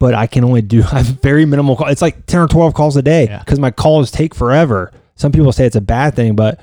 [0.00, 1.76] But I can only do I have very minimal.
[1.76, 1.88] Call.
[1.88, 3.40] It's like ten or twelve calls a day Yeah.
[3.40, 4.92] because my calls take forever.
[5.16, 6.60] Some people say it's a bad thing, but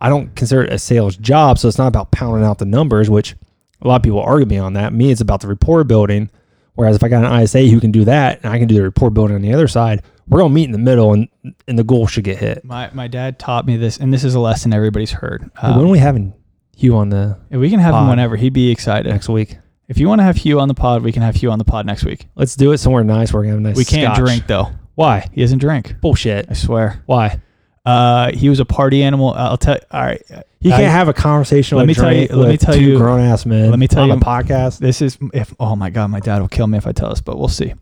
[0.00, 1.58] I don't consider it a sales job.
[1.58, 3.34] So it's not about pounding out the numbers, which
[3.82, 4.92] a lot of people argue me on that.
[4.92, 6.30] Me, it's about the rapport building.
[6.74, 8.84] Whereas if I got an ISA who can do that and I can do the
[8.84, 11.26] rapport building on the other side, we're gonna meet in the middle and
[11.66, 12.64] and the goal should get hit.
[12.64, 15.50] My my dad taught me this, and this is a lesson everybody's heard.
[15.60, 16.32] Hey, when are Um, we having
[16.78, 18.08] Hugh on the we can have him pod?
[18.10, 18.36] whenever.
[18.36, 19.10] He'd be excited.
[19.10, 19.58] next week?
[19.88, 21.64] If you want to have Hugh on the pod, we can have Hugh on the
[21.64, 22.26] pod next week.
[22.36, 23.76] Let's do it somewhere nice where we can have a nice.
[23.76, 24.24] we can't scotch.
[24.24, 24.68] drink though.
[24.94, 25.26] Why?
[25.32, 26.00] He doesn't drink.
[26.00, 26.46] Bullshit.
[26.48, 27.02] I swear.
[27.06, 27.40] Why?
[27.84, 29.32] Uh, he was a party animal.
[29.34, 29.78] I'll tell.
[29.90, 30.22] All right.
[30.30, 31.78] I- can't have a conversation.
[31.78, 33.70] let with me tell you- let me tell you- grown ass men.
[33.70, 34.78] let me tell on you- a podcast.
[34.78, 35.54] This is if.
[35.58, 37.74] Oh my god, my dad will kill me if I tell this, but we'll see.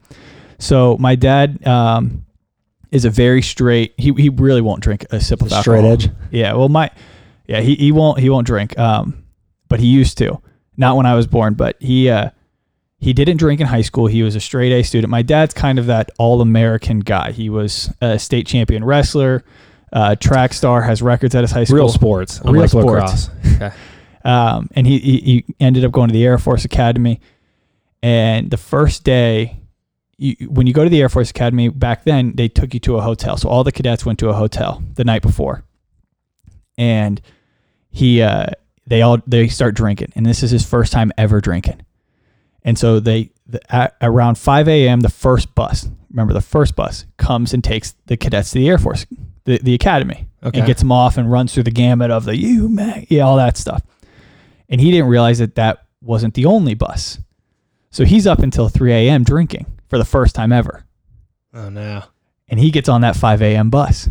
[0.59, 2.25] So my dad um,
[2.93, 3.95] is a very straight.
[3.99, 5.63] He he really won't drink a sip of alcohol.
[5.63, 6.09] Straight edge.
[6.31, 6.53] Yeah.
[6.55, 6.91] Well, my
[7.49, 8.79] yeah he he won't he won't drink.
[8.79, 9.25] Um,
[9.69, 10.41] but he used to.
[10.77, 12.31] Not when I was born, but he uh
[12.99, 14.07] he didn't drink in high school.
[14.07, 15.11] He was a straight A student.
[15.11, 17.33] My dad's kind of that all American guy.
[17.33, 19.45] He was a state champion wrestler,
[19.93, 21.77] uh, track star, has records at his high school.
[21.77, 22.41] Real sports.
[22.45, 23.31] Real unlike sports.
[23.55, 23.73] Okay.
[24.25, 27.21] Um, and he, he he ended up going to the Air Force Academy.
[28.03, 29.61] And the first day,
[30.19, 32.97] you, when you go to the Air Force Academy back then, they took you to
[32.97, 33.37] a hotel.
[33.37, 35.63] So all the cadets went to a hotel the night before,
[36.77, 37.23] and
[37.97, 38.47] he uh,
[38.87, 41.81] they all they start drinking, and this is his first time ever drinking.
[42.63, 45.01] And so they the, at around 5 a.m.
[45.01, 48.77] the first bus, remember the first bus comes and takes the cadets to the Air
[48.77, 49.07] Force,
[49.45, 50.59] the, the academy, Okay.
[50.59, 53.37] and gets them off and runs through the gamut of the you man, yeah, all
[53.37, 53.83] that stuff.
[54.69, 57.19] And he didn't realize that that wasn't the only bus.
[57.91, 59.25] So he's up until 3 a.m.
[59.25, 60.85] drinking for the first time ever.
[61.55, 62.03] Oh no.
[62.49, 63.71] And he gets on that 5 a.m.
[63.71, 64.09] bus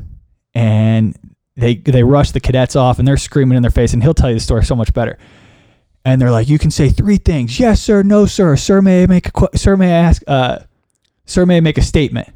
[0.55, 1.15] and
[1.57, 4.29] they they rush the cadets off and they're screaming in their face and he'll tell
[4.29, 5.17] you the story so much better.
[6.03, 7.59] And they're like, you can say three things.
[7.59, 8.03] Yes, sir.
[8.03, 8.55] No, sir.
[8.55, 9.75] Sir, may I make a qu- sir?
[9.75, 10.21] May I ask?
[10.27, 10.59] Uh,
[11.25, 12.29] sir, may I make a statement?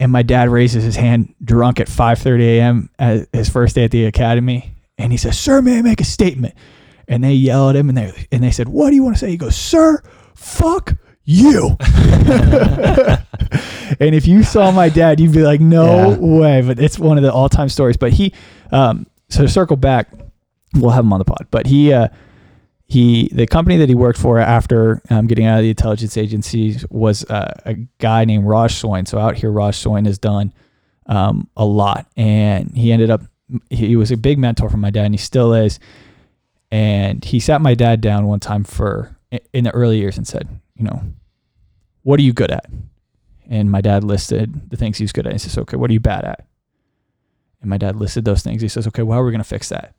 [0.00, 2.90] And my dad raises his hand, drunk at 5:30 a.m.
[2.98, 6.04] at his first day at the academy, and he says, "Sir, may I make a
[6.04, 6.54] statement?"
[7.06, 9.20] And they yell at him, and they and they said, "What do you want to
[9.20, 10.02] say?" He goes, "Sir,
[10.34, 11.76] fuck you."
[14.00, 16.16] and if you saw my dad, you'd be like, "No Yeah.
[16.18, 17.96] way!" But it's one of the all-time stories.
[17.96, 18.32] But he,
[18.70, 20.10] um, so to circle back,
[20.74, 21.46] we'll have him on the pod.
[21.50, 22.08] But he, uh,
[22.86, 26.84] he, the company that he worked for after um, getting out of the intelligence agencies
[26.90, 29.06] was uh, a guy named Raj Soin.
[29.06, 30.52] So out here, Raj Soin has done
[31.06, 33.22] um, a lot, and he ended up.
[33.68, 35.78] He was a big mentor for my dad, and he still is.
[36.70, 39.14] And he sat my dad down one time for
[39.52, 41.02] in the early years and said, you know,
[42.02, 42.66] what are you good at?
[43.48, 45.32] And my dad listed the things he's good at.
[45.32, 46.46] He says, okay, what are you bad at?
[47.60, 48.62] And my dad listed those things.
[48.62, 49.94] He says, okay, well, how are we going to fix that?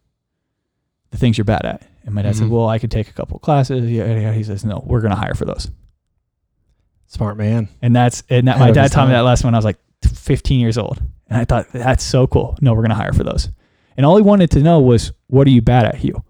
[1.11, 1.83] The things you're bad at.
[2.05, 2.49] And my dad said, Mhm.
[2.49, 3.89] well, I could take a couple classes.
[3.89, 4.33] Yeah.
[4.33, 5.69] He says, no, we're going to hire for those.
[7.07, 7.67] Smart man.
[7.81, 10.59] And that's, and that, my dad taught me that lesson when I was like 15
[10.59, 11.01] years old.
[11.29, 12.57] And I thought, that's so cool.
[12.61, 13.49] No, we're going to hire for those.
[13.95, 16.23] And all he wanted to know was, what are you bad at, Hugh?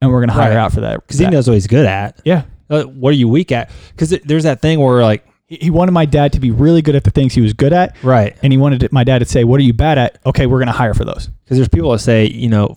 [0.00, 0.56] And we're going to hire Right.
[0.56, 1.00] out for that.
[1.02, 2.20] Because he knows what he's good at.
[2.24, 2.44] Yeah.
[2.68, 3.70] Uh, what are you weak at?
[3.92, 7.04] Because there's that thing where like, He, wanted my dad to be really good at
[7.04, 7.96] the things he was good at.
[8.02, 8.36] right?
[8.42, 10.18] And he wanted my dad to say, what are you bad at?
[10.26, 11.28] Okay, we're going to hire for those.
[11.44, 12.76] Because there's people that say, you know,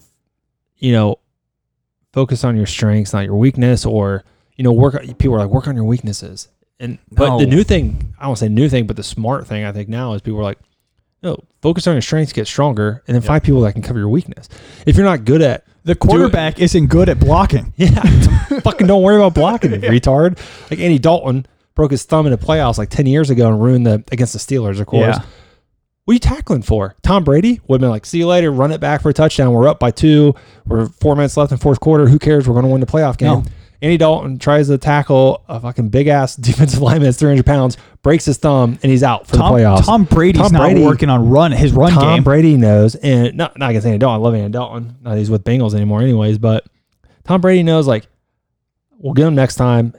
[0.77, 1.17] you know,
[2.13, 4.23] focus on your strengths, not your weakness, or
[4.55, 4.93] you know, work.
[5.17, 6.49] People are like, work on your weaknesses.
[6.79, 9.71] And but the new thing, I won't say new thing, but the smart thing I
[9.71, 10.59] think now is people are like,
[11.23, 14.09] no, focus on your strengths, get stronger, and then find people that can cover your
[14.09, 14.47] weakness.
[14.85, 17.73] If you're not good at, The quarterback isn't good at blocking.
[17.77, 18.01] yeah,
[18.61, 20.37] fucking don't worry about blocking, retard.
[20.69, 21.45] Like Andy Dalton
[21.75, 24.39] broke his thumb in the playoffs like ten years ago and ruined the against the
[24.39, 25.15] Steelers, of course.
[25.17, 25.25] Yeah.
[26.05, 26.95] What are you tackling for?
[27.03, 29.53] Tom Brady would have been like, see you later, run it back for a touchdown.
[29.53, 30.33] We're up by two.
[30.65, 32.07] We're four minutes left in fourth quarter.
[32.07, 32.47] Who cares?
[32.47, 33.27] We're going to win the playoff game.
[33.27, 33.43] No.
[33.81, 38.25] Andy Dalton tries to tackle a fucking big ass defensive lineman that's 300 pounds, breaks
[38.25, 39.85] his thumb, and he's out for Tom, the playoffs.
[39.85, 42.23] Tom Brady's Tom not Brady- working on run his run Tom game.
[42.23, 44.19] Brady knows, and not, not against Andy Dalton.
[44.21, 44.97] I love Andy Dalton.
[45.01, 46.65] Not that he's with Bengals anymore, anyways, but
[47.23, 48.07] Tom Brady knows, like,
[48.97, 49.93] we'll get him next time.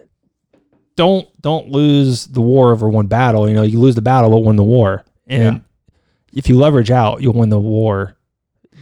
[0.97, 3.49] Don't don't lose the war over one battle.
[3.49, 5.05] You know, you lose the battle, but win the war.
[5.27, 5.63] And
[6.35, 8.17] if you leverage out, you'll win the war,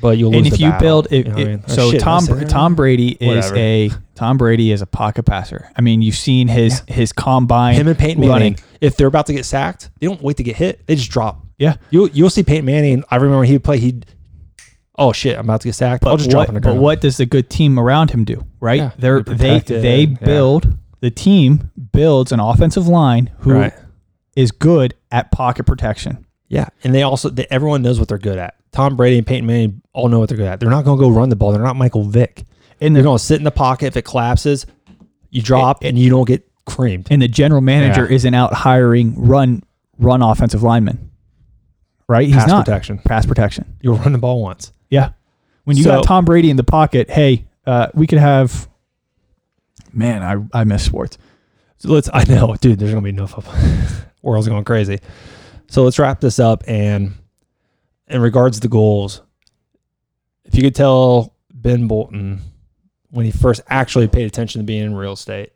[0.01, 0.87] but you'll lose and if the you battle.
[1.03, 1.65] build, if, You know what I mean?
[1.67, 2.51] Or so shit, Tom did I say that?
[2.51, 3.57] Tom Brady is Whatever.
[3.57, 5.71] a Tom Brady is a pocket passer.
[5.77, 7.75] I mean, you've seen his his combine.
[7.75, 10.57] him and Peyton Manning, if they're about to get sacked, they don't wait to get
[10.57, 10.87] hit.
[10.87, 11.45] They just drop.
[11.59, 11.77] Yeah.
[11.91, 13.05] You'll you'll see Peyton Manning.
[13.11, 13.79] I remember he would play.
[13.79, 14.01] He,
[14.97, 16.05] oh shit, I'm about to get sacked.
[16.05, 18.25] I'll But just drop what, on the but what does the good team around him
[18.25, 18.45] do?
[18.61, 18.79] Right?
[18.79, 20.17] Yeah, They're they they protect it, yeah.
[20.27, 23.51] build the team builds an offensive line who
[24.35, 24.59] is Right.
[24.59, 26.25] good at pocket protection.
[26.49, 28.55] Yeah, and they also they, everyone knows what they're good at.
[28.73, 30.61] Tom Brady and Peyton Manning all know what they're good at.
[30.61, 31.53] They're not going to go run the ball.
[31.53, 32.45] They're not Michael Vick.
[32.81, 33.87] And They're going to sit in the pocket.
[33.87, 34.67] If it collapses,
[35.31, 37.09] you drop It- and you don't get creamed.
[37.11, 38.15] and the general manager Yeah.
[38.17, 39.63] isn't out hiring run
[39.99, 41.11] run offensive linemen.
[42.09, 42.27] Right?
[42.27, 42.99] He's Pass not protection.
[42.99, 43.77] pass protection.
[43.83, 44.73] You'll run the ball once.
[44.91, 45.11] Yeah.
[45.65, 48.69] When you So- got Tom Brady in the pocket, hey, uh, we could have.
[49.93, 51.19] Man, I I miss sports.
[51.79, 52.09] So let's.
[52.13, 52.79] I know, dude.
[52.79, 53.55] There's going to be no football.
[54.23, 54.99] World's going crazy.
[55.69, 56.63] So let's wrap this up.
[56.67, 57.15] And
[58.09, 59.23] in regards to goals,
[60.45, 62.41] if you could tell Ben Bolton
[63.11, 65.51] when he first actually paid attention to being in real estate,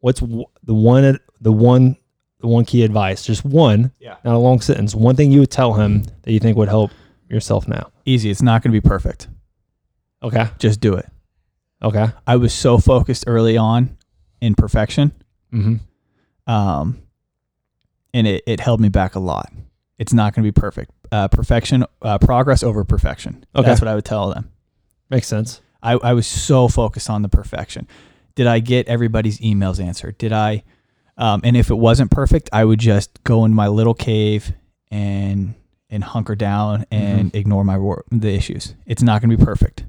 [0.00, 1.96] what's the one the one
[2.40, 3.24] the one key advice?
[3.24, 4.16] Just one, Yeah.
[4.24, 4.94] not a long sentence.
[4.94, 6.90] One thing you would tell him that you think would help
[7.28, 7.90] yourself now.
[8.04, 8.30] Easy.
[8.30, 9.28] It's not going to be perfect.
[10.22, 10.46] Okay.
[10.58, 11.06] Just do it.
[11.82, 12.06] Okay.
[12.26, 13.96] I was so focused early on
[14.40, 15.12] in perfection,
[15.52, 16.50] Mm-hmm.
[16.52, 17.00] um,
[18.12, 19.50] and it, it held me back a lot.
[19.98, 20.90] It's not going to be perfect.
[21.10, 23.44] Uh, perfection, uh, progress over perfection.
[23.54, 23.66] Okay.
[23.66, 24.50] That's what I would tell them.
[25.08, 25.60] Makes sense.
[25.82, 27.86] I, I was so focused on the perfection.
[28.34, 30.18] Did I get everybody's emails answered?
[30.18, 30.64] Did I?
[31.16, 34.52] Um, and if it wasn't perfect, I would just go in my little cave
[34.90, 35.54] and
[35.88, 38.74] and hunker down and ignore my wor- the issues.
[38.86, 39.84] It's not going to be perfect,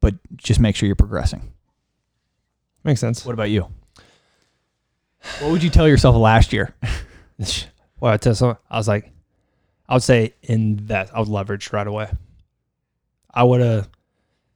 [0.00, 1.52] but just make sure you're progressing.
[2.82, 3.24] Makes sense.
[3.24, 3.68] What about you?
[5.40, 6.74] What would you tell yourself last year?
[8.00, 8.58] Well, I tell someone.
[8.70, 9.10] I was like,
[9.88, 11.12] I would say invest.
[11.14, 12.10] I would leverage right away.
[13.32, 13.88] I would have.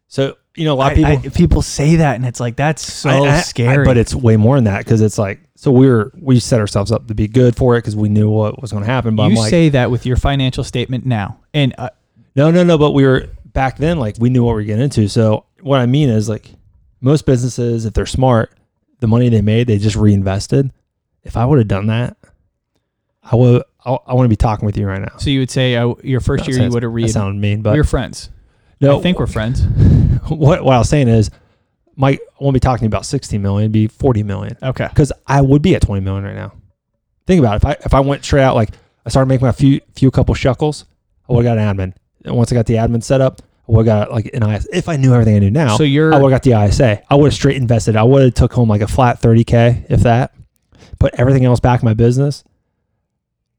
[0.09, 1.13] So you know, a lot of people.
[1.13, 3.85] I- people say that, and it's like that's so I- scary.
[3.85, 6.91] but it's way more than that because it's like so we were we set ourselves
[6.91, 9.15] up to be good for it because we knew what was going to happen.
[9.17, 11.91] But you I'm like, say that with your financial statement now, and uh,
[12.35, 12.79] no, no, no.
[12.79, 15.09] But we were back then like we knew what we were getting into.
[15.09, 16.51] So what I mean is like
[17.01, 18.51] most businesses, if they're smart,
[19.01, 20.73] the money they made, they just reinvested.
[21.23, 22.17] If I would have done that,
[23.31, 23.63] I would.
[23.85, 25.17] I, I want to be talking with you right now.
[25.19, 27.11] So you would say uh, your first year you would have That read.
[27.11, 28.29] sounded mean, but We're friends.
[28.81, 28.99] no.
[28.99, 29.63] I think we're friends.
[30.29, 31.31] what what I was saying is,
[31.97, 33.65] Mike, I won't be talking about sixty million.
[33.65, 34.89] It'd be 40 million Okay.
[34.89, 36.53] because I would be at 20 million right now.
[37.27, 37.57] Think about it.
[37.57, 38.71] If I if I went straight out, like
[39.07, 40.85] I started making my few few couple shekels,
[41.29, 41.95] I would have got an admin.
[42.25, 44.69] And once I got the admin set up, I would have got like an IS.
[44.73, 47.03] If I knew everything I knew now, So you're I would have got the ISA.
[47.11, 47.97] I would have straight invested.
[47.97, 50.35] I would have took home like a flat 30k, if that.
[50.99, 52.45] Put everything else back in my business.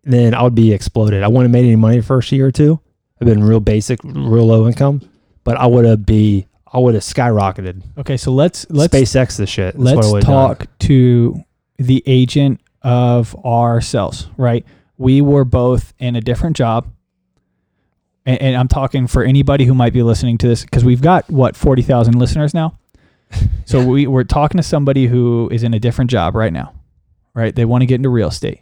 [0.03, 1.23] Then I would be exploded.
[1.23, 2.79] I wouldn't have made any money the first year or two.
[3.19, 5.07] I've been real basic, real low income,
[5.43, 6.47] but I would have be.
[6.73, 7.83] I would have skyrocketed.
[7.97, 8.15] okay.
[8.17, 9.73] So let's let's SpaceX this shit.
[9.75, 10.47] That's let's would've done.
[10.57, 11.43] talk to
[11.77, 14.27] the agent of ourselves.
[14.37, 14.65] Right.
[14.97, 16.87] We were both in a different job.
[18.25, 21.29] And, and I'm talking for anybody who might be listening to this because we've got
[21.29, 22.79] what forty thousand listeners now.
[23.65, 26.73] So we we're talking to somebody who is in a different job right now,
[27.33, 27.53] right?
[27.53, 28.61] They want to get into real estate.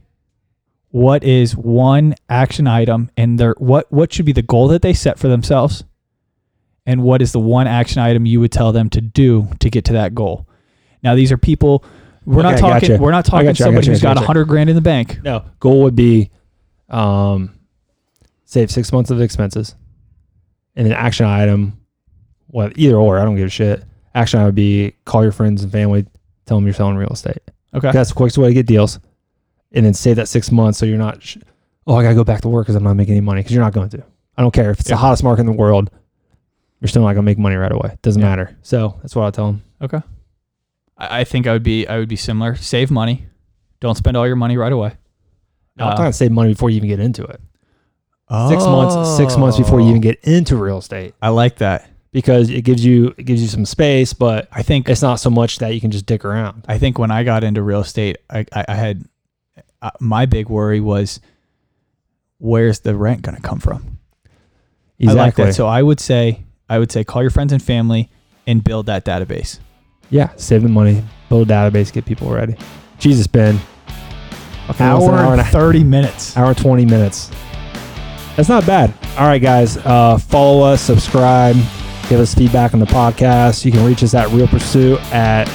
[0.92, 4.94] What is one action item and their what what should be the goal that they
[4.94, 5.84] set for themselves?
[6.86, 9.86] And what is the one action item you would tell them to do to get
[9.86, 10.48] to that goal?
[11.04, 11.86] Now these are people
[12.26, 13.02] we're not talking gotcha.
[13.02, 14.28] we're not talking gotcha, somebody gotcha, who's got a gotcha.
[14.28, 15.20] hundred grand in the bank.
[15.24, 16.32] No, goal would be
[16.90, 17.58] um,
[18.46, 19.76] save six months of expenses,
[20.76, 21.80] and then action item,
[22.48, 23.20] what either or.
[23.20, 23.84] I don't give a shit.
[24.14, 26.06] Action item would be call your friends and family,
[26.46, 27.42] tell them you're selling real estate.
[27.74, 27.92] Okay.
[27.92, 29.00] That's the quickest way to get deals,
[29.72, 31.22] and then save that six months so you're not.
[31.24, 31.38] Sh-
[31.88, 33.64] oh, I gotta go back to work because I'm not making any money because you're
[33.64, 34.04] not going to.
[34.38, 34.96] I don't care if it's Yeah.
[34.96, 35.90] the hottest market in the world.
[36.82, 37.98] You're still not gonna make money right away.
[38.02, 38.30] Doesn't Yeah.
[38.30, 38.58] matter.
[38.62, 39.64] So that's what I'll tell them.
[39.82, 40.02] Okay.
[40.98, 42.56] I, I think I would be I would be similar.
[42.56, 43.26] Save money.
[43.80, 44.94] Don't spend all your money right away.
[45.78, 47.40] No, I'm Uh, talking save money before you even get into it.
[48.50, 49.90] Six months, six months before you Oh.
[49.90, 51.14] even get into real estate.
[51.22, 51.90] I like that.
[52.12, 55.30] because it gives you it gives you some space, but I think it's not so
[55.30, 56.66] much that you can just dick around.
[56.68, 59.04] I think when I got into real estate, I I, I had
[59.82, 61.20] uh, my big worry was
[62.38, 63.98] where's the rent going to come from.
[65.08, 65.56] I like that.
[65.56, 68.10] So I would say I would say call your friends and family
[68.48, 69.60] and build that database.
[70.10, 72.56] yeah, save the money, build a database, get people ready.
[72.98, 73.60] Jesus, Ben.
[74.68, 76.36] Almost Hour hour and and a thirty minutes.
[76.38, 77.32] hour twenty minutes.
[78.36, 78.94] That's not bad.
[79.18, 79.78] All right, guys.
[79.78, 81.56] Uh, follow us, subscribe,
[82.08, 83.66] give us feedback on the podcast.
[83.66, 85.50] You can reach us at Real Pursuit at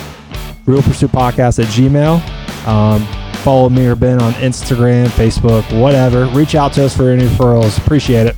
[0.66, 2.66] Real Pursuit Podcast at Gmail.
[2.66, 3.02] Um,
[3.44, 6.24] follow me or Ben on Instagram, Facebook, whatever.
[6.28, 7.76] Reach out to us for any referrals.
[7.76, 8.36] Appreciate it.